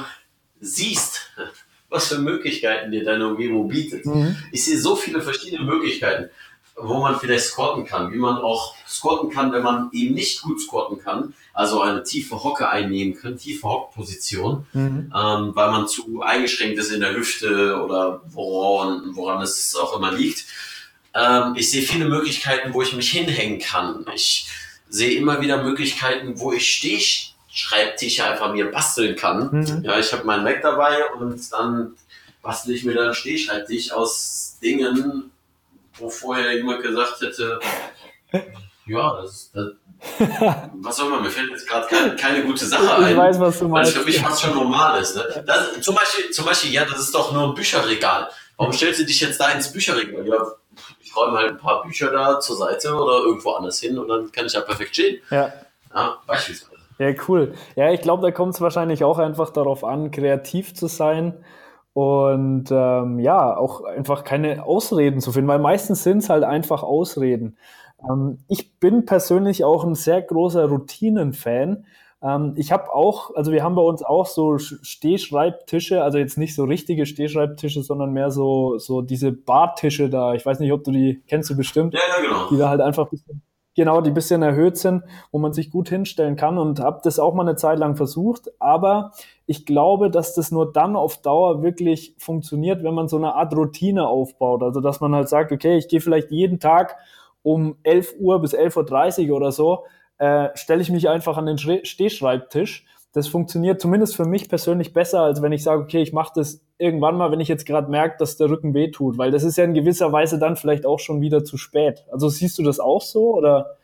siehst, 0.60 1.32
was 1.90 2.08
für 2.08 2.18
Möglichkeiten 2.18 2.92
dir 2.92 3.04
deine 3.04 3.28
Umgebung 3.28 3.68
bietet. 3.68 4.06
Mhm. 4.06 4.36
Ich 4.52 4.66
sehe 4.66 4.80
so 4.80 4.96
viele 4.96 5.22
verschiedene 5.22 5.64
Möglichkeiten 5.64 6.30
wo 6.76 7.00
man 7.00 7.20
vielleicht 7.20 7.46
squatten 7.46 7.86
kann, 7.86 8.12
wie 8.12 8.18
man 8.18 8.38
auch 8.38 8.76
squatten 8.88 9.30
kann, 9.30 9.52
wenn 9.52 9.64
man 9.64 9.90
eben 9.94 10.16
nicht 10.16 10.42
gut 10.42 10.60
squatten 10.60 11.00
kann, 11.00 11.34
also 11.54 11.82
eine 11.82 12.04
tiefe 12.04 12.44
Hocke 12.44 12.70
einnehmen 12.70 13.16
kann, 13.16 13.38
tiefe 13.38 13.68
Hockposition, 13.68 14.66
mhm. 14.74 15.12
ähm, 15.16 15.52
weil 15.56 15.72
man 15.72 15.88
zu 15.88 16.22
eingeschränkt 16.22 16.80
ist 16.80 16.92
in 16.92 17.02
der 17.02 17.16
Hüfte 17.16 17.80
oder 17.84 18.22
woran, 18.28 19.16
woran 19.16 19.42
es 19.42 19.76
auch 19.76 19.96
immer 19.98 20.12
liegt. 20.12 20.46
Ähm, 21.14 21.54
ich 21.56 21.70
sehe 21.70 21.84
viele 21.84 22.06
Möglichkeiten, 22.06 22.74
wo 22.74 22.82
ich 22.82 22.94
mich 22.94 23.12
hinhängen 23.12 23.60
kann. 23.60 24.06
Ich 24.16 24.48
sehe 24.90 25.18
immer 25.18 25.42
wieder 25.42 25.64
Möglichkeiten, 25.64 26.40
wo 26.40 26.54
ich 26.54 26.68
Steh 26.68 27.00
Schreibtische 27.56 28.26
einfach 28.26 28.52
mir 28.52 28.72
basteln 28.72 29.16
kann. 29.16 29.50
Mhm. 29.52 29.84
Ja, 29.84 30.00
ich 30.00 30.12
habe 30.12 30.24
meinen 30.24 30.44
Mac 30.44 30.64
dabei 30.64 30.98
und 31.20 31.40
dann 31.52 31.96
bastel 32.42 32.74
ich 32.74 32.84
mir 32.84 32.96
dann 32.96 33.14
Stehschreibtisch 33.14 33.92
aus 33.92 34.58
Dingen, 34.60 35.32
wo 35.98 36.10
vorher 36.10 36.56
jemand 36.56 36.82
gesagt 36.82 37.22
hätte, 37.22 37.60
ja, 38.86 39.22
das, 39.22 39.52
das 39.52 39.68
was 40.82 40.98
soll 40.98 41.10
man, 41.10 41.24
mir 41.24 41.30
fällt 41.30 41.50
jetzt 41.52 41.68
gerade 41.68 41.88
keine, 41.88 42.16
keine, 42.16 42.44
gute 42.44 42.66
Sache 42.66 42.96
ein. 42.96 43.12
Ich 43.12 43.18
weiß, 43.18 43.40
was 43.40 43.60
du 43.60 43.68
meinst. 43.68 43.96
Weil 43.96 44.02
für 44.02 44.06
mich 44.06 44.20
fast 44.20 44.42
schon 44.42 44.54
normal 44.54 45.02
ist. 45.02 45.16
Ne? 45.16 45.44
Das, 45.46 45.80
zum, 45.82 45.96
Beispiel, 45.96 46.30
zum 46.32 46.46
Beispiel, 46.46 46.72
ja, 46.72 46.84
das 46.84 47.00
ist 47.00 47.16
doch 47.16 47.32
nur 47.32 47.44
ein 47.44 47.54
Bücherregal. 47.54 48.28
Warum 48.58 48.74
stellst 48.74 49.00
du 49.00 49.06
dich 49.06 49.22
jetzt 49.22 49.40
da 49.40 49.50
ins 49.52 49.72
Bücherregal? 49.72 50.28
Ja, 50.28 50.46
ich 51.00 51.16
räume 51.16 51.38
halt 51.38 51.52
ein 51.52 51.58
paar 51.58 51.84
Bücher 51.84 52.12
da 52.12 52.40
zur 52.40 52.58
Seite 52.58 52.94
oder 52.94 53.24
irgendwo 53.24 53.52
anders 53.52 53.80
hin 53.80 53.98
und 53.98 54.08
dann 54.10 54.32
kann 54.32 54.46
ich 54.46 54.54
ja 54.54 54.62
perfekt 54.62 54.94
stehen. 54.94 55.22
Ja. 55.32 55.54
ja 55.94 56.18
beispielsweise. 56.28 56.74
Ja, 57.00 57.14
cool. 57.28 57.54
Ja, 57.76 57.92
ich 57.92 58.02
glaube, 58.02 58.22
da 58.22 58.32
kommt 58.32 58.54
es 58.54 58.62
wahrscheinlich 58.62 59.04
auch 59.04 59.18
einfach 59.18 59.50
darauf 59.52 59.84
an, 59.84 60.12
kreativ 60.12 60.74
zu 60.74 60.88
sein 60.88 61.34
und 61.94 62.66
ähm, 62.72 63.20
ja, 63.20 63.56
auch 63.56 63.84
einfach 63.84 64.24
keine 64.24 64.66
Ausreden 64.66 65.22
zu 65.22 65.32
finden, 65.32 65.48
weil 65.48 65.60
meistens 65.60 66.04
sind 66.04 66.20
es 66.20 66.30
halt 66.30 66.44
einfach 66.44 66.84
Ausreden. 66.84 67.58
Ähm, 68.10 68.40
ich 68.48 68.80
bin 68.80 69.06
persönlich 69.06 69.64
auch 69.64 69.84
ein 69.84 69.96
sehr 69.96 70.22
großer 70.22 70.66
Routinen-Fan. 70.66 71.86
Ähm, 72.24 72.54
ich 72.56 72.72
habe 72.72 72.92
auch, 72.92 73.36
also 73.36 73.52
wir 73.52 73.64
haben 73.64 73.76
bei 73.76 73.82
uns 73.84 74.02
auch 74.02 74.26
so 74.26 74.58
Stehschreibtische, 74.58 76.04
also 76.04 76.18
jetzt 76.18 76.38
nicht 76.38 76.56
so 76.56 76.64
richtige 76.64 77.06
Stehschreibtische, 77.06 77.84
sondern 77.84 78.12
mehr 78.12 78.32
so, 78.32 78.78
so 78.80 79.02
diese 79.02 79.32
Bartische 79.32 80.10
da. 80.10 80.34
Ich 80.34 80.46
weiß 80.46 80.60
nicht, 80.60 80.72
ob 80.72 80.84
du 80.84 80.92
die 80.92 81.22
kennst 81.28 81.50
du 81.50 81.56
bestimmt. 81.56 81.94
Ja, 81.94 82.00
ja, 82.18 82.24
genau. 82.28 82.50
Die 82.50 82.58
da 82.58 82.70
halt 82.70 82.82
einfach 82.82 83.08
bisschen, 83.10 83.44
genau, 83.76 84.02
die 84.02 84.12
bisschen 84.12 84.42
erhöht 84.42 84.78
sind, 84.78 85.04
wo 85.32 85.40
man 85.40 85.54
sich 85.54 85.72
gut 85.72 85.90
hinstellen 85.90 86.36
kann 86.36 86.58
und 86.58 86.80
habe 86.80 87.02
das 87.04 87.20
auch 87.20 87.34
mal 87.34 87.48
eine 87.48 87.56
Zeit 87.56 87.80
lang 87.80 87.96
versucht. 87.96 88.52
Aber 88.60 89.12
ich 89.46 89.66
glaube, 89.66 90.10
dass 90.10 90.34
das 90.34 90.52
nur 90.52 90.72
dann 90.72 90.96
auf 90.96 91.22
Dauer 91.22 91.64
wirklich 91.64 92.16
funktioniert, 92.18 92.84
wenn 92.84 92.94
man 92.94 93.08
so 93.08 93.18
eine 93.18 93.36
Art 93.36 93.56
Routine 93.56 94.08
aufbaut. 94.08 94.64
Also 94.64 94.80
dass 94.80 95.02
man 95.02 95.16
halt 95.16 95.30
sagt, 95.30 95.52
okay, 95.52 95.78
ich 95.78 95.88
gehe 95.88 96.02
vielleicht 96.02 96.32
jeden 96.32 96.60
Tag 96.60 96.98
um 97.42 97.76
11 97.84 98.16
Uhr 98.20 98.40
bis 98.40 98.56
11.30 98.56 99.30
Uhr 99.30 99.36
oder 99.36 99.52
so, 99.52 99.86
äh, 100.18 100.50
stelle 100.56 100.82
ich 100.82 100.90
mich 100.90 101.10
einfach 101.10 101.38
an 101.38 101.46
den 101.46 101.58
Stehschreibtisch. 101.58 102.86
Das 103.14 103.28
funktioniert 103.28 103.80
zumindest 103.80 104.16
für 104.16 104.26
mich 104.26 104.50
persönlich 104.50 104.92
besser, 104.92 105.22
als 105.22 105.42
wenn 105.42 105.52
ich 105.52 105.64
sage, 105.64 105.84
okay, 105.84 106.02
ich 106.02 106.14
mache 106.14 106.34
das 106.36 106.62
irgendwann 106.80 107.16
mal, 107.16 107.32
wenn 107.32 107.40
ich 107.40 107.48
jetzt 107.48 107.66
gerade 107.66 107.90
merke, 107.90 108.18
dass 108.18 108.38
der 108.38 108.50
Rücken 108.50 108.74
weh 108.74 108.90
tut, 108.90 109.20
weil 109.20 109.30
das 109.30 109.44
ist 109.44 109.56
ja 109.58 109.64
in 109.64 109.76
gewisser 109.76 110.12
Weise 110.12 110.40
dann 110.40 110.58
vielleicht 110.58 110.86
auch 110.86 111.00
schon 111.00 111.22
wieder 111.22 111.46
zu 111.46 111.58
spät. 111.58 112.04
Also 112.12 112.28
siehst 112.28 112.58
du 112.58 112.64
das 112.64 112.80
auch 112.80 113.04
so 113.04 113.36
oder 113.36 113.78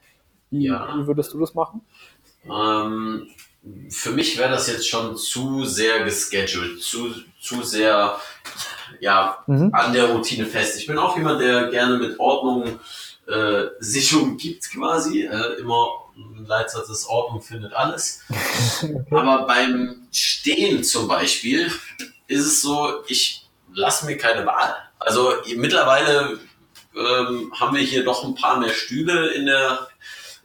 wie, 0.49 0.65
ja. 0.65 0.87
wie 0.97 1.05
würdest 1.05 1.31
du 1.33 1.39
das 1.39 1.53
machen? 1.53 1.81
Ähm, 2.45 3.27
für 3.89 4.11
mich 4.11 4.37
wäre 4.37 4.51
das 4.51 4.67
jetzt 4.67 4.87
schon 4.87 5.15
zu 5.15 5.65
sehr 5.65 6.03
gescheduled, 6.03 6.81
zu, 6.81 7.13
zu 7.39 7.61
sehr 7.61 8.15
ja, 8.99 9.37
mhm. 9.47 9.69
an 9.73 9.93
der 9.93 10.11
Routine 10.11 10.45
fest. 10.45 10.79
Ich 10.79 10.87
bin 10.87 10.97
auch 10.97 11.15
jemand, 11.15 11.41
der 11.41 11.69
gerne 11.69 11.97
mit 11.97 12.19
Ordnung 12.19 12.79
äh, 13.27 13.65
sich 13.79 14.15
umgibt 14.15 14.71
quasi. 14.71 15.23
Äh, 15.23 15.59
immer 15.59 15.87
Leitsatz 16.49 16.89
ist 16.89 17.07
Ordnung 17.07 17.41
findet 17.41 17.73
alles. 17.73 18.21
Aber 19.11 19.45
beim 19.45 20.07
Stehen 20.11 20.83
zum 20.83 21.07
Beispiel 21.07 21.71
ist 22.27 22.45
es 22.45 22.61
so, 22.61 23.03
ich 23.07 23.47
lasse 23.73 24.05
mir 24.05 24.17
keine 24.17 24.45
Wahl. 24.45 24.75
Also 24.99 25.33
mittlerweile 25.55 26.39
ähm, 26.95 27.53
haben 27.57 27.75
wir 27.75 27.81
hier 27.81 28.03
doch 28.03 28.23
ein 28.23 28.35
paar 28.35 28.59
mehr 28.59 28.73
Stühle 28.73 29.31
in 29.33 29.45
der, 29.45 29.87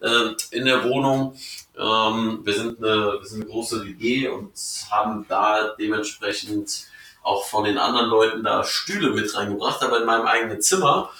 äh, 0.01 0.31
in 0.51 0.67
der 0.67 0.85
Wohnung. 0.85 1.37
Ähm, 1.77 2.41
wir, 2.45 2.55
sind 2.55 2.79
eine, 2.79 3.19
wir 3.21 3.27
sind 3.27 3.43
eine 3.43 3.51
große 3.51 3.85
WG 3.85 4.29
und 4.29 4.53
haben 4.91 5.27
da 5.29 5.75
dementsprechend 5.79 6.87
auch 7.23 7.47
von 7.47 7.65
den 7.65 7.79
anderen 7.79 8.11
Leuten 8.11 8.45
da 8.45 8.63
Stühle 8.63 9.11
mit 9.11 9.35
reingebracht. 9.35 9.83
Aber 9.83 9.99
in 9.99 10.07
meinem 10.07 10.27
eigenen 10.27 10.61
Zimmer 10.61 11.11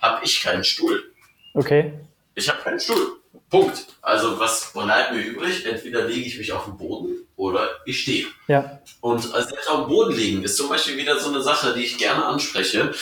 habe 0.00 0.24
ich 0.24 0.40
keinen 0.40 0.64
Stuhl. 0.64 1.12
Okay. 1.52 1.92
Ich 2.34 2.48
habe 2.48 2.62
keinen 2.62 2.80
Stuhl. 2.80 3.17
Punkt. 3.50 3.86
Also 4.02 4.38
was 4.38 4.72
bleibt 4.72 5.12
mir 5.12 5.22
übrig? 5.22 5.64
Entweder 5.64 6.04
lege 6.04 6.26
ich 6.26 6.38
mich 6.38 6.52
auf 6.52 6.64
den 6.64 6.76
Boden 6.76 7.26
oder 7.36 7.68
ich 7.86 8.00
stehe. 8.00 8.26
Ja. 8.46 8.80
Und 9.00 9.22
selbst 9.22 9.68
auf 9.68 9.86
dem 9.86 9.88
Boden 9.88 10.14
liegen 10.14 10.42
ist 10.42 10.56
zum 10.56 10.68
Beispiel 10.68 10.96
wieder 10.96 11.18
so 11.18 11.30
eine 11.30 11.42
Sache, 11.42 11.72
die 11.74 11.84
ich 11.84 11.98
gerne 11.98 12.24
anspreche, 12.24 12.94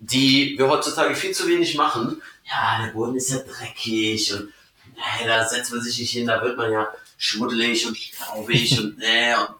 die 0.00 0.56
wir 0.58 0.68
heutzutage 0.68 1.14
viel 1.14 1.32
zu 1.32 1.48
wenig 1.48 1.76
machen. 1.76 2.20
Ja, 2.44 2.84
der 2.84 2.92
Boden 2.92 3.16
ist 3.16 3.30
ja 3.30 3.38
dreckig 3.38 4.32
und 4.34 4.52
nee, 4.94 5.26
da 5.26 5.46
setzt 5.46 5.72
man 5.72 5.80
sich 5.80 5.98
nicht 5.98 6.10
hin, 6.10 6.26
da 6.26 6.42
wird 6.42 6.56
man 6.56 6.72
ja 6.72 6.92
schmuddelig 7.16 7.86
und 7.86 7.96
staubig 7.96 8.78
und 8.78 8.98
nee, 8.98 9.34
und 9.34 9.54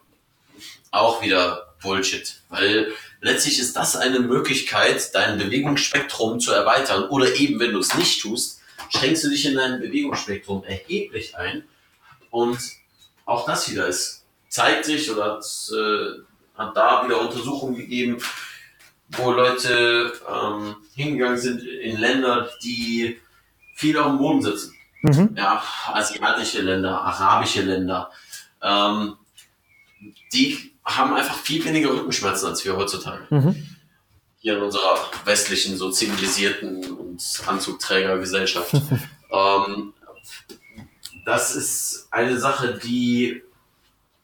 auch 0.91 1.21
wieder 1.21 1.73
Bullshit. 1.81 2.35
Weil 2.49 2.93
letztlich 3.21 3.59
ist 3.59 3.75
das 3.75 3.95
eine 3.95 4.19
Möglichkeit, 4.19 5.13
dein 5.15 5.37
Bewegungsspektrum 5.37 6.39
zu 6.39 6.51
erweitern. 6.51 7.05
Oder 7.09 7.35
eben, 7.35 7.59
wenn 7.59 7.73
du 7.73 7.79
es 7.79 7.95
nicht 7.95 8.21
tust, 8.21 8.61
schränkst 8.95 9.23
du 9.23 9.29
dich 9.29 9.45
in 9.45 9.55
deinem 9.55 9.81
Bewegungsspektrum 9.81 10.63
erheblich 10.63 11.35
ein. 11.35 11.63
Und 12.29 12.59
auch 13.25 13.45
das 13.45 13.69
wieder 13.69 13.87
ist, 13.87 14.25
zeigt 14.49 14.85
sich 14.85 15.09
oder 15.11 15.35
hat, 15.35 15.45
äh, 15.71 16.57
hat 16.57 16.77
da 16.77 17.05
wieder 17.05 17.21
Untersuchungen 17.21 17.75
gegeben, 17.75 18.17
wo 19.09 19.31
Leute 19.31 20.13
ähm, 20.29 20.75
hingegangen 20.95 21.37
sind 21.37 21.63
in 21.63 21.97
Länder, 21.97 22.49
die 22.63 23.19
viel 23.75 23.97
auf 23.97 24.07
dem 24.07 24.17
Boden 24.17 24.41
sitzen. 24.41 24.73
Mhm. 25.01 25.35
Ja, 25.35 25.61
asiatische 25.87 26.61
Länder, 26.61 27.01
arabische 27.01 27.61
Länder. 27.61 28.11
Ähm, 28.61 29.17
die 30.31 30.73
haben 30.85 31.13
einfach 31.13 31.37
viel 31.37 31.63
weniger 31.65 31.91
Rückenschmerzen 31.91 32.49
als 32.49 32.63
wir 32.63 32.75
heutzutage. 32.75 33.25
Mhm. 33.29 33.72
Hier 34.43 34.57
in 34.57 34.61
unserer 34.61 35.09
westlichen, 35.23 35.77
so 35.77 35.89
zivilisierten 35.89 36.83
und 36.97 37.23
Anzugträgergesellschaft. 37.47 38.73
ähm, 39.31 39.93
das 41.25 41.55
ist 41.55 42.09
eine 42.11 42.37
Sache, 42.37 42.77
die 42.77 43.41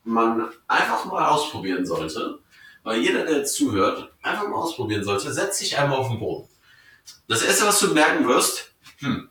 man 0.04 0.50
einfach 0.68 1.06
mal 1.06 1.30
ausprobieren 1.30 1.86
sollte. 1.86 2.40
Weil 2.84 3.00
jeder, 3.00 3.26
der 3.26 3.38
jetzt 3.38 3.56
zuhört, 3.56 4.12
einfach 4.22 4.46
mal 4.46 4.58
ausprobieren 4.58 5.06
sollte, 5.06 5.32
setz 5.32 5.60
dich 5.60 5.78
einmal 5.78 6.00
auf 6.00 6.10
den 6.10 6.20
Boden. 6.20 6.50
Das 7.30 7.42
erste, 7.42 7.66
was 7.66 7.80
du 7.80 7.94
merken 7.94 8.28
wirst, 8.28 8.74
hm, 8.98 9.30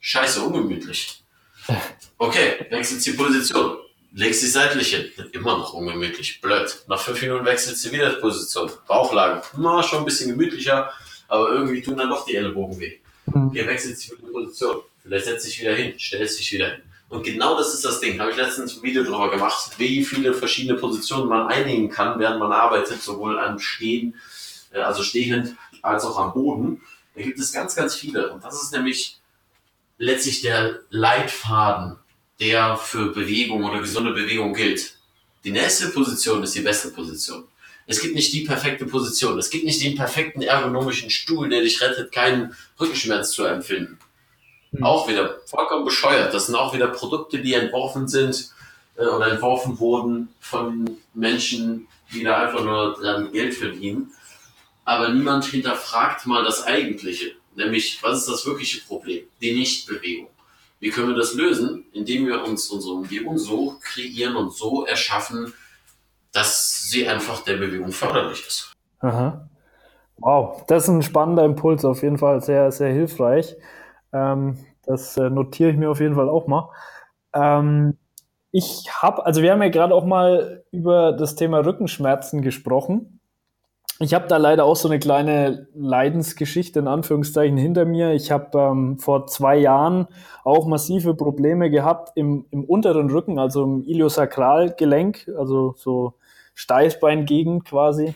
scheiße, 0.00 0.42
ungemütlich. 0.42 1.22
Okay, 2.18 2.64
wechselst 2.70 3.04
die 3.04 3.12
Position 3.12 3.76
legst 4.12 4.42
dich 4.42 4.52
seitlich 4.52 4.94
hin. 4.94 5.10
Immer 5.32 5.58
noch 5.58 5.72
ungemütlich. 5.72 6.40
Blöd. 6.40 6.84
Nach 6.88 7.00
fünf 7.00 7.20
Minuten 7.22 7.44
wechselst 7.44 7.84
du 7.84 7.92
wieder 7.92 8.10
die 8.10 8.20
Position. 8.20 8.70
Bauchlage. 8.86 9.42
Na, 9.56 9.82
schon 9.82 10.00
ein 10.00 10.04
bisschen 10.04 10.30
gemütlicher, 10.30 10.90
aber 11.28 11.50
irgendwie 11.50 11.82
tun 11.82 11.96
dann 11.96 12.08
doch 12.08 12.24
die 12.24 12.36
Ellbogen 12.36 12.78
weh. 12.80 12.98
Mhm. 13.26 13.48
Okay, 13.48 13.66
wechselst 13.66 14.08
du 14.08 14.12
wieder 14.12 14.26
die 14.26 14.32
Position. 14.32 14.76
Vielleicht 15.02 15.24
setzt 15.26 15.46
dich 15.46 15.60
wieder 15.60 15.74
hin, 15.74 15.94
stellst 15.98 16.38
dich 16.38 16.52
wieder 16.52 16.70
hin. 16.70 16.82
Und 17.08 17.24
genau 17.24 17.56
das 17.56 17.72
ist 17.72 17.84
das 17.84 18.00
Ding. 18.00 18.18
Habe 18.18 18.32
ich 18.32 18.36
letztens 18.36 18.76
ein 18.76 18.82
Video 18.82 19.04
drüber 19.04 19.30
gemacht, 19.30 19.72
wie 19.78 20.04
viele 20.04 20.34
verschiedene 20.34 20.78
Positionen 20.78 21.28
man 21.28 21.46
einnehmen 21.46 21.88
kann, 21.88 22.18
während 22.18 22.40
man 22.40 22.52
arbeitet, 22.52 23.00
sowohl 23.00 23.38
am 23.38 23.58
Stehen, 23.58 24.16
äh, 24.72 24.80
also 24.80 25.02
stehend, 25.02 25.54
als 25.82 26.04
auch 26.04 26.18
am 26.18 26.32
Boden. 26.32 26.82
Da 27.14 27.22
gibt 27.22 27.38
es 27.38 27.52
ganz, 27.52 27.76
ganz 27.76 27.94
viele. 27.94 28.32
Und 28.32 28.44
das 28.44 28.60
ist 28.60 28.72
nämlich 28.72 29.20
letztlich 29.98 30.42
der 30.42 30.80
Leitfaden 30.90 31.98
der 32.40 32.76
für 32.76 33.12
Bewegung 33.12 33.64
oder 33.64 33.80
gesunde 33.80 34.12
Bewegung 34.12 34.54
gilt. 34.54 34.96
Die 35.44 35.52
nächste 35.52 35.88
Position 35.88 36.42
ist 36.42 36.54
die 36.54 36.60
beste 36.60 36.90
Position. 36.90 37.44
Es 37.86 38.00
gibt 38.00 38.14
nicht 38.14 38.32
die 38.32 38.40
perfekte 38.40 38.84
Position. 38.84 39.38
Es 39.38 39.48
gibt 39.48 39.64
nicht 39.64 39.82
den 39.82 39.94
perfekten 39.94 40.42
ergonomischen 40.42 41.08
Stuhl, 41.08 41.48
der 41.48 41.62
dich 41.62 41.80
rettet, 41.80 42.10
keinen 42.12 42.54
Rückenschmerz 42.80 43.30
zu 43.30 43.44
empfinden. 43.44 43.98
Mhm. 44.72 44.82
Auch 44.82 45.08
wieder 45.08 45.38
vollkommen 45.46 45.84
bescheuert. 45.84 46.34
Das 46.34 46.46
sind 46.46 46.56
auch 46.56 46.74
wieder 46.74 46.88
Produkte, 46.88 47.38
die 47.38 47.54
entworfen 47.54 48.08
sind 48.08 48.50
äh, 48.96 49.04
oder 49.04 49.30
entworfen 49.30 49.78
wurden 49.78 50.28
von 50.40 50.98
Menschen, 51.14 51.86
die 52.12 52.24
da 52.24 52.46
einfach 52.46 52.64
nur 52.64 52.94
dran 52.94 53.32
Geld 53.32 53.54
verdienen. 53.54 54.12
Aber 54.84 55.08
niemand 55.08 55.44
hinterfragt 55.44 56.26
mal 56.26 56.44
das 56.44 56.64
Eigentliche. 56.64 57.32
Nämlich, 57.54 58.02
was 58.02 58.18
ist 58.18 58.28
das 58.28 58.46
wirkliche 58.46 58.80
Problem? 58.82 59.24
Die 59.40 59.52
Nichtbewegung. 59.52 60.28
Wie 60.86 60.90
können 60.90 61.08
wir 61.08 61.16
das 61.16 61.34
lösen? 61.34 61.84
Indem 61.92 62.28
wir 62.28 62.44
uns 62.44 62.70
unsere 62.70 62.94
Umgebung 62.94 63.38
so 63.38 63.74
kreieren 63.80 64.36
und 64.36 64.52
so 64.52 64.86
erschaffen, 64.86 65.52
dass 66.32 66.88
sie 66.88 67.08
einfach 67.08 67.42
der 67.42 67.56
Bewegung 67.56 67.90
förderlich 67.90 68.46
ist. 68.46 68.72
Aha. 69.00 69.50
Wow, 70.18 70.64
das 70.68 70.84
ist 70.84 70.90
ein 70.90 71.02
spannender 71.02 71.44
Impuls, 71.44 71.84
auf 71.84 72.04
jeden 72.04 72.18
Fall 72.18 72.40
sehr, 72.40 72.70
sehr 72.70 72.92
hilfreich. 72.92 73.56
Ähm, 74.12 74.64
das 74.84 75.16
äh, 75.16 75.28
notiere 75.28 75.70
ich 75.70 75.76
mir 75.76 75.90
auf 75.90 75.98
jeden 75.98 76.14
Fall 76.14 76.28
auch 76.28 76.46
mal. 76.46 76.70
Ähm, 77.34 77.98
ich 78.52 78.86
habe, 79.02 79.26
also 79.26 79.42
wir 79.42 79.50
haben 79.50 79.62
ja 79.62 79.70
gerade 79.70 79.92
auch 79.92 80.04
mal 80.04 80.62
über 80.70 81.10
das 81.14 81.34
Thema 81.34 81.66
Rückenschmerzen 81.66 82.42
gesprochen. 82.42 83.15
Ich 83.98 84.12
habe 84.12 84.26
da 84.28 84.36
leider 84.36 84.64
auch 84.64 84.76
so 84.76 84.88
eine 84.88 84.98
kleine 84.98 85.68
Leidensgeschichte 85.74 86.78
in 86.78 86.88
Anführungszeichen 86.88 87.56
hinter 87.56 87.86
mir. 87.86 88.12
Ich 88.12 88.30
habe 88.30 88.58
ähm, 88.58 88.98
vor 88.98 89.26
zwei 89.26 89.56
Jahren 89.56 90.06
auch 90.44 90.66
massive 90.66 91.14
Probleme 91.14 91.70
gehabt 91.70 92.12
im, 92.14 92.46
im 92.50 92.64
unteren 92.64 93.10
Rücken, 93.10 93.38
also 93.38 93.64
im 93.64 93.82
Iliosakralgelenk, 93.82 95.30
also 95.38 95.74
so 95.76 96.14
Steißbeingegend 96.54 97.64
quasi. 97.64 98.14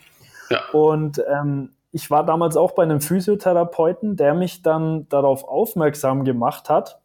Ja. 0.51 0.61
Und 0.73 1.23
ähm, 1.27 1.71
ich 1.93 2.11
war 2.11 2.25
damals 2.27 2.57
auch 2.57 2.73
bei 2.73 2.83
einem 2.83 3.01
Physiotherapeuten, 3.01 4.16
der 4.16 4.35
mich 4.35 4.62
dann 4.62 5.09
darauf 5.09 5.45
aufmerksam 5.45 6.25
gemacht 6.25 6.69
hat, 6.69 7.01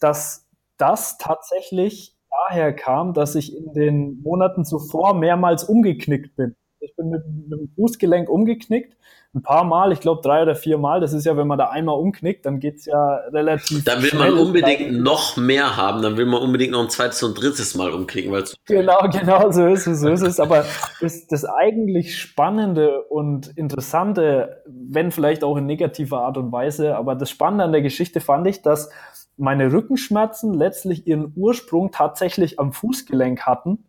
dass 0.00 0.46
das 0.78 1.16
tatsächlich 1.18 2.16
daher 2.48 2.74
kam, 2.74 3.14
dass 3.14 3.34
ich 3.34 3.56
in 3.56 3.72
den 3.72 4.20
Monaten 4.22 4.64
zuvor 4.64 5.14
mehrmals 5.14 5.64
umgeknickt 5.64 6.36
bin. 6.36 6.56
Ich 6.80 6.94
bin 6.96 7.08
mit, 7.08 7.22
mit 7.26 7.58
dem 7.58 7.68
Fußgelenk 7.74 8.28
umgeknickt, 8.28 8.96
ein 9.34 9.42
paar 9.42 9.64
Mal, 9.64 9.92
ich 9.92 10.00
glaube 10.00 10.22
drei 10.22 10.42
oder 10.42 10.54
vier 10.54 10.78
Mal. 10.78 11.00
Das 11.00 11.12
ist 11.12 11.26
ja, 11.26 11.36
wenn 11.36 11.46
man 11.46 11.58
da 11.58 11.68
einmal 11.68 11.98
umknickt, 11.98 12.46
dann 12.46 12.58
geht 12.58 12.76
es 12.76 12.86
ja 12.86 13.16
relativ. 13.32 13.84
Dann 13.84 14.02
will 14.02 14.14
man 14.14 14.32
unbedingt 14.32 14.92
noch 14.92 15.36
mehr 15.36 15.76
haben, 15.76 16.02
dann 16.02 16.16
will 16.16 16.26
man 16.26 16.42
unbedingt 16.42 16.72
noch 16.72 16.82
ein 16.82 16.88
zweites 16.90 17.22
und 17.22 17.40
drittes 17.40 17.74
Mal 17.74 17.92
umknicken. 17.92 18.32
Genau, 18.66 19.08
genau, 19.12 19.50
so 19.50 19.66
ist 19.66 19.86
es, 19.86 20.00
so 20.00 20.08
ist 20.08 20.22
es. 20.22 20.40
Aber 20.40 20.64
das, 21.00 21.26
das 21.26 21.44
eigentlich 21.44 22.18
Spannende 22.18 23.02
und 23.02 23.48
Interessante, 23.56 24.62
wenn 24.66 25.10
vielleicht 25.10 25.44
auch 25.44 25.56
in 25.56 25.66
negativer 25.66 26.22
Art 26.22 26.38
und 26.38 26.50
Weise, 26.50 26.96
aber 26.96 27.14
das 27.14 27.30
Spannende 27.30 27.64
an 27.64 27.72
der 27.72 27.82
Geschichte 27.82 28.20
fand 28.20 28.46
ich, 28.46 28.62
dass 28.62 28.90
meine 29.36 29.70
Rückenschmerzen 29.70 30.54
letztlich 30.54 31.06
ihren 31.06 31.32
Ursprung 31.36 31.90
tatsächlich 31.90 32.58
am 32.58 32.72
Fußgelenk 32.72 33.42
hatten. 33.42 33.84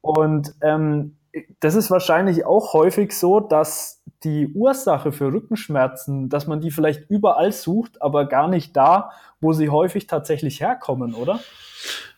Und 0.00 0.54
ähm, 0.62 1.16
das 1.60 1.74
ist 1.74 1.90
wahrscheinlich 1.90 2.44
auch 2.44 2.72
häufig 2.72 3.12
so, 3.12 3.40
dass 3.40 4.02
die 4.24 4.48
Ursache 4.48 5.12
für 5.12 5.32
Rückenschmerzen, 5.32 6.28
dass 6.28 6.46
man 6.46 6.60
die 6.60 6.70
vielleicht 6.70 7.10
überall 7.10 7.52
sucht, 7.52 8.00
aber 8.00 8.26
gar 8.26 8.48
nicht 8.48 8.76
da, 8.76 9.10
wo 9.40 9.52
sie 9.52 9.68
häufig 9.68 10.06
tatsächlich 10.06 10.60
herkommen, 10.60 11.14
oder? 11.14 11.40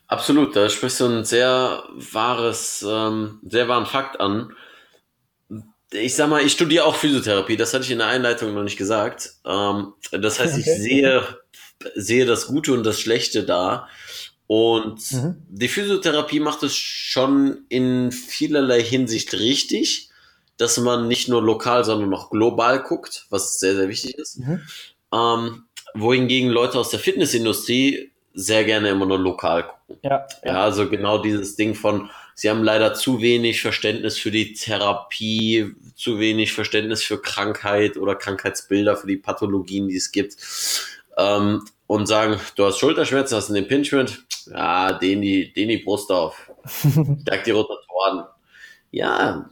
Absolut, 0.06 0.56
da 0.56 0.68
sprichst 0.68 1.00
du 1.00 1.06
ein 1.06 1.24
sehr 1.24 1.82
wahres, 2.12 2.84
ähm, 2.88 3.40
sehr 3.42 3.68
wahren 3.68 3.86
Fakt 3.86 4.20
an. 4.20 4.52
Ich 5.90 6.16
sag 6.16 6.28
mal, 6.28 6.42
ich 6.42 6.52
studiere 6.52 6.84
auch 6.84 6.94
Physiotherapie, 6.94 7.56
das 7.56 7.74
hatte 7.74 7.84
ich 7.84 7.90
in 7.90 7.98
der 7.98 8.08
Einleitung 8.08 8.54
noch 8.54 8.62
nicht 8.62 8.78
gesagt. 8.78 9.34
Ähm, 9.44 9.94
das 10.12 10.38
heißt, 10.38 10.56
ich 10.56 10.64
sehe, 10.64 11.22
sehe 11.94 12.26
das 12.26 12.46
Gute 12.46 12.72
und 12.72 12.84
das 12.84 13.00
Schlechte 13.00 13.44
da. 13.44 13.88
Und 14.48 15.12
mhm. 15.12 15.36
die 15.50 15.68
Physiotherapie 15.68 16.40
macht 16.40 16.62
es 16.62 16.74
schon 16.74 17.66
in 17.68 18.10
vielerlei 18.10 18.82
Hinsicht 18.82 19.34
richtig, 19.34 20.08
dass 20.56 20.78
man 20.78 21.06
nicht 21.06 21.28
nur 21.28 21.42
lokal, 21.42 21.84
sondern 21.84 22.12
auch 22.14 22.30
global 22.30 22.82
guckt, 22.82 23.26
was 23.28 23.60
sehr, 23.60 23.76
sehr 23.76 23.88
wichtig 23.88 24.16
ist. 24.16 24.38
Mhm. 24.38 24.62
Ähm, 25.12 25.64
wohingegen 25.94 26.48
Leute 26.48 26.78
aus 26.78 26.88
der 26.88 26.98
Fitnessindustrie 26.98 28.10
sehr 28.32 28.64
gerne 28.64 28.88
immer 28.88 29.04
nur 29.04 29.18
lokal 29.18 29.64
gucken. 29.64 29.98
Ja, 30.02 30.26
ja. 30.42 30.52
ja, 30.52 30.62
also 30.62 30.88
genau 30.88 31.18
dieses 31.18 31.56
Ding 31.56 31.74
von, 31.74 32.08
sie 32.34 32.48
haben 32.48 32.64
leider 32.64 32.94
zu 32.94 33.20
wenig 33.20 33.60
Verständnis 33.60 34.16
für 34.16 34.30
die 34.30 34.54
Therapie, 34.54 35.74
zu 35.94 36.18
wenig 36.18 36.54
Verständnis 36.54 37.02
für 37.02 37.20
Krankheit 37.20 37.98
oder 37.98 38.14
Krankheitsbilder, 38.14 38.96
für 38.96 39.06
die 39.08 39.16
Pathologien, 39.18 39.88
die 39.88 39.96
es 39.96 40.10
gibt. 40.10 40.36
Ähm, 41.18 41.64
und 41.88 42.06
sagen, 42.06 42.38
du 42.54 42.66
hast 42.66 42.78
Schulterschmerzen, 42.78 43.36
hast 43.36 43.48
einen 43.48 43.64
Impingement, 43.64 44.24
ja, 44.46 44.92
den 44.92 45.22
die, 45.22 45.52
den 45.52 45.70
die 45.70 45.78
Brust 45.78 46.12
auf, 46.12 46.52
stärkt 47.22 47.48
die 47.48 47.50
Rotatoren. 47.50 48.24
Ja, 48.90 49.48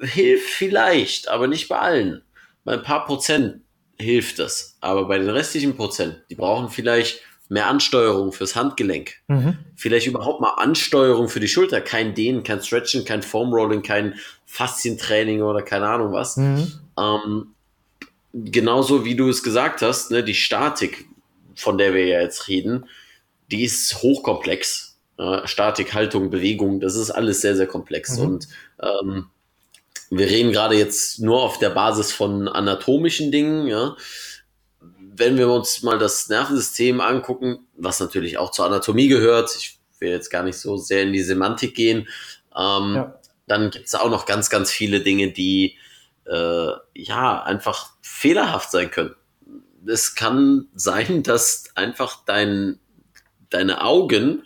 hilft 0.00 0.48
vielleicht, 0.48 1.28
aber 1.28 1.46
nicht 1.46 1.68
bei 1.68 1.78
allen. 1.78 2.22
Bei 2.64 2.72
ein 2.72 2.82
paar 2.82 3.04
Prozent 3.04 3.60
hilft 3.98 4.38
das, 4.38 4.78
aber 4.80 5.06
bei 5.06 5.18
den 5.18 5.28
restlichen 5.28 5.76
Prozent, 5.76 6.22
die 6.30 6.34
brauchen 6.34 6.70
vielleicht 6.70 7.20
mehr 7.50 7.66
Ansteuerung 7.66 8.32
fürs 8.32 8.56
Handgelenk. 8.56 9.16
Mhm. 9.28 9.58
Vielleicht 9.76 10.06
überhaupt 10.06 10.40
mal 10.40 10.54
Ansteuerung 10.56 11.28
für 11.28 11.40
die 11.40 11.48
Schulter. 11.48 11.80
Kein 11.80 12.14
Dehnen, 12.14 12.42
kein 12.42 12.62
Stretchen, 12.62 13.04
kein 13.04 13.22
Foam 13.22 13.52
Rolling, 13.52 13.82
kein 13.82 14.14
Faszientraining 14.46 15.42
oder 15.42 15.60
keine 15.60 15.88
Ahnung 15.88 16.12
was. 16.12 16.36
Mhm. 16.36 16.72
Ähm, 16.98 17.46
genauso 18.32 19.04
wie 19.04 19.16
du 19.16 19.28
es 19.28 19.42
gesagt 19.42 19.82
hast, 19.82 20.10
ne, 20.10 20.22
die 20.22 20.34
Statik 20.34 21.09
von 21.54 21.78
der 21.78 21.94
wir 21.94 22.06
ja 22.06 22.20
jetzt 22.20 22.48
reden, 22.48 22.86
die 23.50 23.64
ist 23.64 24.02
hochkomplex. 24.02 24.98
Äh, 25.18 25.46
Statik, 25.46 25.92
Haltung, 25.92 26.30
Bewegung, 26.30 26.80
das 26.80 26.96
ist 26.96 27.10
alles 27.10 27.40
sehr, 27.40 27.56
sehr 27.56 27.66
komplex. 27.66 28.16
Mhm. 28.16 28.24
Und 28.24 28.48
ähm, 28.80 29.26
wir 30.10 30.26
reden 30.26 30.52
gerade 30.52 30.76
jetzt 30.76 31.20
nur 31.20 31.42
auf 31.42 31.58
der 31.58 31.70
Basis 31.70 32.12
von 32.12 32.48
anatomischen 32.48 33.30
Dingen. 33.30 33.66
Ja. 33.66 33.96
Wenn 34.80 35.36
wir 35.36 35.50
uns 35.50 35.82
mal 35.82 35.98
das 35.98 36.28
Nervensystem 36.28 37.00
angucken, 37.00 37.66
was 37.76 38.00
natürlich 38.00 38.38
auch 38.38 38.50
zur 38.50 38.66
Anatomie 38.66 39.08
gehört, 39.08 39.54
ich 39.56 39.78
will 39.98 40.10
jetzt 40.10 40.30
gar 40.30 40.42
nicht 40.42 40.56
so 40.56 40.76
sehr 40.76 41.02
in 41.02 41.12
die 41.12 41.22
Semantik 41.22 41.74
gehen, 41.74 42.08
ähm, 42.56 42.94
ja. 42.94 43.20
dann 43.46 43.70
gibt 43.70 43.86
es 43.86 43.94
auch 43.94 44.08
noch 44.08 44.24
ganz, 44.24 44.48
ganz 44.48 44.70
viele 44.70 45.00
Dinge, 45.00 45.32
die 45.32 45.76
äh, 46.24 46.72
ja 46.94 47.42
einfach 47.42 47.90
fehlerhaft 48.00 48.70
sein 48.70 48.90
können 48.90 49.14
es 49.86 50.14
kann 50.14 50.68
sein, 50.74 51.22
dass 51.22 51.64
einfach 51.74 52.24
dein, 52.24 52.78
deine 53.50 53.82
Augen 53.82 54.42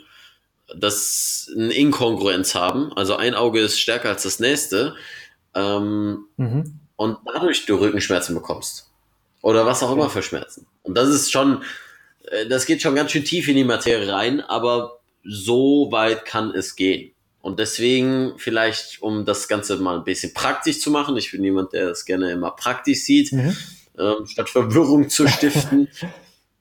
das 0.76 1.50
eine 1.54 1.72
Inkongruenz 1.72 2.54
haben. 2.54 2.92
Also 2.94 3.16
ein 3.16 3.34
Auge 3.34 3.60
ist 3.60 3.78
stärker 3.78 4.08
als 4.10 4.22
das 4.22 4.40
nächste. 4.40 4.94
Ähm, 5.54 6.26
mhm. 6.36 6.80
Und 6.96 7.18
dadurch 7.32 7.66
du 7.66 7.76
Rückenschmerzen 7.76 8.34
bekommst. 8.34 8.90
Oder 9.42 9.66
was 9.66 9.82
auch 9.82 9.92
immer 9.92 10.08
für 10.08 10.22
Schmerzen. 10.22 10.66
Und 10.82 10.96
das 10.96 11.08
ist 11.08 11.30
schon, 11.30 11.62
äh, 12.24 12.46
das 12.46 12.66
geht 12.66 12.82
schon 12.82 12.94
ganz 12.94 13.12
schön 13.12 13.24
tief 13.24 13.48
in 13.48 13.56
die 13.56 13.64
Materie 13.64 14.10
rein, 14.10 14.40
aber 14.40 15.00
so 15.22 15.88
weit 15.90 16.24
kann 16.24 16.50
es 16.50 16.76
gehen. 16.76 17.12
Und 17.40 17.58
deswegen 17.58 18.34
vielleicht, 18.38 19.02
um 19.02 19.26
das 19.26 19.48
Ganze 19.48 19.76
mal 19.76 19.98
ein 19.98 20.04
bisschen 20.04 20.32
praktisch 20.32 20.80
zu 20.80 20.90
machen, 20.90 21.16
ich 21.18 21.30
bin 21.30 21.44
jemand, 21.44 21.74
der 21.74 21.88
das 21.88 22.06
gerne 22.06 22.30
immer 22.32 22.52
praktisch 22.52 23.00
sieht, 23.00 23.32
mhm 23.32 23.54
ähm, 23.98 24.26
statt 24.26 24.48
Verwirrung 24.48 25.08
zu 25.08 25.26
stiften. 25.28 25.88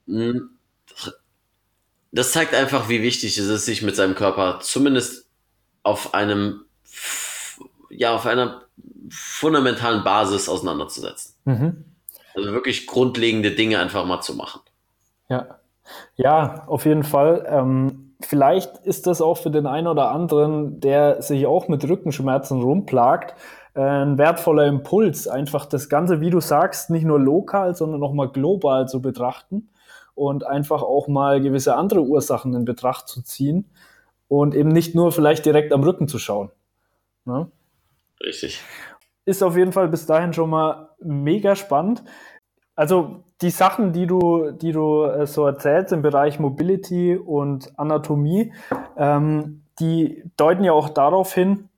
Hm. 0.06 0.50
das 2.12 2.32
zeigt 2.32 2.54
einfach, 2.54 2.88
wie 2.88 3.02
wichtig 3.02 3.38
es 3.38 3.46
ist, 3.46 3.64
sich 3.64 3.82
mit 3.82 3.96
seinem 3.96 4.14
Körper 4.14 4.60
zumindest 4.60 5.26
auf 5.82 6.14
einem, 6.14 6.64
ja, 7.88 8.14
auf 8.14 8.26
einer 8.26 8.62
fundamentalen 9.10 10.04
Basis 10.04 10.48
auseinanderzusetzen. 10.48 11.34
Mhm. 11.44 11.84
Also 12.34 12.52
wirklich 12.52 12.86
grundlegende 12.86 13.52
Dinge 13.52 13.78
einfach 13.78 14.04
mal 14.04 14.20
zu 14.20 14.34
machen. 14.34 14.60
Ja, 15.28 15.58
ja, 16.16 16.64
auf 16.66 16.84
jeden 16.84 17.04
Fall. 17.04 17.46
Ähm, 17.48 18.14
vielleicht 18.20 18.78
ist 18.78 19.06
das 19.06 19.20
auch 19.20 19.38
für 19.38 19.50
den 19.50 19.66
einen 19.66 19.86
oder 19.86 20.10
anderen, 20.10 20.80
der 20.80 21.22
sich 21.22 21.46
auch 21.46 21.68
mit 21.68 21.88
Rückenschmerzen 21.88 22.60
rumplagt, 22.60 23.34
ein 23.74 24.18
wertvoller 24.18 24.66
Impuls, 24.66 25.26
einfach 25.26 25.66
das 25.66 25.88
Ganze, 25.88 26.20
wie 26.20 26.30
du 26.30 26.40
sagst, 26.40 26.90
nicht 26.90 27.04
nur 27.04 27.18
lokal, 27.18 27.74
sondern 27.74 28.02
auch 28.02 28.12
mal 28.12 28.28
global 28.28 28.88
zu 28.88 29.02
betrachten 29.02 29.68
und 30.14 30.46
einfach 30.46 30.82
auch 30.82 31.08
mal 31.08 31.40
gewisse 31.40 31.74
andere 31.74 32.02
Ursachen 32.02 32.54
in 32.54 32.64
Betracht 32.64 33.08
zu 33.08 33.22
ziehen 33.22 33.68
und 34.28 34.54
eben 34.54 34.70
nicht 34.70 34.94
nur 34.94 35.12
vielleicht 35.12 35.44
direkt 35.44 35.72
am 35.72 35.82
Rücken 35.82 36.08
zu 36.08 36.18
schauen. 36.18 36.50
Ne? 37.24 37.50
Richtig. 38.20 38.62
Ist 39.24 39.42
auf 39.42 39.56
jeden 39.56 39.72
Fall 39.72 39.88
bis 39.88 40.06
dahin 40.06 40.32
schon 40.32 40.50
mal 40.50 40.90
mega 41.00 41.56
spannend. 41.56 42.04
Also 42.76 43.24
die 43.40 43.50
Sachen, 43.50 43.92
die 43.92 44.06
du, 44.06 44.50
die 44.50 44.72
du 44.72 45.04
äh, 45.04 45.26
so 45.26 45.46
erzählst 45.46 45.92
im 45.92 46.02
Bereich 46.02 46.38
Mobility 46.38 47.16
und 47.16 47.72
Anatomie, 47.78 48.52
ähm, 48.96 49.62
die 49.80 50.22
deuten 50.36 50.64
ja 50.64 50.72
auch 50.72 50.88
darauf 50.88 51.34
hin, 51.34 51.68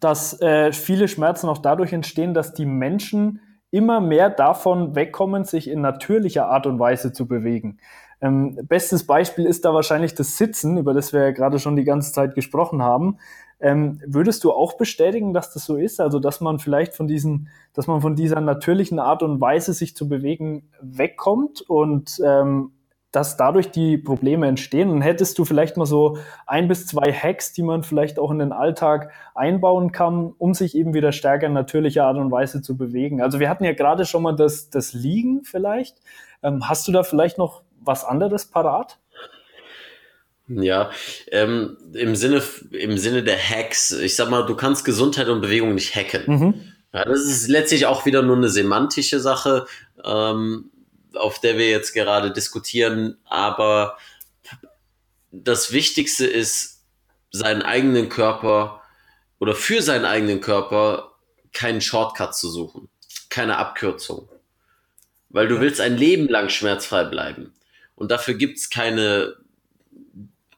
dass 0.00 0.40
äh, 0.40 0.72
viele 0.72 1.08
Schmerzen 1.08 1.48
auch 1.48 1.58
dadurch 1.58 1.92
entstehen, 1.92 2.34
dass 2.34 2.54
die 2.54 2.66
Menschen 2.66 3.40
immer 3.70 4.00
mehr 4.00 4.30
davon 4.30 4.94
wegkommen, 4.94 5.44
sich 5.44 5.68
in 5.68 5.80
natürlicher 5.80 6.48
Art 6.48 6.66
und 6.66 6.78
Weise 6.78 7.12
zu 7.12 7.26
bewegen. 7.26 7.78
Ähm, 8.20 8.58
bestes 8.62 9.06
Beispiel 9.06 9.44
ist 9.44 9.64
da 9.64 9.74
wahrscheinlich 9.74 10.14
das 10.14 10.38
Sitzen, 10.38 10.78
über 10.78 10.94
das 10.94 11.12
wir 11.12 11.20
ja 11.20 11.30
gerade 11.32 11.58
schon 11.58 11.76
die 11.76 11.84
ganze 11.84 12.12
Zeit 12.12 12.34
gesprochen 12.34 12.82
haben. 12.82 13.18
Ähm, 13.58 14.00
würdest 14.06 14.44
du 14.44 14.52
auch 14.52 14.74
bestätigen, 14.74 15.32
dass 15.32 15.52
das 15.52 15.64
so 15.64 15.76
ist? 15.76 16.00
Also, 16.00 16.18
dass 16.18 16.40
man 16.40 16.58
vielleicht 16.58 16.94
von 16.94 17.08
diesen, 17.08 17.48
dass 17.72 17.86
man 17.86 18.00
von 18.00 18.14
dieser 18.14 18.40
natürlichen 18.40 18.98
Art 18.98 19.22
und 19.22 19.40
Weise, 19.40 19.72
sich 19.72 19.96
zu 19.96 20.08
bewegen, 20.08 20.70
wegkommt 20.80 21.62
und 21.62 22.20
ähm, 22.24 22.72
dass 23.12 23.36
dadurch 23.36 23.70
die 23.70 23.96
Probleme 23.96 24.46
entstehen. 24.46 24.90
Und 24.90 25.02
hättest 25.02 25.38
du 25.38 25.44
vielleicht 25.44 25.76
mal 25.76 25.86
so 25.86 26.18
ein 26.46 26.68
bis 26.68 26.86
zwei 26.86 27.12
Hacks, 27.12 27.52
die 27.52 27.62
man 27.62 27.82
vielleicht 27.82 28.18
auch 28.18 28.30
in 28.30 28.38
den 28.38 28.52
Alltag 28.52 29.10
einbauen 29.34 29.92
kann, 29.92 30.34
um 30.38 30.54
sich 30.54 30.76
eben 30.76 30.94
wieder 30.94 31.12
stärker 31.12 31.46
in 31.46 31.52
natürlicher 31.52 32.04
Art 32.04 32.16
und 32.16 32.30
Weise 32.30 32.62
zu 32.62 32.76
bewegen. 32.76 33.22
Also 33.22 33.40
wir 33.40 33.48
hatten 33.48 33.64
ja 33.64 33.72
gerade 33.72 34.04
schon 34.04 34.22
mal 34.22 34.36
das, 34.36 34.70
das 34.70 34.92
Liegen 34.92 35.44
vielleicht. 35.44 35.96
Ähm, 36.42 36.68
hast 36.68 36.86
du 36.88 36.92
da 36.92 37.02
vielleicht 37.02 37.38
noch 37.38 37.62
was 37.80 38.04
anderes 38.04 38.46
parat? 38.46 38.98
Ja, 40.48 40.90
ähm, 41.32 41.76
im 41.92 42.14
Sinne, 42.14 42.40
im 42.70 42.98
Sinne 42.98 43.24
der 43.24 43.36
Hacks, 43.36 43.90
ich 43.90 44.14
sag 44.14 44.30
mal, 44.30 44.46
du 44.46 44.54
kannst 44.54 44.84
Gesundheit 44.84 45.28
und 45.28 45.40
Bewegung 45.40 45.74
nicht 45.74 45.94
hacken. 45.96 46.22
Mhm. 46.26 46.54
Ja, 46.92 47.04
das 47.04 47.24
ist 47.24 47.48
letztlich 47.48 47.86
auch 47.86 48.06
wieder 48.06 48.22
nur 48.22 48.36
eine 48.36 48.48
semantische 48.48 49.18
Sache, 49.18 49.66
ähm, 50.04 50.70
auf 51.16 51.40
der 51.40 51.58
wir 51.58 51.68
jetzt 51.68 51.92
gerade 51.92 52.30
diskutieren. 52.30 53.18
Aber 53.24 53.98
das 55.30 55.72
Wichtigste 55.72 56.26
ist, 56.26 56.76
seinen 57.32 57.62
eigenen 57.62 58.08
Körper 58.08 58.82
oder 59.38 59.54
für 59.54 59.82
seinen 59.82 60.04
eigenen 60.04 60.40
Körper 60.40 61.12
keinen 61.52 61.80
Shortcut 61.80 62.34
zu 62.34 62.50
suchen, 62.50 62.88
keine 63.28 63.58
Abkürzung. 63.58 64.28
Weil 65.28 65.48
du 65.48 65.60
willst 65.60 65.80
ein 65.80 65.96
Leben 65.96 66.28
lang 66.28 66.48
schmerzfrei 66.48 67.04
bleiben. 67.04 67.52
Und 67.94 68.10
dafür 68.10 68.34
gibt's 68.34 68.70
keine 68.70 69.36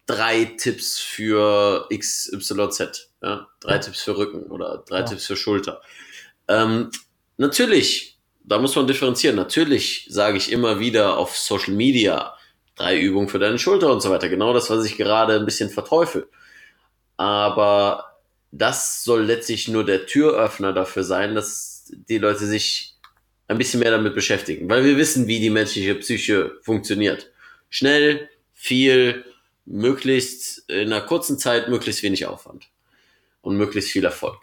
drei 0.06 0.44
Tipps 0.44 0.98
für 0.98 1.88
XYZ. 1.96 3.10
Ja? 3.22 3.48
Drei 3.60 3.72
ja. 3.72 3.78
Tipps 3.78 4.02
für 4.02 4.16
Rücken 4.16 4.44
oder 4.44 4.84
drei 4.86 5.00
ja. 5.00 5.04
Tipps 5.04 5.26
für 5.26 5.36
Schulter. 5.36 5.80
Ähm, 6.48 6.90
natürlich, 7.36 8.17
da 8.48 8.58
muss 8.58 8.74
man 8.74 8.87
differenzieren. 8.87 9.37
Natürlich 9.37 10.06
sage 10.08 10.38
ich 10.38 10.50
immer 10.50 10.80
wieder 10.80 11.18
auf 11.18 11.37
Social 11.37 11.74
Media 11.74 12.34
drei 12.76 12.98
Übungen 12.98 13.28
für 13.28 13.38
deine 13.38 13.58
Schulter 13.58 13.92
und 13.92 14.00
so 14.00 14.11
weiter. 14.11 14.28
Genau 14.28 14.54
das, 14.54 14.70
was 14.70 14.84
ich 14.87 14.96
gerade 14.96 15.34
ein 15.34 15.44
bisschen 15.44 15.68
verteufel. 15.68 16.28
Aber 17.16 18.18
das 18.52 19.04
soll 19.04 19.24
letztlich 19.24 19.68
nur 19.68 19.84
der 19.84 20.06
Türöffner 20.06 20.72
dafür 20.72 21.04
sein, 21.04 21.34
dass 21.34 21.92
die 22.08 22.18
Leute 22.18 22.46
sich 22.46 22.94
ein 23.48 23.58
bisschen 23.58 23.80
mehr 23.80 23.90
damit 23.90 24.14
beschäftigen, 24.14 24.68
weil 24.70 24.84
wir 24.84 24.96
wissen, 24.96 25.26
wie 25.26 25.40
die 25.40 25.50
menschliche 25.50 25.94
Psyche 25.96 26.52
funktioniert. 26.62 27.30
Schnell, 27.70 28.28
viel, 28.54 29.24
möglichst 29.66 30.68
in 30.70 30.92
einer 30.92 31.00
kurzen 31.00 31.38
Zeit, 31.38 31.68
möglichst 31.68 32.02
wenig 32.02 32.26
Aufwand 32.26 32.68
und 33.42 33.56
möglichst 33.56 33.90
viel 33.90 34.04
Erfolg. 34.04 34.38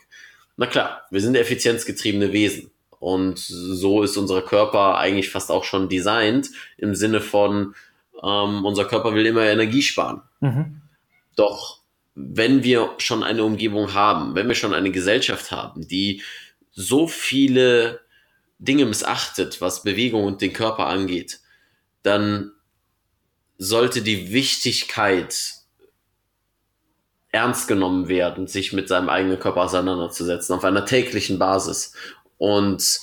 Na 0.58 0.68
klar, 0.68 1.06
wir 1.10 1.22
sind 1.22 1.36
effizienzgetriebene 1.36 2.32
Wesen 2.32 2.72
und 3.00 3.38
so 3.40 4.04
ist 4.04 4.18
unser 4.18 4.42
Körper 4.42 4.98
eigentlich 4.98 5.30
fast 5.30 5.52
auch 5.52 5.64
schon 5.64 5.90
designt 5.90 6.50
im 6.78 6.96
Sinne 6.96 7.22
von, 7.22 7.76
ähm, 8.24 8.66
unser 8.66 8.86
Körper 8.86 9.14
will 9.14 9.26
immer 9.26 9.44
Energie 9.44 9.82
sparen. 9.82 10.22
Mhm. 10.40 10.82
Doch 11.36 11.80
wenn 12.16 12.64
wir 12.64 12.94
schon 12.98 13.24
eine 13.24 13.44
Umgebung 13.44 13.94
haben, 13.94 14.36
wenn 14.36 14.48
wir 14.48 14.56
schon 14.56 14.74
eine 14.74 14.92
Gesellschaft 14.92 15.52
haben, 15.52 15.88
die 15.88 16.22
so 16.72 17.08
viele 17.08 18.02
Dinge 18.58 18.86
missachtet, 18.86 19.60
was 19.60 19.84
Bewegung 19.84 20.24
und 20.24 20.42
den 20.42 20.54
Körper 20.54 20.88
angeht, 20.88 21.40
dann 22.04 22.52
sollte 23.58 24.02
die 24.02 24.32
Wichtigkeit 24.32 25.36
ernst 27.32 27.68
genommen 27.68 28.08
werden, 28.08 28.48
sich 28.48 28.72
mit 28.72 28.88
seinem 28.88 29.10
eigenen 29.10 29.40
Körper 29.40 29.64
auseinanderzusetzen, 29.64 30.56
auf 30.56 30.64
einer 30.64 30.86
täglichen 30.86 31.38
Basis. 31.38 31.94
Und 32.38 33.00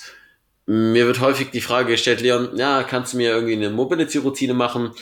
mir 0.66 1.06
wird 1.06 1.20
häufig 1.20 1.50
die 1.50 1.60
Frage 1.60 1.92
gestellt, 1.92 2.20
Leon, 2.20 2.56
ja, 2.56 2.82
kannst 2.82 3.12
du 3.12 3.16
mir 3.16 3.30
irgendwie 3.30 3.54
eine 3.54 3.70
Mobility-Routine 3.70 4.54
machen, 4.54 4.92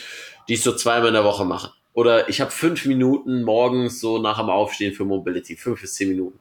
die 0.47 0.53
ich 0.53 0.63
so 0.63 0.75
zweimal 0.75 1.09
in 1.09 1.13
der 1.13 1.23
Woche 1.23 1.45
mache? 1.45 1.71
Oder 1.93 2.29
ich 2.29 2.41
habe 2.41 2.51
fünf 2.51 2.85
Minuten 2.85 3.43
morgens 3.43 3.99
so 3.99 4.17
nach 4.17 4.39
dem 4.39 4.49
Aufstehen 4.49 4.93
für 4.93 5.05
Mobility, 5.05 5.55
fünf 5.57 5.81
bis 5.81 5.93
zehn 5.95 6.09
Minuten. 6.09 6.39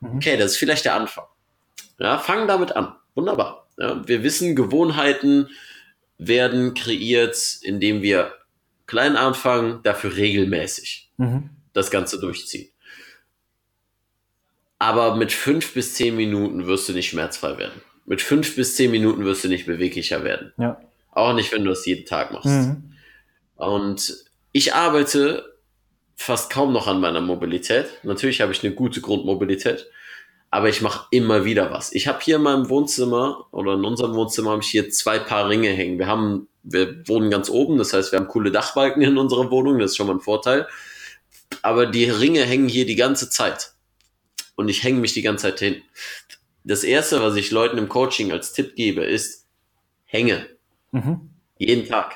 Mhm. 0.00 0.16
Okay, 0.16 0.36
das 0.36 0.52
ist 0.52 0.56
vielleicht 0.58 0.84
der 0.84 0.94
Anfang. 0.94 1.24
Ja, 1.98 2.18
fangen 2.18 2.48
damit 2.48 2.74
an. 2.74 2.94
Wunderbar. 3.14 3.66
Ja, 3.78 4.06
wir 4.06 4.22
wissen, 4.22 4.54
Gewohnheiten 4.54 5.48
werden 6.18 6.74
kreiert, 6.74 7.36
indem 7.62 8.02
wir 8.02 8.32
klein 8.86 9.16
anfangen, 9.16 9.80
dafür 9.82 10.16
regelmäßig 10.16 11.10
mhm. 11.16 11.50
das 11.72 11.90
Ganze 11.90 12.20
durchziehen. 12.20 12.71
Aber 14.82 15.14
mit 15.14 15.30
fünf 15.30 15.74
bis 15.74 15.94
zehn 15.94 16.16
Minuten 16.16 16.66
wirst 16.66 16.88
du 16.88 16.92
nicht 16.92 17.08
schmerzfrei 17.08 17.56
werden. 17.56 17.80
Mit 18.04 18.20
fünf 18.20 18.56
bis 18.56 18.74
zehn 18.74 18.90
Minuten 18.90 19.24
wirst 19.24 19.44
du 19.44 19.48
nicht 19.48 19.64
beweglicher 19.64 20.24
werden. 20.24 20.52
Ja. 20.58 20.80
Auch 21.12 21.34
nicht, 21.34 21.52
wenn 21.52 21.62
du 21.62 21.70
das 21.70 21.86
jeden 21.86 22.04
Tag 22.04 22.32
machst. 22.32 22.46
Mhm. 22.46 22.92
Und 23.54 24.12
ich 24.50 24.74
arbeite 24.74 25.54
fast 26.16 26.50
kaum 26.50 26.72
noch 26.72 26.88
an 26.88 26.98
meiner 26.98 27.20
Mobilität. 27.20 27.86
Natürlich 28.02 28.40
habe 28.40 28.50
ich 28.50 28.64
eine 28.64 28.74
gute 28.74 29.00
Grundmobilität, 29.00 29.86
aber 30.50 30.68
ich 30.68 30.82
mache 30.82 31.06
immer 31.12 31.44
wieder 31.44 31.70
was. 31.70 31.92
Ich 31.92 32.08
habe 32.08 32.18
hier 32.20 32.34
in 32.36 32.42
meinem 32.42 32.68
Wohnzimmer 32.68 33.46
oder 33.52 33.74
in 33.74 33.84
unserem 33.84 34.14
Wohnzimmer 34.14 34.50
habe 34.50 34.62
ich 34.62 34.68
hier 34.68 34.90
zwei 34.90 35.20
Paar 35.20 35.48
Ringe 35.48 35.68
hängen. 35.68 36.00
Wir 36.00 36.08
haben, 36.08 36.48
wir 36.64 37.06
wohnen 37.06 37.30
ganz 37.30 37.50
oben, 37.50 37.78
das 37.78 37.92
heißt, 37.92 38.10
wir 38.10 38.18
haben 38.18 38.26
coole 38.26 38.50
Dachbalken 38.50 39.00
in 39.02 39.16
unserer 39.16 39.48
Wohnung, 39.52 39.78
das 39.78 39.92
ist 39.92 39.96
schon 39.96 40.08
mal 40.08 40.14
ein 40.14 40.20
Vorteil. 40.20 40.66
Aber 41.62 41.86
die 41.86 42.10
Ringe 42.10 42.42
hängen 42.42 42.66
hier 42.66 42.84
die 42.84 42.96
ganze 42.96 43.30
Zeit. 43.30 43.74
Und 44.62 44.68
ich 44.68 44.84
hänge 44.84 45.00
mich 45.00 45.12
die 45.12 45.22
ganze 45.22 45.48
Zeit 45.48 45.58
hin. 45.58 45.82
Das 46.62 46.84
erste, 46.84 47.20
was 47.20 47.34
ich 47.34 47.50
Leuten 47.50 47.78
im 47.78 47.88
Coaching 47.88 48.30
als 48.30 48.52
Tipp 48.52 48.76
gebe, 48.76 49.02
ist, 49.02 49.48
hänge. 50.04 50.46
Mhm. 50.92 51.30
Jeden 51.58 51.88
Tag. 51.88 52.14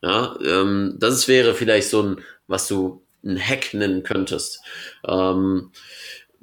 Ja, 0.00 0.38
ähm, 0.40 0.94
das 1.00 1.26
wäre 1.26 1.52
vielleicht 1.54 1.88
so 1.88 2.02
ein, 2.02 2.20
was 2.46 2.68
du 2.68 3.04
ein 3.24 3.40
Hack 3.40 3.74
nennen 3.74 4.04
könntest. 4.04 4.60
Ähm, 5.04 5.72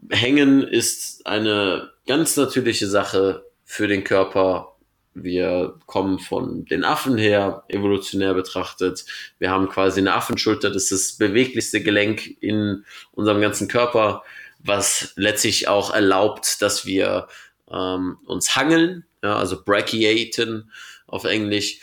Hängen 0.09 0.63
ist 0.63 1.25
eine 1.25 1.91
ganz 2.05 2.35
natürliche 2.35 2.87
Sache 2.87 3.45
für 3.63 3.87
den 3.87 4.03
Körper. 4.03 4.75
Wir 5.13 5.79
kommen 5.85 6.19
von 6.19 6.65
den 6.65 6.83
Affen 6.83 7.17
her, 7.17 7.63
evolutionär 7.69 8.33
betrachtet. 8.33 9.05
Wir 9.39 9.49
haben 9.49 9.69
quasi 9.69 10.01
eine 10.01 10.13
Affenschulter, 10.13 10.69
das 10.69 10.91
ist 10.91 10.91
das 10.91 11.17
beweglichste 11.17 11.81
Gelenk 11.81 12.41
in 12.43 12.83
unserem 13.13 13.39
ganzen 13.39 13.69
Körper, 13.69 14.23
was 14.59 15.13
letztlich 15.15 15.67
auch 15.67 15.93
erlaubt, 15.93 16.61
dass 16.61 16.85
wir 16.85 17.27
ähm, 17.71 18.17
uns 18.25 18.55
hangeln, 18.55 19.05
ja, 19.23 19.37
also 19.37 19.63
brachiaten 19.63 20.71
auf 21.07 21.25
Englisch. 21.25 21.79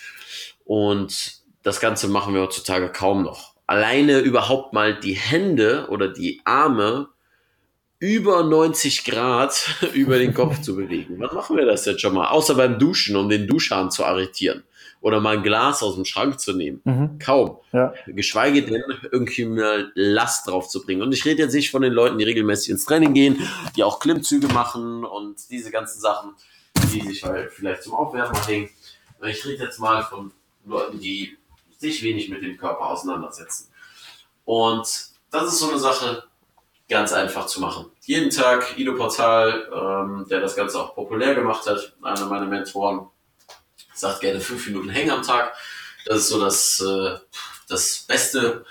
Und 0.65 1.43
das 1.63 1.81
Ganze 1.81 2.09
machen 2.09 2.35
wir 2.35 2.43
heutzutage 2.43 2.91
kaum 2.91 3.23
noch. 3.23 3.55
Alleine 3.67 4.19
überhaupt 4.19 4.73
mal 4.73 4.99
die 4.99 5.15
Hände 5.15 5.87
oder 5.89 6.09
die 6.09 6.41
Arme 6.45 7.09
über 7.99 8.43
90 8.43 9.05
Grad 9.05 9.67
über 9.95 10.19
den 10.19 10.35
Kopf 10.35 10.61
zu 10.61 10.77
bewegen. 10.77 11.17
Wann 11.19 11.35
machen 11.35 11.57
wir 11.57 11.65
das 11.65 11.87
jetzt 11.87 12.03
schon 12.03 12.15
mal? 12.15 12.29
Außer 12.29 12.55
beim 12.55 12.79
Duschen, 12.79 13.17
um 13.17 13.29
den 13.29 13.47
Duschhahn 13.47 13.91
zu 13.91 14.05
arretieren. 14.05 14.65
Oder 15.05 15.21
mal 15.21 15.37
ein 15.37 15.43
Glas 15.43 15.83
aus 15.83 15.97
dem 15.97 16.07
Schrank 16.07 16.41
zu 16.41 16.55
nehmen. 16.55 16.81
Mhm. 16.85 17.19
Kaum. 17.19 17.59
Ja. 17.73 17.93
Geschweige 18.07 18.63
denn, 18.63 18.83
irgendwie 19.13 19.45
mal 19.45 19.93
Last 19.95 20.49
drauf 20.49 20.67
zu 20.71 20.83
bringen. 20.83 21.03
Und 21.03 21.13
ich 21.13 21.27
rede 21.27 21.43
jetzt 21.43 21.53
nicht 21.53 21.71
von 21.71 21.83
den 21.83 21.93
Leuten, 21.93 22.17
die 22.17 22.25
regelmäßig 22.25 22.71
ins 22.71 22.87
Training 22.87 23.13
gehen, 23.13 23.47
die 23.77 23.85
auch 23.85 23.99
Klimmzüge 23.99 24.49
machen 24.49 25.05
und 25.05 25.51
diese 25.51 25.71
ganzen 25.71 26.01
Sachen, 26.01 26.31
die 26.91 27.03
sich 27.03 27.23
halt 27.23 27.53
vielleicht 27.53 27.83
zum 27.83 27.93
Aufwärmen 27.93 28.35
hängen. 28.47 28.71
Ich 29.27 29.45
rede 29.45 29.65
jetzt 29.65 29.79
mal 29.79 30.03
von 30.05 30.33
Leuten, 30.65 30.99
die 30.99 31.37
sich 31.77 32.03
wenig 32.03 32.31
mit 32.31 32.43
dem 32.43 32.57
Körper 32.57 32.87
auseinandersetzen. 32.87 33.69
Und 34.47 34.89
das 35.31 35.49
ist 35.49 35.59
so 35.59 35.69
eine 35.69 35.79
Sache, 35.79 36.25
ganz 36.89 37.13
einfach 37.13 37.45
zu 37.45 37.61
machen. 37.61 37.91
Jeden 38.07 38.31
Tag 38.31 38.79
Ido 38.79 38.95
Portal, 38.95 39.69
ähm, 39.71 40.27
der 40.31 40.41
das 40.41 40.57
Ganze 40.57 40.81
auch 40.81 40.95
populär 40.95 41.35
gemacht 41.35 41.67
hat, 41.67 41.95
einer 42.01 42.25
meiner 42.25 42.47
Mentoren, 42.47 43.09
sagt 43.95 44.21
gerne 44.21 44.41
fünf 44.41 44.67
Minuten 44.67 44.89
hängen 44.89 45.11
am 45.11 45.23
Tag. 45.23 45.55
Das 46.05 46.19
ist 46.19 46.29
so 46.29 46.41
das, 46.41 46.81
äh, 46.81 47.19
das 47.69 48.05
Beste, 48.07 48.65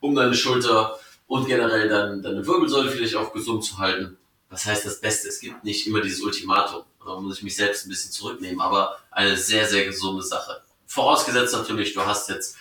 um 0.00 0.14
deine 0.14 0.34
Schulter 0.34 0.98
und 1.26 1.46
generell 1.46 1.88
dann 1.88 2.22
deine 2.22 2.46
Wirbelsäule 2.46 2.90
vielleicht 2.90 3.16
auch 3.16 3.32
gesund 3.32 3.64
zu 3.64 3.78
halten. 3.78 4.16
Was 4.48 4.64
heißt 4.64 4.86
das 4.86 5.00
Beste? 5.00 5.28
Es 5.28 5.40
gibt 5.40 5.64
nicht 5.64 5.86
immer 5.86 6.00
dieses 6.00 6.20
Ultimatum. 6.20 6.84
Da 7.04 7.20
muss 7.20 7.38
ich 7.38 7.42
mich 7.42 7.56
selbst 7.56 7.86
ein 7.86 7.88
bisschen 7.88 8.12
zurücknehmen, 8.12 8.60
aber 8.60 8.98
eine 9.10 9.36
sehr, 9.36 9.66
sehr 9.66 9.84
gesunde 9.84 10.22
Sache. 10.22 10.62
Vorausgesetzt 10.86 11.52
natürlich, 11.52 11.94
du 11.94 12.02
hast 12.02 12.28
jetzt 12.28 12.56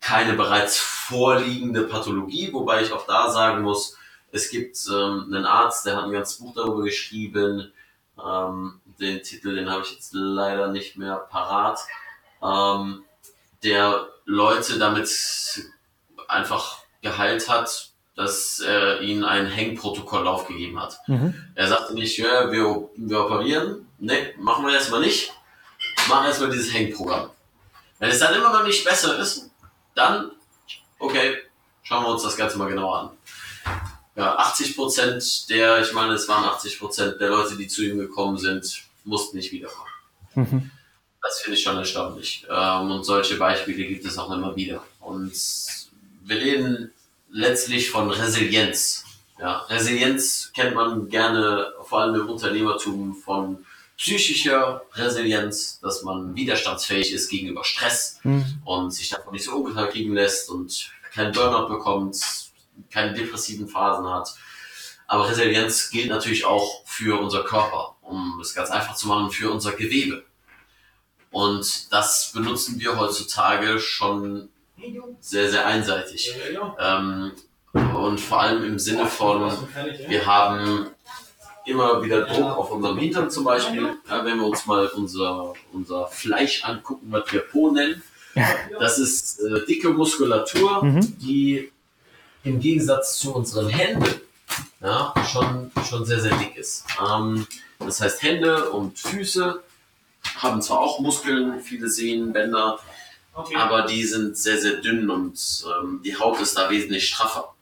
keine 0.00 0.34
bereits 0.34 0.78
vorliegende 0.78 1.82
Pathologie, 1.82 2.52
wobei 2.52 2.82
ich 2.82 2.92
auch 2.92 3.06
da 3.06 3.30
sagen 3.30 3.62
muss, 3.62 3.96
es 4.30 4.50
gibt 4.50 4.78
ähm, 4.90 5.24
einen 5.28 5.46
Arzt, 5.46 5.86
der 5.86 5.96
hat 5.96 6.04
ein 6.04 6.12
ganzes 6.12 6.38
Buch 6.38 6.54
darüber 6.54 6.82
geschrieben. 6.82 7.72
Ähm, 8.22 8.80
den 9.00 9.22
Titel, 9.22 9.54
den 9.54 9.70
habe 9.70 9.82
ich 9.84 9.92
jetzt 9.92 10.12
leider 10.12 10.68
nicht 10.68 10.96
mehr 10.96 11.16
parat. 11.16 11.80
Ähm, 12.42 13.04
der 13.62 14.08
Leute 14.24 14.78
damit 14.78 15.08
einfach 16.28 16.78
geheilt 17.02 17.48
hat, 17.48 17.90
dass 18.14 18.60
er 18.60 19.00
ihnen 19.00 19.24
ein 19.24 19.46
Hängprotokoll 19.46 20.26
aufgegeben 20.26 20.80
hat. 20.80 20.98
Mhm. 21.06 21.34
Er 21.54 21.68
sagte 21.68 21.94
nicht, 21.94 22.18
ja, 22.18 22.50
wir, 22.50 22.88
wir 22.96 23.24
operieren. 23.24 23.86
Ne, 23.98 24.34
machen 24.38 24.66
wir 24.66 24.74
erstmal 24.74 25.00
nicht. 25.00 25.32
Machen 26.08 26.26
erstmal 26.26 26.50
dieses 26.50 26.72
Hängprogramm. 26.72 27.30
Wenn 27.98 28.10
es 28.10 28.18
dann 28.18 28.34
immer 28.34 28.52
noch 28.52 28.64
nicht 28.64 28.84
besser 28.84 29.18
ist, 29.18 29.50
dann, 29.94 30.32
okay, 30.98 31.36
schauen 31.82 32.04
wir 32.04 32.10
uns 32.10 32.22
das 32.22 32.36
Ganze 32.36 32.58
mal 32.58 32.68
genauer 32.68 32.98
an. 32.98 33.10
Ja, 34.16 34.36
80 34.36 34.76
Prozent 34.76 35.48
der, 35.50 35.80
ich 35.80 35.92
meine, 35.92 36.14
es 36.14 36.28
waren 36.28 36.44
80 36.44 36.78
Prozent 36.80 37.20
der 37.20 37.30
Leute, 37.30 37.56
die 37.56 37.68
zu 37.68 37.82
ihm 37.82 37.98
gekommen 37.98 38.36
sind, 38.36 38.82
mussten 39.08 39.36
nicht 39.36 39.52
wiederkommen. 39.52 39.90
Mhm. 40.34 40.70
Das 41.22 41.40
finde 41.40 41.58
ich 41.58 41.64
schon 41.64 41.76
erstaunlich. 41.76 42.46
Ähm, 42.48 42.90
und 42.90 43.04
solche 43.04 43.36
Beispiele 43.36 43.86
gibt 43.86 44.04
es 44.04 44.18
auch 44.18 44.30
immer 44.30 44.54
wieder. 44.54 44.82
Und 45.00 45.32
wir 46.24 46.36
reden 46.36 46.92
letztlich 47.30 47.90
von 47.90 48.10
Resilienz. 48.10 49.04
Ja, 49.40 49.58
Resilienz 49.68 50.52
kennt 50.54 50.74
man 50.74 51.08
gerne, 51.08 51.72
vor 51.82 52.00
allem 52.00 52.20
im 52.20 52.28
Unternehmertum, 52.28 53.14
von 53.14 53.64
psychischer 53.96 54.82
Resilienz, 54.94 55.80
dass 55.80 56.02
man 56.02 56.34
widerstandsfähig 56.34 57.12
ist 57.12 57.28
gegenüber 57.28 57.64
Stress 57.64 58.20
mhm. 58.22 58.62
und 58.64 58.92
sich 58.92 59.10
davon 59.10 59.32
nicht 59.32 59.44
so 59.44 59.56
unterkriegen 59.56 60.14
lässt 60.14 60.50
und 60.50 60.90
keinen 61.12 61.32
Burnout 61.32 61.68
bekommt, 61.68 62.16
keine 62.90 63.12
depressiven 63.14 63.66
Phasen 63.68 64.08
hat. 64.08 64.34
Aber 65.08 65.28
Resilienz 65.28 65.90
gilt 65.90 66.10
natürlich 66.10 66.44
auch 66.44 66.82
für 66.84 67.20
unser 67.20 67.42
Körper, 67.42 67.96
um 68.08 68.38
es 68.40 68.54
ganz 68.54 68.70
einfach 68.70 68.94
zu 68.94 69.08
machen, 69.08 69.30
für 69.30 69.50
unser 69.50 69.72
Gewebe. 69.72 70.24
Und 71.30 71.92
das 71.92 72.32
benutzen 72.32 72.80
wir 72.80 72.98
heutzutage 72.98 73.78
schon 73.78 74.48
sehr, 75.20 75.50
sehr 75.50 75.66
einseitig. 75.66 76.34
Ähm, 76.78 77.32
und 77.72 78.18
vor 78.18 78.40
allem 78.40 78.64
im 78.64 78.78
Sinne 78.78 79.06
von, 79.06 79.52
wir 80.08 80.26
haben 80.26 80.86
immer 81.66 82.02
wieder 82.02 82.22
Druck 82.22 82.56
auf 82.56 82.70
unserem 82.70 82.98
Hintern 82.98 83.30
zum 83.30 83.44
Beispiel. 83.44 83.94
Ja, 84.08 84.24
wenn 84.24 84.38
wir 84.38 84.46
uns 84.46 84.64
mal 84.66 84.86
unser, 84.88 85.52
unser 85.72 86.06
Fleisch 86.06 86.64
angucken, 86.64 87.06
was 87.10 87.30
wir 87.30 87.40
Po 87.40 87.70
nennen, 87.70 88.02
das 88.78 88.98
ist 88.98 89.40
äh, 89.40 89.66
dicke 89.66 89.90
Muskulatur, 89.90 90.84
mhm. 90.84 91.18
die 91.18 91.70
im 92.44 92.60
Gegensatz 92.60 93.18
zu 93.18 93.34
unseren 93.34 93.68
Händen 93.68 94.20
ja, 94.80 95.12
schon, 95.30 95.70
schon 95.88 96.04
sehr, 96.04 96.20
sehr 96.20 96.36
dick 96.36 96.56
ist. 96.56 96.84
Ähm, 97.04 97.46
das 97.78 98.00
heißt, 98.00 98.22
Hände 98.22 98.70
und 98.70 98.98
Füße 98.98 99.62
haben 100.36 100.62
zwar 100.62 100.80
auch 100.80 101.00
Muskeln, 101.00 101.60
viele 101.60 101.88
Sehnen, 101.88 102.32
Bänder, 102.32 102.78
okay. 103.34 103.56
aber 103.56 103.82
die 103.82 104.04
sind 104.04 104.36
sehr, 104.36 104.58
sehr 104.58 104.74
dünn 104.74 105.08
und 105.10 105.64
ähm, 105.80 106.00
die 106.04 106.16
Haut 106.16 106.40
ist 106.40 106.56
da 106.56 106.70
wesentlich 106.70 107.08
straffer. 107.08 107.54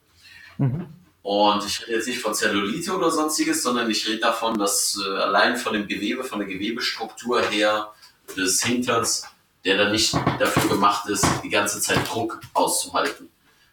Mhm. 0.59 0.87
Und 1.23 1.67
ich 1.67 1.83
rede 1.83 1.97
jetzt 1.97 2.07
nicht 2.07 2.21
von 2.21 2.35
Zellulite 2.35 2.95
oder 2.95 3.11
sonstiges, 3.11 3.63
sondern 3.63 3.91
ich 3.91 4.07
rede 4.07 4.21
davon, 4.21 4.57
dass 4.59 4.99
äh, 5.05 5.09
allein 5.19 5.57
von 5.57 5.73
dem 5.73 5.89
Gewebe, 5.89 6.23
von 6.23 6.39
der 6.39 6.49
Gewebestruktur 6.49 7.43
her 7.43 7.93
des 8.37 8.63
Hinterns, 8.63 9.25
der 9.65 9.77
dann 9.77 9.93
nicht 9.93 10.15
dafür 10.39 10.69
gemacht 10.69 11.09
ist, 11.09 11.27
die 11.43 11.49
ganze 11.49 11.81
Zeit 11.81 12.09
Druck 12.09 12.41
auszuhalten. 12.55 13.29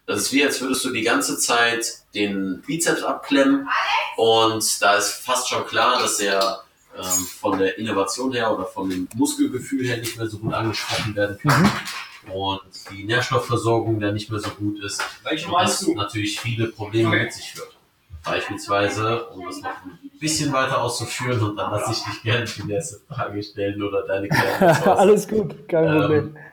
Das 0.06 0.20
ist 0.20 0.32
wie, 0.32 0.44
als 0.44 0.60
würdest 0.60 0.84
du 0.84 0.90
die 0.90 1.02
ganze 1.02 1.38
Zeit 1.38 1.86
den 2.14 2.62
Bizeps 2.66 3.02
abklemmen 3.02 3.68
und 4.16 4.82
da 4.82 4.96
ist 4.96 5.12
fast 5.12 5.48
schon 5.48 5.66
klar, 5.66 5.98
dass 5.98 6.20
er 6.20 6.62
ähm, 6.96 7.26
von 7.40 7.58
der 7.58 7.78
Innovation 7.78 8.32
her 8.32 8.52
oder 8.52 8.66
von 8.66 8.88
dem 8.88 9.08
Muskelgefühl 9.14 9.86
her 9.86 9.96
nicht 9.96 10.16
mehr 10.16 10.26
so 10.26 10.38
gut 10.38 10.52
angesprochen 10.52 11.16
werden 11.16 11.38
kann. 11.38 11.62
Mhm. 11.62 12.32
Und 12.32 12.62
die 12.90 13.04
Nährstoffversorgung 13.04 14.00
der 14.00 14.12
nicht 14.12 14.30
mehr 14.30 14.40
so 14.40 14.50
gut 14.50 14.82
ist. 14.82 15.02
Welche 15.24 15.50
was 15.50 15.80
du? 15.80 15.94
natürlich 15.94 16.40
viele 16.40 16.68
Probleme 16.68 17.08
okay. 17.08 17.24
mit 17.24 17.32
sich 17.32 17.52
führt. 17.52 17.76
Beispielsweise, 18.24 19.26
um 19.26 19.44
das 19.44 19.60
noch 19.60 19.70
ein 19.84 20.18
bisschen 20.18 20.50
weiter 20.52 20.80
auszuführen 20.80 21.42
und 21.42 21.56
dann 21.56 21.70
lasse 21.70 21.92
ich 21.92 22.02
dich 22.02 22.22
gerne 22.22 22.46
die 22.46 22.62
nächste 22.62 23.00
Frage 23.06 23.42
stellen 23.42 23.82
oder 23.82 24.06
deine. 24.06 24.30
Alles 24.96 25.28
gut, 25.28 25.68
kein 25.68 25.84
ähm, 25.84 26.00
Problem. 26.00 26.36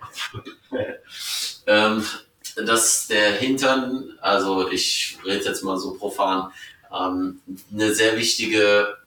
Ähm, 1.67 2.03
dass 2.65 3.07
der 3.07 3.33
Hintern, 3.33 4.17
also 4.21 4.69
ich 4.69 5.17
rede 5.25 5.45
jetzt 5.45 5.63
mal 5.63 5.77
so 5.77 5.93
profan, 5.95 6.51
ähm, 6.93 7.41
eine 7.71 7.93
sehr 7.93 8.17
wichtige 8.17 8.97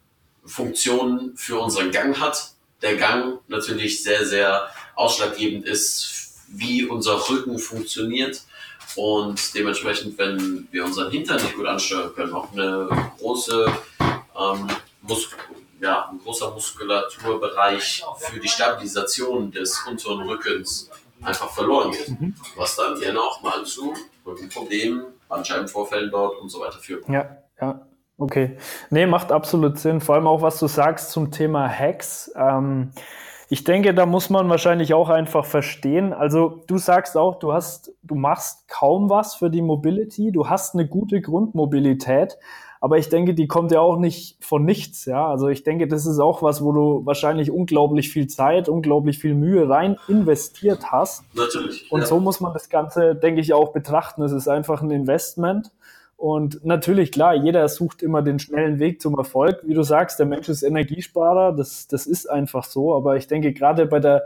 Funktion 0.45 1.33
für 1.37 1.59
unseren 1.59 1.91
Gang 1.91 2.19
hat. 2.21 2.51
Der 2.83 2.97
Gang 2.97 3.41
natürlich 3.49 4.03
sehr, 4.03 4.27
sehr 4.27 4.69
ausschlaggebend 4.95 5.67
ist, 5.67 6.45
wie 6.49 6.85
unser 6.85 7.29
Rücken 7.29 7.59
funktioniert. 7.59 8.43
Und 8.97 9.55
dementsprechend, 9.55 10.19
wenn 10.19 10.69
wir 10.71 10.85
unseren 10.85 11.11
Hintern 11.11 11.43
nicht 11.43 11.57
gut 11.57 11.67
ansteuern 11.67 12.15
können, 12.15 12.33
auch 12.33 12.53
eine 12.53 12.89
große, 13.19 13.67
ähm, 14.39 14.69
Mus 15.03 15.29
ja, 15.81 16.09
ein 16.11 16.19
großer 16.19 16.51
Muskulaturbereich 16.53 18.05
für 18.19 18.41
die 18.41 18.49
Stabilisation 18.49 19.51
des 19.51 19.83
unteren 19.87 20.27
Rückens 20.27 20.89
einfach 21.25 21.51
verloren 21.51 21.93
geht. 21.93 22.21
Mhm. 22.21 22.35
Was 22.57 22.77
dann 22.77 22.99
gerne 22.99 23.21
auch 23.21 23.43
mal 23.43 23.65
zu 23.65 23.95
Rückenproblemen, 24.27 25.05
Bandscheibenvorfällen 25.29 26.11
dort 26.11 26.41
und 26.41 26.49
so 26.49 26.61
weiter 26.61 26.79
führt. 26.79 27.09
Ja, 27.09 27.39
ja. 27.61 27.87
Okay. 28.17 28.57
Nee, 28.91 29.07
macht 29.07 29.33
absolut 29.33 29.79
Sinn. 29.79 30.01
Vor 30.01 30.15
allem 30.15 30.29
auch, 30.29 30.41
was 30.41 30.59
du 30.61 30.69
sagst 30.69 31.11
zum 31.11 31.33
Thema 31.33 31.69
Hacks. 31.69 32.31
Ähm, 32.37 32.93
ich 33.49 33.65
denke, 33.65 33.93
da 33.93 34.07
muss 34.07 34.31
man 34.31 34.49
wahrscheinlich 34.49 34.95
auch 34.95 35.09
einfach 35.09 35.45
verstehen. 35.45 36.13
Also 36.13 36.63
du 36.67 36.79
sagst 36.79 37.17
auch, 37.17 37.39
du 37.39 37.53
hast, 37.53 37.93
du 38.03 38.15
machst 38.15 38.69
kaum 38.69 39.11
was 39.11 39.35
für 39.35 39.51
die 39.51 39.63
Mobility. 39.63 40.33
Du 40.33 40.49
hast 40.49 40.75
eine 40.75 40.87
gute 40.87 41.21
Grundmobilität. 41.21 42.39
Aber 42.85 42.99
ich 42.99 43.09
denke, 43.09 43.33
die 43.33 43.47
kommt 43.47 43.73
ja 43.73 43.81
auch 43.81 43.97
nicht 43.97 44.37
von 44.45 44.63
nichts, 44.63 45.07
ja. 45.07 45.27
Also 45.27 45.49
ich 45.49 45.63
denke, 45.63 45.89
das 45.89 46.05
ist 46.05 46.19
auch 46.19 46.43
was, 46.43 46.63
wo 46.63 46.71
du 46.71 47.07
wahrscheinlich 47.07 47.51
unglaublich 47.51 48.11
viel 48.11 48.27
Zeit, 48.27 48.69
unglaublich 48.69 49.19
viel 49.19 49.35
Mühe 49.35 49.67
rein 49.67 49.97
investiert 50.07 50.93
hast. 50.93 51.25
Natürlich. 51.35 51.91
Und 51.91 52.01
ja. 52.01 52.07
so 52.07 52.21
muss 52.21 52.41
man 52.41 52.53
das 52.53 52.69
Ganze, 52.69 53.15
denke 53.15 53.41
ich, 53.41 53.55
auch 53.55 53.73
betrachten. 53.73 54.21
Es 54.21 54.33
ist 54.33 54.49
einfach 54.49 54.83
ein 54.83 54.91
Investment. 54.91 55.71
Und 56.19 56.63
natürlich, 56.67 57.11
klar, 57.11 57.35
jeder 57.35 57.67
sucht 57.71 58.03
immer 58.03 58.21
den 58.21 58.39
schnellen 58.39 58.79
Weg 58.79 59.01
zum 59.01 59.17
Erfolg. 59.17 59.63
Wie 59.65 59.73
du 59.73 59.83
sagst, 59.83 60.19
der 60.19 60.27
Mensch 60.27 60.51
ist 60.51 60.63
Energiesparer, 60.63 61.53
das, 61.53 61.89
das 61.89 62.07
ist 62.07 62.29
einfach 62.31 62.65
so. 62.65 62.95
Aber 62.95 63.17
ich 63.17 63.27
denke, 63.29 63.55
gerade 63.55 63.87
bei 63.87 63.99
der 63.99 64.25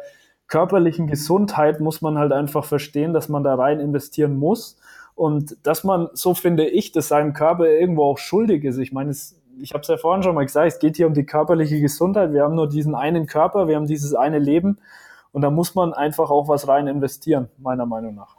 körperlichen 0.49 1.07
Gesundheit 1.07 1.79
muss 1.79 2.03
man 2.03 2.19
halt 2.19 2.33
einfach 2.33 2.65
verstehen, 2.65 3.13
dass 3.13 3.29
man 3.29 3.45
da 3.45 3.55
rein 3.55 3.79
investieren 3.79 4.37
muss. 4.37 4.81
Und 5.19 5.57
dass 5.65 5.83
man, 5.83 6.09
so 6.13 6.33
finde 6.33 6.69
ich, 6.69 6.93
dass 6.93 7.09
seinem 7.09 7.33
Körper 7.33 7.69
irgendwo 7.69 8.05
auch 8.05 8.19
schuldig 8.19 8.63
ist. 8.63 8.79
Ich 8.79 8.93
meine, 8.93 9.11
es, 9.11 9.35
ich 9.61 9.75
habe 9.75 9.83
es 9.83 9.89
ja 9.89 9.97
vorhin 9.97 10.23
schon 10.23 10.37
mal 10.37 10.47
gesagt, 10.47 10.69
es 10.69 10.79
geht 10.79 10.97
hier 10.97 11.09
um 11.09 11.15
die 11.15 11.27
körperliche 11.27 11.81
Gesundheit. 11.81 12.33
Wir 12.33 12.45
haben 12.45 12.55
nur 12.55 12.69
diesen 12.69 12.95
einen 12.95 13.27
Körper, 13.27 13.67
wir 13.67 13.75
haben 13.75 13.89
dieses 13.89 14.15
eine 14.15 14.39
Leben. 14.39 14.79
Und 15.33 15.43
da 15.43 15.51
muss 15.51 15.75
man 15.75 15.93
einfach 15.93 16.31
auch 16.31 16.47
was 16.47 16.69
rein 16.69 16.87
investieren, 16.87 17.49
meiner 17.59 17.85
Meinung 17.85 18.15
nach. 18.15 18.37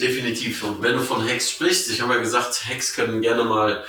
Definitiv. 0.00 0.62
Und 0.62 0.82
wenn 0.82 0.92
du 0.92 1.00
von 1.00 1.20
Hacks 1.28 1.50
sprichst, 1.50 1.90
ich 1.90 2.00
habe 2.00 2.14
ja 2.14 2.20
gesagt, 2.20 2.64
Hacks 2.70 2.94
können 2.94 3.20
gerne 3.20 3.42
mal 3.42 3.82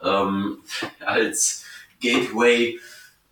ähm, 0.00 0.58
als 1.04 1.64
Gateway 2.00 2.78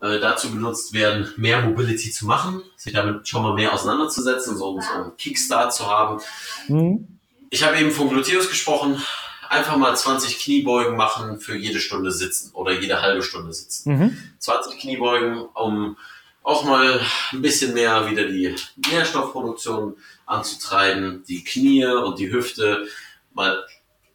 äh, 0.00 0.18
dazu 0.18 0.50
benutzt 0.50 0.92
werden, 0.92 1.32
mehr 1.36 1.62
Mobility 1.62 2.10
zu 2.10 2.26
machen, 2.26 2.62
sich 2.76 2.94
damit 2.94 3.28
schon 3.28 3.44
mal 3.44 3.54
mehr 3.54 3.72
auseinanderzusetzen, 3.72 4.56
so, 4.56 4.80
so 4.80 4.92
einen 4.92 5.16
Kickstart 5.16 5.72
zu 5.72 5.86
haben. 5.86 6.20
Mhm. 6.66 7.15
Ich 7.56 7.62
habe 7.62 7.78
eben 7.78 7.90
von 7.90 8.10
Gluteus 8.10 8.50
gesprochen. 8.50 9.02
Einfach 9.48 9.78
mal 9.78 9.96
20 9.96 10.40
Kniebeugen 10.40 10.94
machen 10.94 11.40
für 11.40 11.56
jede 11.56 11.80
Stunde 11.80 12.12
sitzen 12.12 12.50
oder 12.52 12.72
jede 12.72 13.00
halbe 13.00 13.22
Stunde 13.22 13.50
sitzen. 13.54 13.94
Mhm. 13.94 14.18
20 14.40 14.78
Kniebeugen, 14.78 15.40
um 15.54 15.96
auch 16.42 16.64
mal 16.64 17.00
ein 17.32 17.40
bisschen 17.40 17.72
mehr 17.72 18.10
wieder 18.10 18.24
die 18.24 18.54
Nährstoffproduktion 18.90 19.96
anzutreiben, 20.26 21.24
die 21.26 21.44
Knie 21.44 21.86
und 21.86 22.18
die 22.18 22.30
Hüfte 22.30 22.88
mal 23.32 23.64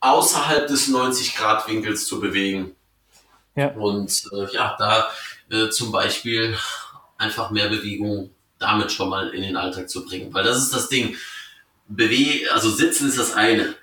außerhalb 0.02 0.68
des 0.68 0.90
90 0.90 1.36
Grad 1.36 1.68
Winkels 1.68 2.06
zu 2.06 2.20
bewegen. 2.20 2.76
Ja. 3.56 3.70
Und 3.72 4.24
äh, 4.34 4.54
ja, 4.54 4.76
da 4.78 5.08
äh, 5.50 5.72
zum 5.72 5.92
Beispiel 5.92 6.56
einfach 7.18 7.50
mehr 7.50 7.70
Bewegung 7.70 8.30
damit 8.60 8.92
schon 8.92 9.10
mal 9.10 9.30
in 9.30 9.42
den 9.42 9.58
Alltag 9.58 9.90
zu 9.90 10.06
bringen. 10.06 10.32
Weil 10.32 10.44
das 10.44 10.60
ist 10.60 10.76
das 10.76 10.90
Ding. 10.90 11.18
Bewe 11.96 12.52
also 12.52 12.70
sitzen 12.70 13.08
ist 13.10 13.18
das 13.18 13.34
eine. 13.34 13.76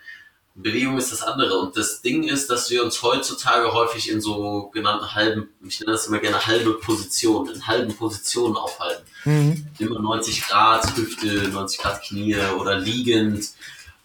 Bewegung 0.59 0.99
ist 0.99 1.13
das 1.13 1.23
andere. 1.23 1.59
Und 1.59 1.77
das 1.77 2.03
Ding 2.03 2.25
ist, 2.25 2.51
dass 2.51 2.69
wir 2.71 2.83
uns 2.83 3.03
heutzutage 3.03 3.73
häufig 3.73 4.11
in 4.11 4.21
so 4.21 4.71
genannten 4.75 5.15
halben, 5.15 5.49
ich 5.67 5.79
nenne 5.81 5.93
das 5.93 6.09
immer 6.09 6.19
gerne 6.19 6.45
halbe 6.45 6.75
Positionen, 6.75 7.55
in 7.55 7.67
halben 7.67 7.95
Positionen 7.95 8.57
aufhalten. 8.57 9.05
Mhm. 9.25 9.67
Immer 9.79 10.01
90 10.01 10.43
Grad 10.43 10.97
Hüfte, 10.97 11.49
90 11.49 11.79
Grad 11.79 12.03
Knie 12.03 12.37
oder 12.59 12.77
liegend. 12.77 13.45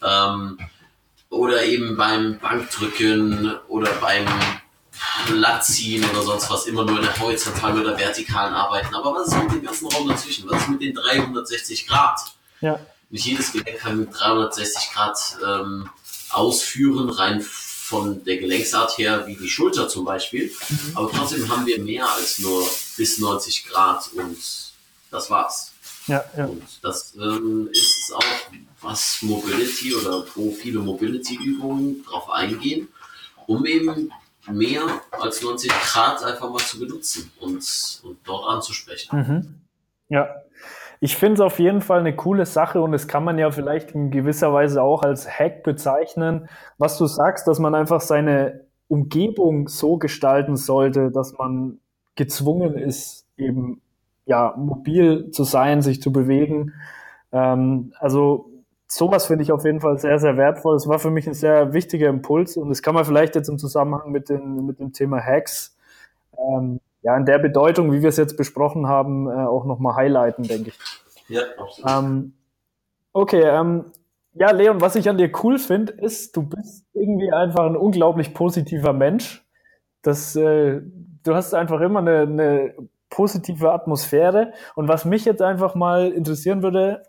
Ähm, 0.01 0.59
oder 1.29 1.63
eben 1.63 1.97
beim 1.97 2.37
Bankdrücken 2.37 3.55
oder 3.67 3.91
beim 3.93 4.27
Latziehen 5.33 6.05
oder 6.11 6.21
sonst 6.21 6.51
was, 6.51 6.67
immer 6.67 6.85
nur 6.85 6.97
in 6.97 7.03
der 7.03 7.19
horizontalen 7.19 7.79
oder 7.79 7.97
vertikalen 7.97 8.53
arbeiten. 8.53 8.93
Aber 8.93 9.15
was 9.15 9.29
ist 9.29 9.41
mit 9.41 9.53
dem 9.53 9.63
ganzen 9.63 9.87
Raum 9.87 10.07
dazwischen? 10.07 10.47
Was 10.47 10.61
ist 10.61 10.69
mit 10.69 10.83
den 10.83 10.93
360 10.93 11.87
Grad? 11.87 12.19
Ja. 12.61 12.79
Nicht 13.14 13.28
jedes 13.28 13.51
Gelenk 13.51 13.78
kann 13.78 13.99
mit 13.99 14.09
360 14.11 14.91
Grad 14.91 15.38
ähm, 15.47 15.88
ausführen, 16.32 17.11
rein 17.11 17.41
von 17.41 18.24
der 18.24 18.38
Gelenksart 18.38 18.97
her, 18.97 19.28
wie 19.28 19.36
die 19.36 19.49
Schulter 19.49 19.88
zum 19.88 20.03
Beispiel. 20.03 20.51
Mhm. 20.68 20.91
Aber 20.95 21.11
trotzdem 21.11 21.47
haben 21.47 21.64
wir 21.68 21.80
mehr 21.80 22.11
als 22.11 22.39
nur 22.39 22.68
bis 22.97 23.20
90 23.20 23.68
Grad 23.68 24.09
und 24.14 24.39
das 25.11 25.30
war's. 25.30 25.74
Ja, 26.07 26.26
ja. 26.36 26.45
Und 26.45 26.64
das 26.82 27.14
ähm, 27.16 27.70
ist 27.72 28.11
auch, 28.16 28.24
was 28.82 29.20
Mobility 29.22 29.93
oder 29.93 30.26
wo 30.34 30.51
viele 30.51 30.80
Mobility-Übungen 30.80 32.03
drauf 32.05 32.32
eingehen, 32.32 32.88
um 33.45 33.64
eben 33.68 34.11
mehr 34.47 35.03
als 35.11 35.39
90 35.43 35.70
Grad 35.70 36.24
einfach 36.24 36.49
mal 36.49 36.66
zu 36.66 36.80
benutzen 36.80 37.32
und, 37.39 37.64
und 38.01 38.18
dort 38.24 38.49
anzusprechen. 38.49 39.16
Mhm. 39.16 39.61
Ja, 40.09 40.42
ich 41.03 41.17
finde 41.17 41.33
es 41.33 41.41
auf 41.41 41.59
jeden 41.59 41.81
Fall 41.81 41.99
eine 41.99 42.15
coole 42.15 42.45
Sache 42.45 42.81
und 42.81 42.93
das 42.93 43.09
kann 43.09 43.25
man 43.25 43.37
ja 43.37 43.51
vielleicht 43.51 43.91
in 43.91 44.09
gewisser 44.09 44.53
Weise 44.53 44.81
auch 44.81 45.03
als 45.03 45.29
Hack 45.29 45.61
bezeichnen, 45.61 46.47
was 46.77 46.97
du 46.97 47.07
sagst, 47.07 47.45
dass 47.45 47.59
man 47.59 47.75
einfach 47.75 47.99
seine 47.99 48.61
Umgebung 48.87 49.67
so 49.67 49.97
gestalten 49.97 50.55
sollte, 50.55 51.11
dass 51.11 51.37
man 51.37 51.79
gezwungen 52.15 52.77
ist, 52.77 53.27
eben 53.35 53.81
ja, 54.25 54.53
mobil 54.55 55.29
zu 55.31 55.43
sein, 55.43 55.81
sich 55.81 56.01
zu 56.01 56.13
bewegen. 56.13 56.71
Ähm, 57.33 57.91
also 57.99 58.49
sowas 58.87 59.25
finde 59.25 59.43
ich 59.43 59.51
auf 59.51 59.65
jeden 59.65 59.81
Fall 59.81 59.97
sehr, 59.97 60.19
sehr 60.19 60.37
wertvoll. 60.37 60.77
Es 60.77 60.87
war 60.87 60.99
für 60.99 61.11
mich 61.11 61.27
ein 61.27 61.33
sehr 61.33 61.73
wichtiger 61.73 62.07
Impuls 62.07 62.55
und 62.55 62.69
das 62.69 62.81
kann 62.81 62.95
man 62.95 63.03
vielleicht 63.03 63.35
jetzt 63.35 63.49
im 63.49 63.57
Zusammenhang 63.57 64.09
mit, 64.09 64.29
den, 64.29 64.65
mit 64.65 64.79
dem 64.79 64.93
Thema 64.93 65.19
Hacks 65.19 65.75
ähm, 66.37 66.79
ja, 67.03 67.17
in 67.17 67.25
der 67.25 67.37
Bedeutung, 67.37 67.91
wie 67.91 68.01
wir 68.01 68.09
es 68.09 68.17
jetzt 68.17 68.37
besprochen 68.37 68.87
haben, 68.87 69.27
äh, 69.27 69.33
auch 69.33 69.65
nochmal 69.65 69.95
highlighten, 69.95 70.43
denke 70.43 70.69
ich. 70.69 70.79
Ja, 71.27 71.41
absolut. 71.57 71.91
Ähm, 71.91 72.33
okay, 73.11 73.41
ähm, 73.41 73.85
ja, 74.33 74.51
Leon, 74.51 74.81
was 74.81 74.95
ich 74.95 75.07
an 75.07 75.17
dir 75.17 75.31
cool 75.43 75.59
finde, 75.59 75.93
ist, 75.93 76.35
du 76.35 76.43
bist 76.43 76.85
irgendwie 76.93 77.31
einfach 77.31 77.65
ein 77.65 77.77
unglaublich 77.77 78.33
positiver 78.33 78.93
Mensch. 78.93 79.45
Das, 80.01 80.35
äh, 80.35 80.81
du 81.23 81.35
hast 81.35 81.53
einfach 81.53 81.81
immer 81.81 81.99
eine, 81.99 82.21
eine 82.21 82.73
positive 83.09 83.71
Atmosphäre. 83.71 84.53
Und 84.75 84.87
was 84.87 85.05
mich 85.05 85.25
jetzt 85.25 85.41
einfach 85.41 85.75
mal 85.75 86.11
interessieren 86.11 86.63
würde, 86.63 87.03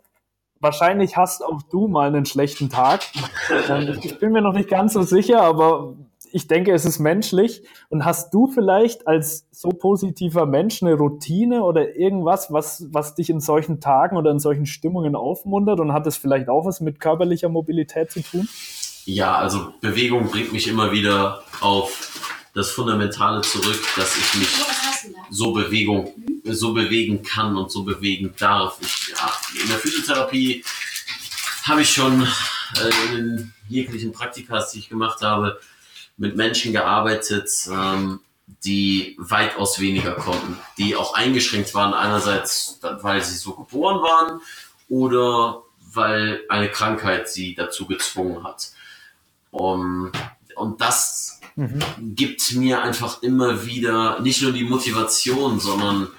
wahrscheinlich 0.59 1.17
hast 1.17 1.43
auch 1.43 1.61
du 1.63 1.87
mal 1.87 2.07
einen 2.07 2.25
schlechten 2.25 2.69
Tag. 2.69 3.01
ich 4.03 4.19
bin 4.19 4.31
mir 4.31 4.41
noch 4.41 4.53
nicht 4.53 4.69
ganz 4.69 4.93
so 4.93 5.01
sicher, 5.01 5.41
aber 5.41 5.95
ich 6.35 6.49
denke, 6.49 6.73
es 6.73 6.83
ist 6.83 6.99
menschlich. 6.99 7.63
Und 7.87 8.03
hast 8.03 8.33
du 8.33 8.47
vielleicht 8.47 9.07
als 9.07 9.47
so 9.51 9.69
positiver 9.69 10.45
Mensch 10.45 10.83
eine 10.83 10.95
Routine 10.95 11.63
oder 11.63 11.95
irgendwas, 11.95 12.51
was, 12.51 12.87
was 12.91 13.15
dich 13.15 13.29
in 13.29 13.39
solchen 13.39 13.79
Tagen 13.79 14.17
oder 14.17 14.31
in 14.31 14.39
solchen 14.39 14.65
Stimmungen 14.65 15.15
aufmuntert? 15.15 15.79
Und 15.79 15.93
hat 15.93 16.05
es 16.07 16.17
vielleicht 16.17 16.49
auch 16.49 16.65
was 16.65 16.81
mit 16.81 16.99
körperlicher 16.99 17.47
Mobilität 17.47 18.11
zu 18.11 18.21
tun? 18.21 18.49
Ja, 19.05 19.37
also 19.37 19.75
Bewegung 19.79 20.27
bringt 20.27 20.51
mich 20.51 20.67
immer 20.67 20.91
wieder 20.91 21.41
auf 21.61 22.41
das 22.53 22.71
Fundamentale 22.71 23.39
zurück, 23.39 23.79
dass 23.95 24.17
ich 24.17 24.39
mich 24.39 24.49
so 25.29 25.53
Bewegung, 25.53 26.11
so 26.43 26.73
bewegen 26.73 27.23
kann 27.23 27.55
und 27.55 27.71
so 27.71 27.83
bewegen 27.83 28.33
darf. 28.37 28.77
Ich, 28.81 29.13
ja, 29.15 29.31
in 29.61 29.69
der 29.69 29.77
Physiotherapie 29.77 30.65
habe 31.63 31.81
ich 31.81 31.93
schon 31.93 32.23
äh, 32.23 33.07
in 33.07 33.15
den 33.15 33.53
jeglichen 33.69 34.11
Praktikas, 34.11 34.73
die 34.73 34.79
ich 34.79 34.89
gemacht 34.89 35.21
habe, 35.21 35.59
mit 36.17 36.35
Menschen 36.35 36.71
gearbeitet, 36.71 37.49
ähm, 37.69 38.19
die 38.63 39.15
weitaus 39.17 39.79
weniger 39.79 40.13
konnten, 40.13 40.57
die 40.77 40.95
auch 40.95 41.13
eingeschränkt 41.13 41.73
waren, 41.73 41.93
einerseits, 41.93 42.79
weil 43.01 43.21
sie 43.21 43.37
so 43.37 43.53
geboren 43.53 44.01
waren 44.01 44.41
oder 44.87 45.63
weil 45.93 46.41
eine 46.49 46.69
Krankheit 46.69 47.29
sie 47.29 47.55
dazu 47.55 47.85
gezwungen 47.85 48.43
hat. 48.43 48.71
Um, 49.51 50.11
und 50.55 50.81
das 50.81 51.39
mhm. 51.55 51.79
gibt 51.97 52.53
mir 52.53 52.81
einfach 52.81 53.23
immer 53.23 53.65
wieder 53.65 54.19
nicht 54.19 54.41
nur 54.41 54.51
die 54.51 54.65
Motivation, 54.65 55.59
sondern 55.59 56.09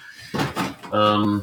ähm, 0.92 1.42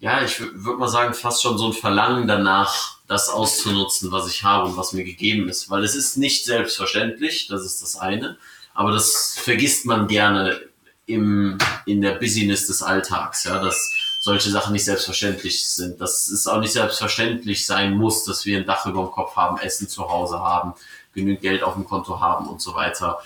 ja, 0.00 0.22
ich 0.22 0.38
würde 0.40 0.78
mal 0.78 0.88
sagen, 0.88 1.14
fast 1.14 1.42
schon 1.42 1.56
so 1.56 1.68
ein 1.68 1.72
Verlangen 1.72 2.28
danach, 2.28 2.93
das 3.06 3.28
auszunutzen, 3.28 4.12
was 4.12 4.28
ich 4.28 4.42
habe 4.44 4.68
und 4.68 4.76
was 4.76 4.92
mir 4.92 5.04
gegeben 5.04 5.48
ist. 5.48 5.70
Weil 5.70 5.84
es 5.84 5.94
ist 5.94 6.16
nicht 6.16 6.44
selbstverständlich, 6.44 7.48
das 7.48 7.64
ist 7.64 7.82
das 7.82 7.96
eine, 7.96 8.38
aber 8.72 8.92
das 8.92 9.36
vergisst 9.38 9.86
man 9.86 10.08
gerne 10.08 10.60
im, 11.06 11.58
in 11.86 12.00
der 12.00 12.12
Business 12.12 12.66
des 12.66 12.82
Alltags, 12.82 13.44
ja, 13.44 13.62
dass 13.62 13.92
solche 14.20 14.50
Sachen 14.50 14.72
nicht 14.72 14.86
selbstverständlich 14.86 15.68
sind, 15.68 16.00
dass 16.00 16.28
es 16.28 16.46
auch 16.46 16.58
nicht 16.60 16.72
selbstverständlich 16.72 17.66
sein 17.66 17.92
muss, 17.92 18.24
dass 18.24 18.46
wir 18.46 18.56
ein 18.56 18.64
Dach 18.64 18.86
über 18.86 19.02
dem 19.02 19.10
Kopf 19.10 19.36
haben, 19.36 19.58
Essen 19.58 19.86
zu 19.86 20.08
Hause 20.08 20.38
haben, 20.38 20.72
genügend 21.12 21.42
Geld 21.42 21.62
auf 21.62 21.74
dem 21.74 21.84
Konto 21.84 22.20
haben 22.20 22.48
und 22.48 22.62
so 22.62 22.74
weiter. 22.74 23.18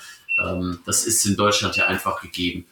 Ähm, 0.45 0.81
das 0.87 1.05
ist 1.05 1.25
in 1.25 1.37
Deutschland 1.37 1.77
ja 1.77 1.87
einfach 1.87 2.21
gegeben. 2.21 2.67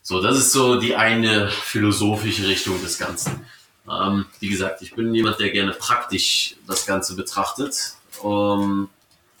So, 0.00 0.22
das 0.22 0.38
ist 0.38 0.52
so 0.52 0.80
die 0.80 0.94
eine 0.94 1.48
philosophische 1.48 2.46
Richtung 2.46 2.80
des 2.80 2.98
Ganzen. 2.98 3.44
Ähm, 3.90 4.26
wie 4.40 4.48
gesagt, 4.48 4.82
ich 4.82 4.94
bin 4.94 5.14
jemand, 5.14 5.40
der 5.40 5.50
gerne 5.50 5.72
praktisch 5.72 6.56
das 6.66 6.86
Ganze 6.86 7.16
betrachtet. 7.16 7.96
Ähm, 8.22 8.88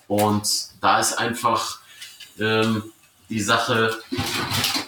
und 0.08 0.48
da 0.80 1.00
ist 1.00 1.14
einfach 1.14 1.80
ähm, 2.38 2.92
die 3.28 3.40
Sache 3.40 3.96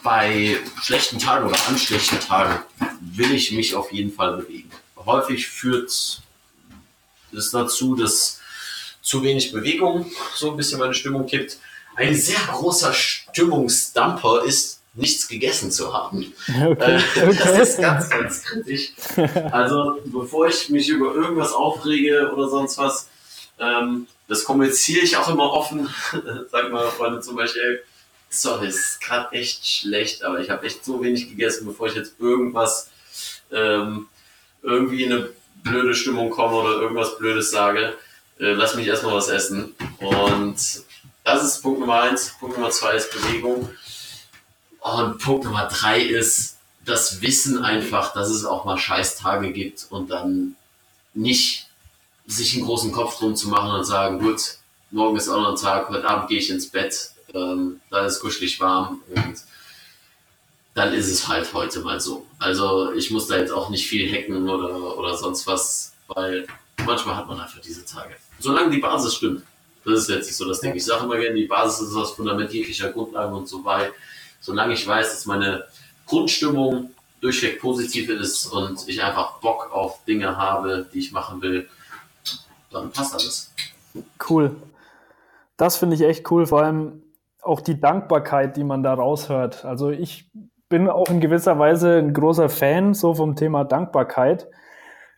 bei 0.02 0.58
schlechten 0.82 1.18
Tagen 1.18 1.46
oder 1.48 1.58
an 1.68 1.78
schlechten 1.78 2.20
Tagen 2.20 2.62
will 3.00 3.32
ich 3.32 3.52
mich 3.52 3.74
auf 3.74 3.92
jeden 3.92 4.12
Fall 4.12 4.36
bewegen. 4.36 4.70
Häufig 4.96 5.48
führt 5.48 5.90
es 7.32 7.50
dazu, 7.50 7.94
dass 7.94 8.40
zu 9.00 9.22
wenig 9.22 9.52
Bewegung 9.52 10.10
so 10.34 10.50
ein 10.50 10.56
bisschen 10.56 10.78
meine 10.78 10.94
Stimmung 10.94 11.26
kippt. 11.26 11.58
Ein 11.96 12.14
sehr 12.14 12.40
großer 12.50 12.92
Stimmungsdumper 12.92 14.44
ist 14.44 14.80
nichts 14.94 15.28
gegessen 15.28 15.70
zu 15.70 15.92
haben. 15.92 16.32
Okay, 16.48 16.96
äh, 17.16 17.28
okay. 17.28 17.38
Das 17.38 17.68
ist 17.68 17.80
ganz, 17.80 18.10
ganz 18.10 18.42
kritisch. 18.42 18.92
Also 19.50 20.00
bevor 20.04 20.48
ich 20.48 20.68
mich 20.70 20.88
über 20.88 21.14
irgendwas 21.14 21.52
aufrege 21.52 22.30
oder 22.32 22.48
sonst 22.48 22.78
was, 22.78 23.08
ähm, 23.58 24.06
das 24.28 24.44
kommuniziere 24.44 25.04
ich 25.04 25.16
auch 25.16 25.28
immer 25.28 25.52
offen. 25.52 25.88
Sag 26.50 26.70
mal, 26.70 26.88
Freunde 26.90 27.20
zum 27.20 27.36
Beispiel, 27.36 27.82
sorry, 28.30 28.68
es 28.68 28.76
ist 28.76 29.00
gerade 29.00 29.32
echt 29.32 29.66
schlecht, 29.66 30.22
aber 30.22 30.40
ich 30.40 30.50
habe 30.50 30.66
echt 30.66 30.84
so 30.84 31.02
wenig 31.02 31.28
gegessen, 31.28 31.66
bevor 31.66 31.88
ich 31.88 31.94
jetzt 31.94 32.14
irgendwas 32.18 32.90
ähm, 33.52 34.08
irgendwie 34.62 35.04
in 35.04 35.12
eine 35.12 35.28
blöde 35.62 35.94
Stimmung 35.94 36.30
komme 36.30 36.56
oder 36.56 36.80
irgendwas 36.80 37.18
Blödes 37.18 37.50
sage. 37.50 37.94
Äh, 38.38 38.52
lass 38.52 38.74
mich 38.74 38.86
erstmal 38.86 39.14
was 39.14 39.28
essen. 39.28 39.74
Und 39.98 40.56
das 41.24 41.44
ist 41.44 41.62
Punkt 41.62 41.80
Nummer 41.80 42.02
eins. 42.02 42.34
Punkt 42.38 42.56
Nummer 42.56 42.70
zwei 42.70 42.94
ist 42.94 43.12
Bewegung. 43.12 43.70
Und 44.84 45.16
Punkt 45.16 45.44
Nummer 45.44 45.66
drei 45.66 46.02
ist 46.02 46.58
das 46.84 47.22
Wissen 47.22 47.64
einfach, 47.64 48.12
dass 48.12 48.28
es 48.28 48.44
auch 48.44 48.66
mal 48.66 48.76
Scheißtage 48.76 49.50
gibt 49.50 49.86
und 49.88 50.10
dann 50.10 50.56
nicht 51.14 51.66
sich 52.26 52.54
einen 52.54 52.66
großen 52.66 52.92
Kopf 52.92 53.18
drum 53.18 53.34
zu 53.34 53.48
machen 53.48 53.70
und 53.70 53.84
sagen, 53.86 54.18
gut, 54.18 54.58
morgen 54.90 55.16
ist 55.16 55.30
auch 55.30 55.40
noch 55.40 55.52
ein 55.52 55.56
Tag, 55.56 55.88
heute 55.88 56.06
Abend 56.06 56.28
gehe 56.28 56.38
ich 56.38 56.50
ins 56.50 56.68
Bett, 56.68 57.12
ähm, 57.32 57.80
da 57.88 58.04
ist 58.04 58.20
kuschelig 58.20 58.60
warm 58.60 59.00
und 59.08 59.36
dann 60.74 60.92
ist 60.92 61.08
es 61.08 61.28
halt 61.28 61.50
heute 61.54 61.80
mal 61.80 61.98
so. 61.98 62.26
Also 62.38 62.92
ich 62.92 63.10
muss 63.10 63.26
da 63.26 63.38
jetzt 63.38 63.52
auch 63.52 63.70
nicht 63.70 63.86
viel 63.86 64.06
hacken 64.12 64.46
oder, 64.46 64.98
oder 64.98 65.16
sonst 65.16 65.46
was, 65.46 65.94
weil 66.08 66.46
manchmal 66.84 67.16
hat 67.16 67.26
man 67.26 67.40
einfach 67.40 67.60
diese 67.62 67.86
Tage. 67.86 68.16
Solange 68.38 68.70
die 68.70 68.80
Basis 68.80 69.14
stimmt. 69.14 69.44
Das 69.86 70.00
ist 70.00 70.08
jetzt 70.10 70.26
nicht 70.26 70.36
so 70.36 70.46
das 70.46 70.60
Ding. 70.60 70.74
Ich 70.74 70.84
sage 70.84 71.04
immer 71.04 71.16
gerne, 71.16 71.36
die 71.36 71.46
Basis 71.46 71.88
ist 71.88 71.96
das 71.96 72.10
Fundament 72.10 72.52
jeglicher 72.52 72.90
Grundlagen 72.90 73.34
und 73.34 73.48
so 73.48 73.64
weiter 73.64 73.90
solange 74.44 74.74
ich 74.74 74.86
weiß, 74.86 75.10
dass 75.10 75.24
meine 75.24 75.64
Grundstimmung 76.06 76.90
durchweg 77.22 77.60
positiv 77.60 78.10
ist 78.10 78.46
und 78.52 78.86
ich 78.86 79.02
einfach 79.02 79.40
Bock 79.40 79.70
auf 79.72 80.04
Dinge 80.04 80.36
habe, 80.36 80.86
die 80.92 80.98
ich 80.98 81.12
machen 81.12 81.40
will, 81.40 81.66
dann 82.70 82.90
passt 82.90 83.14
alles. 83.14 83.54
Cool. 84.28 84.54
Das 85.56 85.78
finde 85.78 85.96
ich 85.96 86.02
echt 86.02 86.30
cool, 86.30 86.46
vor 86.46 86.62
allem 86.62 87.02
auch 87.40 87.62
die 87.62 87.80
Dankbarkeit, 87.80 88.58
die 88.58 88.64
man 88.64 88.82
da 88.82 88.92
raushört. 88.92 89.64
Also 89.64 89.90
ich 89.90 90.30
bin 90.68 90.90
auch 90.90 91.08
in 91.08 91.20
gewisser 91.20 91.58
Weise 91.58 91.96
ein 91.96 92.12
großer 92.12 92.50
Fan 92.50 92.92
so 92.92 93.14
vom 93.14 93.36
Thema 93.36 93.64
Dankbarkeit. 93.64 94.46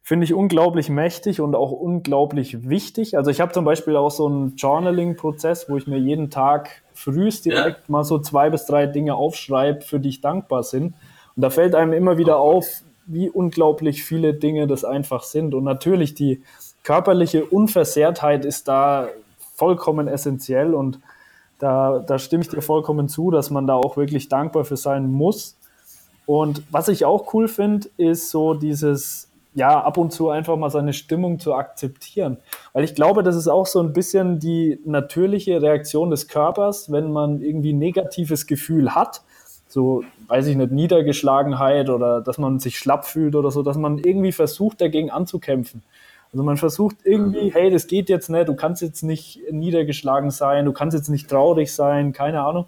Finde 0.08 0.22
ich 0.22 0.34
unglaublich 0.34 0.88
mächtig 0.88 1.40
und 1.40 1.56
auch 1.56 1.72
unglaublich 1.72 2.68
wichtig. 2.68 3.16
Also 3.16 3.32
ich 3.32 3.40
habe 3.40 3.50
zum 3.50 3.64
Beispiel 3.64 3.96
auch 3.96 4.12
so 4.12 4.28
einen 4.28 4.54
Journaling-Prozess, 4.54 5.68
wo 5.68 5.76
ich 5.76 5.88
mir 5.88 5.98
jeden 5.98 6.30
Tag 6.30 6.84
frühst 6.94 7.44
direkt 7.44 7.78
ja. 7.78 7.84
mal 7.88 8.04
so 8.04 8.20
zwei 8.20 8.48
bis 8.48 8.66
drei 8.66 8.86
Dinge 8.86 9.16
aufschreibe, 9.16 9.80
für 9.80 9.98
die 9.98 10.10
ich 10.10 10.20
dankbar 10.20 10.64
bin. 10.70 10.94
Und 11.34 11.42
da 11.42 11.50
fällt 11.50 11.74
einem 11.74 11.92
immer 11.92 12.18
wieder 12.18 12.38
auf, 12.38 12.84
wie 13.06 13.28
unglaublich 13.28 14.04
viele 14.04 14.32
Dinge 14.32 14.68
das 14.68 14.84
einfach 14.84 15.24
sind. 15.24 15.54
Und 15.54 15.64
natürlich 15.64 16.14
die 16.14 16.40
körperliche 16.84 17.44
Unversehrtheit 17.44 18.44
ist 18.44 18.68
da 18.68 19.08
vollkommen 19.56 20.06
essentiell 20.06 20.72
und 20.72 21.00
da, 21.58 21.98
da 21.98 22.20
stimme 22.20 22.44
ich 22.44 22.48
dir 22.48 22.62
vollkommen 22.62 23.08
zu, 23.08 23.32
dass 23.32 23.50
man 23.50 23.66
da 23.66 23.74
auch 23.74 23.96
wirklich 23.96 24.28
dankbar 24.28 24.64
für 24.64 24.76
sein 24.76 25.10
muss. 25.10 25.56
Und 26.26 26.62
was 26.70 26.86
ich 26.86 27.04
auch 27.04 27.34
cool 27.34 27.48
finde, 27.48 27.88
ist 27.96 28.30
so 28.30 28.54
dieses 28.54 29.32
ja, 29.56 29.80
ab 29.80 29.96
und 29.96 30.12
zu 30.12 30.28
einfach 30.28 30.54
mal 30.56 30.68
seine 30.68 30.92
Stimmung 30.92 31.38
zu 31.38 31.54
akzeptieren. 31.54 32.36
Weil 32.74 32.84
ich 32.84 32.94
glaube, 32.94 33.22
das 33.22 33.34
ist 33.36 33.48
auch 33.48 33.64
so 33.64 33.80
ein 33.80 33.94
bisschen 33.94 34.38
die 34.38 34.78
natürliche 34.84 35.62
Reaktion 35.62 36.10
des 36.10 36.28
Körpers, 36.28 36.92
wenn 36.92 37.10
man 37.10 37.40
irgendwie 37.40 37.72
ein 37.72 37.78
negatives 37.78 38.46
Gefühl 38.46 38.94
hat, 38.94 39.22
so, 39.66 40.04
weiß 40.28 40.46
ich 40.48 40.56
nicht, 40.56 40.72
Niedergeschlagenheit 40.72 41.88
oder 41.88 42.20
dass 42.20 42.36
man 42.36 42.60
sich 42.60 42.78
schlapp 42.78 43.06
fühlt 43.06 43.34
oder 43.34 43.50
so, 43.50 43.62
dass 43.62 43.78
man 43.78 43.96
irgendwie 43.98 44.32
versucht, 44.32 44.82
dagegen 44.82 45.10
anzukämpfen. 45.10 45.82
Also 46.32 46.44
man 46.44 46.58
versucht 46.58 46.96
irgendwie, 47.04 47.50
hey, 47.50 47.70
das 47.70 47.86
geht 47.86 48.10
jetzt 48.10 48.28
nicht, 48.28 48.48
du 48.48 48.54
kannst 48.54 48.82
jetzt 48.82 49.02
nicht 49.02 49.40
niedergeschlagen 49.50 50.30
sein, 50.30 50.66
du 50.66 50.72
kannst 50.74 50.94
jetzt 50.94 51.08
nicht 51.08 51.30
traurig 51.30 51.72
sein, 51.72 52.12
keine 52.12 52.42
Ahnung. 52.42 52.66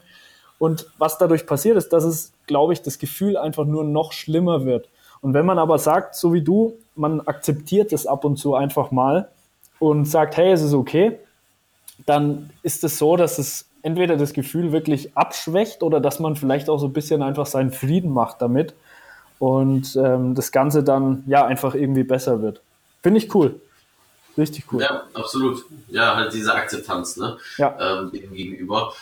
Und 0.59 0.87
was 0.97 1.19
dadurch 1.19 1.45
passiert 1.45 1.77
ist, 1.77 1.93
dass 1.93 2.05
es, 2.05 2.33
glaube 2.47 2.73
ich, 2.73 2.81
das 2.81 2.99
Gefühl 2.99 3.37
einfach 3.37 3.67
nur 3.67 3.85
noch 3.85 4.13
schlimmer 4.13 4.65
wird. 4.65 4.89
Und 5.21 5.35
wenn 5.35 5.47
man 5.47 5.59
aber 5.59 5.79
sagt, 5.79 6.15
so 6.15 6.33
wie 6.33 6.43
du, 6.43 6.79
man 6.95 7.21
akzeptiert 7.21 7.93
es 7.93 8.07
ab 8.07 8.25
und 8.25 8.37
zu 8.37 8.55
einfach 8.55 8.91
mal 8.91 9.29
und 9.79 10.07
sagt, 10.07 10.37
hey, 10.37 10.53
es 10.53 10.63
ist 10.63 10.75
okay, 10.75 11.19
dann 12.07 12.51
ist 12.63 12.85
es 12.85 12.99
so, 12.99 13.17
dass 13.17 13.39
es 13.39 13.67
entweder 13.83 14.17
das 14.17 14.33
Gefühl 14.33 14.73
wirklich 14.73 15.17
abschwächt 15.17 15.83
oder 15.83 16.01
dass 16.01 16.21
man 16.21 16.37
vielleicht 16.37 16.69
auch 16.69 16.79
so 16.79 16.87
ein 16.87 16.93
bisschen 16.93 17.23
einfach 17.23 17.47
seinen 17.47 17.73
Frieden 17.73 18.13
macht 18.13 18.43
damit 18.43 18.75
und 19.39 19.97
ähm, 19.97 20.35
das 20.35 20.53
Ganze 20.53 20.83
dann 20.83 21.25
ja 21.27 21.45
einfach 21.47 21.75
irgendwie 21.75 22.03
besser 22.03 22.43
wird. 22.43 22.61
Finde 23.03 23.19
ich 23.19 23.35
cool. 23.35 23.61
Richtig 24.37 24.73
cool. 24.73 24.83
Ja, 24.83 25.03
absolut. 25.15 25.65
Ja, 25.89 26.15
halt 26.15 26.33
diese 26.33 26.55
Akzeptanz, 26.55 27.17
ne? 27.17 27.37
Ja. 27.57 28.01
Ähm, 28.01 28.13
dem 28.13 28.33
gegenüber. 28.33 28.93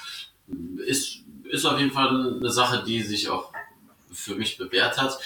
Ist, 0.86 1.18
ist 1.44 1.66
auf 1.66 1.78
jeden 1.78 1.90
Fall 1.90 2.36
eine 2.38 2.50
Sache, 2.50 2.82
die 2.86 3.02
sich 3.02 3.28
auch 3.28 3.52
für 4.12 4.34
mich 4.34 4.56
bewährt 4.56 5.00
hat. 5.00 5.18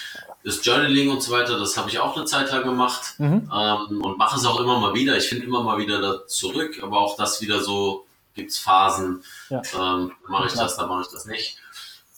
Das 0.43 0.65
Journaling 0.65 1.11
und 1.11 1.23
so 1.23 1.33
weiter, 1.33 1.59
das 1.59 1.77
habe 1.77 1.91
ich 1.91 1.99
auch 1.99 2.17
eine 2.17 2.25
Zeit 2.25 2.51
lang 2.51 2.63
gemacht 2.63 3.15
mhm. 3.19 3.51
ähm, 3.55 4.03
und 4.03 4.17
mache 4.17 4.37
es 4.37 4.47
auch 4.47 4.59
immer 4.61 4.79
mal 4.79 4.95
wieder. 4.95 5.17
Ich 5.17 5.29
finde 5.29 5.45
immer 5.45 5.63
mal 5.63 5.79
wieder 5.79 6.01
da 6.01 6.27
zurück, 6.27 6.81
aber 6.83 6.99
auch 6.99 7.17
das 7.17 7.43
wieder 7.43 7.61
so 7.61 8.07
gibt 8.35 8.51
es 8.51 8.59
Phasen. 8.59 9.23
Ja. 9.51 9.63
Ähm, 9.75 10.13
mache 10.29 10.47
ich 10.47 10.55
das, 10.55 10.77
dann 10.77 10.89
mache 10.89 11.03
ich 11.03 11.09
das 11.09 11.27
nicht. 11.27 11.59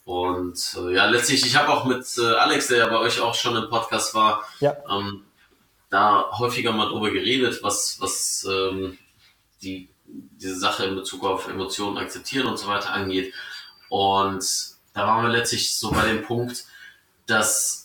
Und 0.04 0.76
äh, 0.76 0.94
ja, 0.94 1.06
letztlich, 1.06 1.46
ich 1.46 1.56
habe 1.56 1.72
auch 1.72 1.84
mit 1.84 2.04
äh, 2.18 2.34
Alex, 2.34 2.68
der 2.68 2.78
ja 2.78 2.86
bei 2.88 2.98
euch 2.98 3.20
auch 3.20 3.34
schon 3.34 3.56
im 3.56 3.68
Podcast 3.68 4.14
war, 4.14 4.44
ja. 4.60 4.76
ähm, 4.90 5.24
da 5.90 6.30
häufiger 6.38 6.72
mal 6.72 6.88
drüber 6.88 7.10
geredet, 7.10 7.62
was, 7.62 8.00
was 8.00 8.46
ähm, 8.50 8.98
die, 9.62 9.88
diese 10.06 10.58
Sache 10.58 10.84
in 10.86 10.96
Bezug 10.96 11.24
auf 11.24 11.48
Emotionen 11.48 11.98
akzeptieren 11.98 12.46
und 12.46 12.58
so 12.58 12.66
weiter 12.66 12.92
angeht. 12.92 13.32
Und 13.88 14.44
da 14.94 15.06
waren 15.06 15.24
wir 15.24 15.32
letztlich 15.32 15.76
so 15.76 15.90
bei 15.90 16.06
dem 16.06 16.24
Punkt, 16.24 16.64
dass 17.26 17.81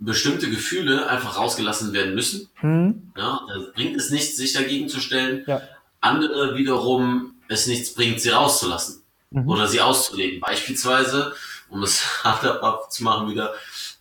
bestimmte 0.00 0.50
Gefühle 0.50 1.08
einfach 1.08 1.36
rausgelassen 1.36 1.92
werden 1.92 2.14
müssen. 2.14 2.48
Mhm. 2.62 3.12
Ja, 3.16 3.46
bringt 3.74 3.96
es 3.96 4.10
nichts, 4.10 4.36
sich 4.36 4.52
dagegen 4.52 4.88
zu 4.88 4.98
stellen. 4.98 5.44
Ja. 5.46 5.62
Andere 6.00 6.56
wiederum 6.56 7.34
es 7.48 7.66
nichts 7.66 7.92
bringt, 7.94 8.20
sie 8.20 8.30
rauszulassen 8.30 9.02
mhm. 9.30 9.48
oder 9.48 9.66
sie 9.66 9.80
auszuleben. 9.80 10.40
Beispielsweise, 10.40 11.34
um 11.68 11.82
es 11.82 12.02
hart 12.24 12.92
zu 12.92 13.04
machen 13.04 13.28
wieder, 13.28 13.54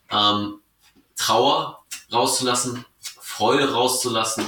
ähm, 0.10 0.56
Trauer 1.16 1.84
rauszulassen, 2.12 2.86
Freude 3.20 3.72
rauszulassen 3.72 4.46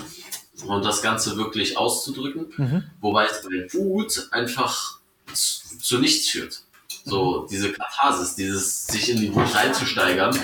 und 0.66 0.86
das 0.86 1.02
Ganze 1.02 1.38
wirklich 1.38 1.78
auszudrücken. 1.78 2.54
Mhm. 2.56 2.84
Wobei 3.02 3.26
es 3.26 3.42
bei 3.44 3.74
Wut 3.74 4.28
einfach 4.32 5.00
zu, 5.34 5.78
zu 5.80 6.00
nichts 6.00 6.30
führt. 6.30 6.64
So, 7.04 7.48
diese 7.50 7.72
Katharsis, 7.72 8.36
dieses 8.36 8.88
sich 8.88 9.10
in 9.10 9.18
die 9.18 9.34
Wut 9.34 9.56
reinzusteigern, 9.56 10.38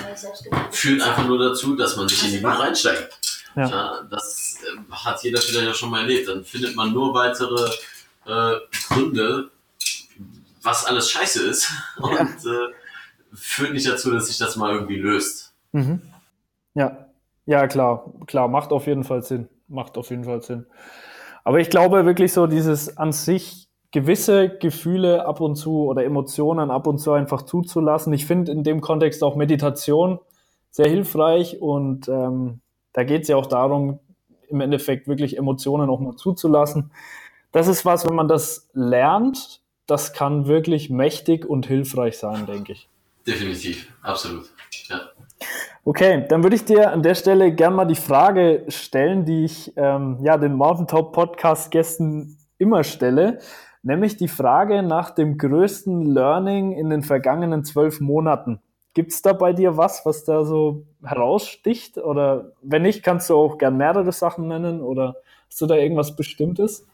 führt 0.70 1.02
einfach 1.02 1.26
nur 1.26 1.38
dazu, 1.38 1.76
dass 1.76 1.96
man 1.96 2.08
sich 2.08 2.24
in 2.24 2.32
die 2.32 2.42
Wut 2.42 2.58
reinsteigt. 2.58 3.18
Ja. 3.54 3.68
ja 3.68 4.02
das 4.10 4.58
äh, 4.62 4.92
hat 4.92 5.22
jeder 5.22 5.40
vielleicht 5.40 5.66
ja 5.66 5.74
schon 5.74 5.90
mal 5.90 6.00
erlebt. 6.00 6.28
Dann 6.28 6.44
findet 6.44 6.74
man 6.74 6.92
nur 6.92 7.14
weitere 7.14 7.70
äh, 8.26 8.58
Gründe, 8.88 9.50
was 10.62 10.84
alles 10.84 11.10
scheiße 11.10 11.46
ist 11.48 11.70
und 11.98 12.18
äh, 12.18 12.74
führt 13.32 13.72
nicht 13.72 13.88
dazu, 13.88 14.10
dass 14.10 14.26
sich 14.26 14.38
das 14.38 14.56
mal 14.56 14.74
irgendwie 14.74 14.96
löst. 14.96 15.52
Mhm. 15.72 16.02
Ja, 16.74 17.06
ja, 17.46 17.66
klar, 17.66 18.12
klar, 18.26 18.48
macht 18.48 18.72
auf 18.72 18.86
jeden 18.86 19.04
Fall 19.04 19.22
Sinn. 19.22 19.48
Macht 19.68 19.96
auf 19.96 20.10
jeden 20.10 20.24
Fall 20.24 20.42
Sinn. 20.42 20.66
Aber 21.44 21.60
ich 21.60 21.70
glaube 21.70 22.04
wirklich 22.04 22.32
so, 22.32 22.46
dieses 22.46 22.96
an 22.98 23.12
sich 23.12 23.67
gewisse 23.90 24.48
Gefühle 24.58 25.26
ab 25.26 25.40
und 25.40 25.56
zu 25.56 25.86
oder 25.86 26.04
Emotionen 26.04 26.70
ab 26.70 26.86
und 26.86 26.98
zu 26.98 27.12
einfach 27.12 27.42
zuzulassen. 27.42 28.12
Ich 28.12 28.26
finde 28.26 28.52
in 28.52 28.62
dem 28.62 28.80
Kontext 28.80 29.22
auch 29.24 29.36
Meditation 29.36 30.18
sehr 30.70 30.88
hilfreich 30.88 31.60
und 31.60 32.08
ähm, 32.08 32.60
da 32.92 33.04
geht 33.04 33.22
es 33.22 33.28
ja 33.28 33.36
auch 33.36 33.46
darum, 33.46 33.98
im 34.48 34.60
Endeffekt 34.60 35.08
wirklich 35.08 35.36
Emotionen 35.36 35.90
auch 35.90 36.00
mal 36.00 36.16
zuzulassen 36.16 36.90
das 37.52 37.68
ist 37.68 37.84
was, 37.84 38.06
wenn 38.06 38.14
man 38.14 38.28
das 38.28 38.68
lernt, 38.74 39.60
das 39.86 40.12
kann 40.12 40.46
wirklich 40.46 40.90
mächtig 40.90 41.46
und 41.46 41.66
hilfreich 41.66 42.18
sein, 42.18 42.46
denke 42.46 42.72
ich. 42.72 42.88
Definitiv, 43.26 43.92
absolut. 44.02 44.46
Ja. 44.88 45.00
Okay, 45.84 46.26
dann 46.28 46.42
würde 46.42 46.56
ich 46.56 46.64
dir 46.64 46.92
an 46.92 47.02
der 47.02 47.14
Stelle 47.14 47.52
gerne 47.52 47.76
mal 47.76 47.84
die 47.86 47.94
Frage 47.94 48.64
stellen, 48.68 49.24
die 49.24 49.44
ich 49.44 49.72
ähm, 49.76 50.18
ja, 50.22 50.36
den 50.36 50.54
Mountaintop 50.54 51.12
Podcast 51.12 51.70
Gästen 51.70 52.36
immer 52.58 52.84
stelle, 52.84 53.38
nämlich 53.82 54.16
die 54.16 54.28
Frage 54.28 54.82
nach 54.82 55.10
dem 55.10 55.38
größten 55.38 56.14
Learning 56.14 56.72
in 56.72 56.90
den 56.90 57.02
vergangenen 57.02 57.64
zwölf 57.64 58.00
Monaten. 58.00 58.60
Gibt 58.94 59.12
es 59.12 59.22
da 59.22 59.32
bei 59.32 59.52
dir 59.52 59.76
was, 59.76 60.04
was 60.04 60.24
da 60.24 60.44
so 60.44 60.86
heraussticht? 61.04 61.98
Oder 61.98 62.52
wenn 62.62 62.82
nicht, 62.82 63.02
kannst 63.02 63.30
du 63.30 63.36
auch 63.36 63.58
gern 63.58 63.76
mehrere 63.76 64.12
Sachen 64.12 64.48
nennen 64.48 64.80
oder 64.80 65.16
hast 65.48 65.60
du 65.60 65.66
da 65.66 65.76
irgendwas 65.76 66.16
Bestimmtes? 66.16 66.86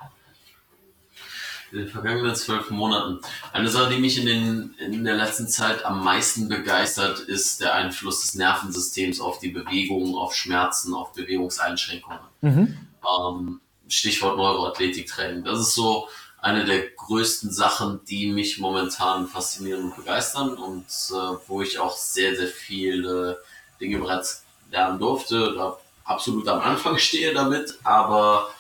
in 1.75 1.81
den 1.81 1.89
vergangenen 1.89 2.35
zwölf 2.37 2.71
Monaten. 2.71 3.21
Eine 3.53 3.69
Sache, 3.69 3.93
die 3.93 4.01
mich 4.01 4.19
in, 4.19 4.27
den, 4.27 4.75
in 4.79 5.05
der 5.05 5.17
letzten 5.17 5.49
Zeit 5.49 5.85
am 5.85 6.05
meisten 6.05 6.49
begeistert, 6.49 7.19
ist 7.19 7.61
der 7.61 7.75
Einfluss 7.75 8.21
des 8.21 8.35
Nervensystems 8.37 9.21
auf 9.21 9.41
die 9.41 9.49
Bewegung, 9.49 10.15
auf 10.15 10.35
Schmerzen, 10.35 10.95
auf 10.95 11.13
Bewegungseinschränkungen. 11.13 12.21
Mhm. 12.43 12.79
Ähm, 13.03 13.61
Stichwort 13.89 14.37
Neuroathletiktraining. 14.37 15.43
Das 15.43 15.59
ist 15.59 15.75
so 15.75 16.09
eine 16.45 16.67
der 16.67 16.91
größten 16.91 17.51
Sachen, 17.51 18.05
die 18.05 18.31
mich 18.31 18.59
momentan 18.59 19.27
faszinieren 19.27 19.85
und 19.85 19.97
begeistern 19.97 20.51
und 20.51 20.85
äh, 20.85 21.37
wo 21.47 21.63
ich 21.63 21.79
auch 21.79 21.97
sehr, 21.97 22.37
sehr 22.37 22.49
viele 22.49 23.39
Dinge 23.81 23.99
bereits 23.99 24.45
lernen 24.71 24.99
durfte. 24.99 25.55
Da 25.55 25.79
absolut 26.05 26.47
am 26.49 26.61
Anfang 26.61 26.99
stehe 26.99 27.33
damit, 27.33 27.79
aber 27.83 28.51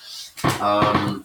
ähm, 0.62 1.24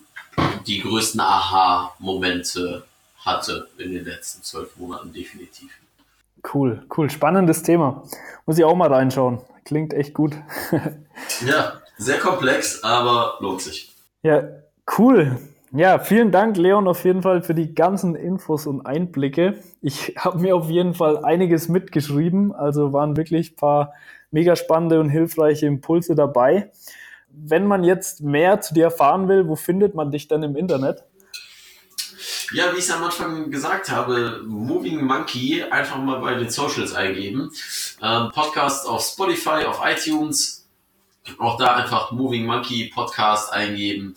die 0.67 0.81
größten 0.81 1.21
Aha-Momente 1.21 2.85
hatte 3.19 3.69
in 3.77 3.93
den 3.93 4.03
letzten 4.03 4.43
zwölf 4.43 4.75
Monaten 4.75 5.13
definitiv. 5.13 5.71
Cool, 6.53 6.85
cool, 6.97 7.09
spannendes 7.09 7.63
Thema. 7.63 8.03
Muss 8.45 8.57
ich 8.57 8.65
auch 8.65 8.75
mal 8.75 8.91
reinschauen. 8.91 9.41
Klingt 9.63 9.93
echt 9.93 10.13
gut. 10.13 10.35
ja, 11.45 11.81
sehr 11.97 12.19
komplex, 12.19 12.83
aber 12.83 13.37
lohnt 13.39 13.61
sich. 13.61 13.93
Ja, 14.23 14.43
cool. 14.97 15.37
Ja, 15.71 15.99
vielen 15.99 16.31
Dank, 16.31 16.57
Leon, 16.57 16.87
auf 16.87 17.05
jeden 17.05 17.21
Fall 17.21 17.43
für 17.43 17.53
die 17.53 17.75
ganzen 17.75 18.15
Infos 18.15 18.65
und 18.65 18.85
Einblicke. 18.85 19.59
Ich 19.81 20.15
habe 20.17 20.39
mir 20.39 20.55
auf 20.55 20.69
jeden 20.69 20.93
Fall 20.93 21.23
einiges 21.23 21.69
mitgeschrieben, 21.69 22.53
also 22.53 22.93
waren 22.93 23.17
wirklich 23.17 23.51
ein 23.51 23.55
paar 23.55 23.93
mega 24.31 24.55
spannende 24.55 24.99
und 24.99 25.09
hilfreiche 25.09 25.65
Impulse 25.65 26.15
dabei 26.15 26.71
wenn 27.31 27.67
man 27.67 27.83
jetzt 27.83 28.21
mehr 28.21 28.61
zu 28.61 28.73
dir 28.73 28.85
erfahren 28.85 29.27
will, 29.27 29.47
wo 29.47 29.55
findet 29.55 29.95
man 29.95 30.11
dich 30.11 30.27
denn 30.27 30.43
im 30.43 30.55
Internet? 30.55 31.03
Ja, 32.51 32.73
wie 32.73 32.79
ich 32.79 32.85
es 32.85 32.91
am 32.91 33.03
Anfang 33.03 33.51
gesagt 33.51 33.91
habe, 33.91 34.41
Moving 34.45 35.03
Monkey 35.03 35.63
einfach 35.63 35.97
mal 35.97 36.19
bei 36.19 36.33
den 36.33 36.49
Socials 36.49 36.93
eingeben. 36.93 37.51
Ähm, 38.01 38.31
Podcast 38.33 38.87
auf 38.87 39.03
Spotify, 39.03 39.65
auf 39.67 39.81
iTunes. 39.85 40.67
Auch 41.37 41.57
da 41.57 41.75
einfach 41.75 42.11
Moving 42.11 42.47
Monkey 42.47 42.91
Podcast 42.93 43.53
eingeben. 43.53 44.15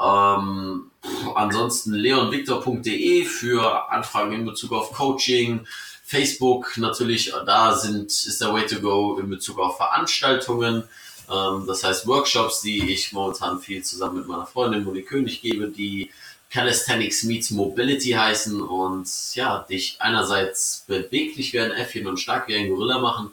Ähm, 0.00 0.90
ansonsten 1.34 1.92
leonvictor.de 1.92 3.24
für 3.24 3.90
Anfragen 3.90 4.32
in 4.32 4.46
Bezug 4.46 4.72
auf 4.72 4.92
Coaching. 4.92 5.66
Facebook 6.04 6.76
natürlich, 6.76 7.32
da 7.46 7.72
sind, 7.76 8.06
ist 8.06 8.40
der 8.40 8.52
Way 8.52 8.66
to 8.66 8.80
go 8.80 9.18
in 9.18 9.30
Bezug 9.30 9.58
auf 9.58 9.76
Veranstaltungen. 9.76 10.84
Ähm, 11.30 11.64
das 11.66 11.84
heißt 11.84 12.06
Workshops, 12.06 12.62
die 12.62 12.92
ich 12.92 13.12
momentan 13.12 13.60
viel 13.60 13.82
zusammen 13.82 14.18
mit 14.18 14.26
meiner 14.26 14.46
Freundin 14.46 14.84
Moni 14.84 15.02
König 15.02 15.40
gebe, 15.42 15.68
die 15.68 16.10
Calisthenics 16.50 17.22
Meets 17.22 17.50
Mobility 17.50 18.10
heißen 18.10 18.60
und 18.60 19.08
ja, 19.34 19.64
dich 19.70 19.96
einerseits 20.00 20.84
beweglich 20.88 21.52
wie 21.52 21.60
ein 21.60 21.70
Äffchen 21.70 22.08
und 22.08 22.18
stark 22.18 22.48
wie 22.48 22.56
ein 22.56 22.68
Gorilla 22.68 22.98
machen. 22.98 23.30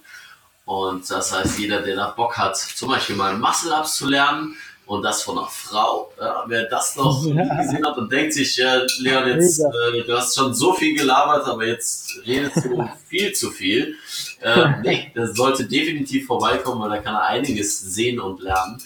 Und 0.65 1.09
das 1.09 1.31
heißt, 1.31 1.57
jeder, 1.57 1.81
der 1.81 1.95
da 1.95 2.09
Bock 2.09 2.37
hat, 2.37 2.57
zum 2.57 2.89
Beispiel 2.89 3.15
mal 3.15 3.35
Muscle-Ups 3.37 3.95
zu 3.95 4.07
lernen, 4.07 4.55
und 4.87 5.03
das 5.03 5.21
von 5.21 5.37
einer 5.37 5.47
Frau. 5.47 6.11
Ja, 6.19 6.45
wer 6.47 6.65
das 6.65 6.95
noch 6.95 7.21
nie 7.23 7.33
gesehen 7.33 7.85
hat 7.85 7.97
und 7.97 8.11
denkt 8.11 8.33
sich, 8.33 8.55
ja, 8.55 8.81
Leon, 8.99 9.27
jetzt, 9.27 9.59
äh, 9.59 10.03
du 10.05 10.17
hast 10.17 10.35
schon 10.35 10.53
so 10.53 10.73
viel 10.73 10.97
gelabert, 10.97 11.45
aber 11.45 11.65
jetzt 11.65 12.25
redest 12.25 12.65
du 12.65 12.89
viel 13.07 13.33
zu 13.33 13.51
viel. 13.51 13.95
Äh, 14.41 14.81
nee, 14.81 15.11
das 15.13 15.35
sollte 15.35 15.65
definitiv 15.65 16.25
vorbeikommen, 16.25 16.81
weil 16.81 16.89
da 16.89 16.97
kann 16.97 17.15
er 17.15 17.27
einiges 17.27 17.79
sehen 17.79 18.19
und 18.19 18.41
lernen. 18.41 18.81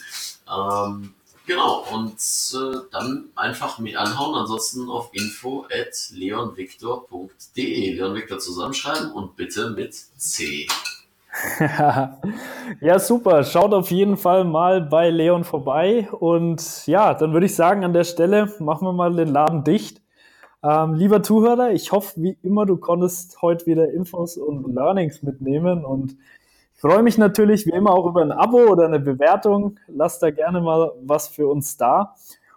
Ähm, 0.50 1.14
genau, 1.46 1.86
und 1.92 2.14
äh, 2.14 2.78
dann 2.90 3.28
einfach 3.36 3.78
mich 3.78 3.96
anhauen, 3.96 4.34
ansonsten 4.34 4.90
auf 4.90 5.10
info 5.12 5.66
at 5.70 6.10
leonvictor.de. 6.10 7.94
Leon 7.94 8.14
Victor 8.14 8.38
zusammenschreiben 8.38 9.12
und 9.12 9.36
bitte 9.36 9.70
mit 9.70 9.94
C. 10.16 10.66
ja, 12.80 12.98
super. 12.98 13.42
Schaut 13.44 13.72
auf 13.72 13.90
jeden 13.90 14.16
Fall 14.16 14.44
mal 14.44 14.82
bei 14.82 15.10
Leon 15.10 15.44
vorbei. 15.44 16.08
Und 16.10 16.86
ja, 16.86 17.14
dann 17.14 17.32
würde 17.32 17.46
ich 17.46 17.54
sagen, 17.54 17.84
an 17.84 17.92
der 17.92 18.04
Stelle 18.04 18.52
machen 18.58 18.86
wir 18.86 18.92
mal 18.92 19.14
den 19.14 19.28
Laden 19.28 19.64
dicht. 19.64 20.02
Ähm, 20.62 20.94
lieber 20.94 21.22
Zuhörer, 21.22 21.72
ich 21.72 21.90
hoffe, 21.90 22.20
wie 22.22 22.38
immer, 22.42 22.66
du 22.66 22.76
konntest 22.76 23.40
heute 23.42 23.66
wieder 23.66 23.90
Infos 23.90 24.36
und 24.36 24.72
Learnings 24.74 25.22
mitnehmen. 25.22 25.84
Und 25.84 26.16
ich 26.74 26.80
freue 26.80 27.02
mich 27.02 27.18
natürlich 27.18 27.66
wie 27.66 27.72
immer 27.72 27.92
auch 27.92 28.06
über 28.06 28.22
ein 28.22 28.32
Abo 28.32 28.58
oder 28.58 28.84
eine 28.84 29.00
Bewertung. 29.00 29.78
Lass 29.88 30.18
da 30.18 30.30
gerne 30.30 30.60
mal 30.60 30.92
was 31.02 31.28
für 31.28 31.48
uns 31.48 31.76
da. 31.76 32.14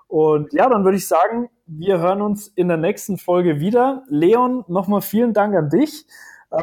Und 0.08 0.54
ja, 0.54 0.70
dann 0.70 0.84
würde 0.84 0.98
ich 0.98 1.08
sagen, 1.08 1.50
wir 1.66 2.00
hören 2.00 2.22
uns 2.22 2.50
in 2.50 2.68
der 2.68 2.78
nächsten 2.78 3.18
Folge 3.18 3.60
wieder. 3.60 4.04
Leon, 4.08 4.66
nochmal 4.68 5.02
vielen 5.02 5.34
Dank 5.34 5.56
an 5.56 5.70
dich. 5.70 6.06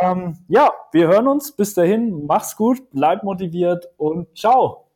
Ähm, 0.00 0.36
ja, 0.48 0.70
wir 0.92 1.08
hören 1.08 1.28
uns. 1.28 1.52
Bis 1.52 1.74
dahin, 1.74 2.26
mach's 2.26 2.56
gut, 2.56 2.90
bleib 2.90 3.22
motiviert 3.22 3.88
und 3.96 4.26
ciao. 4.36 4.86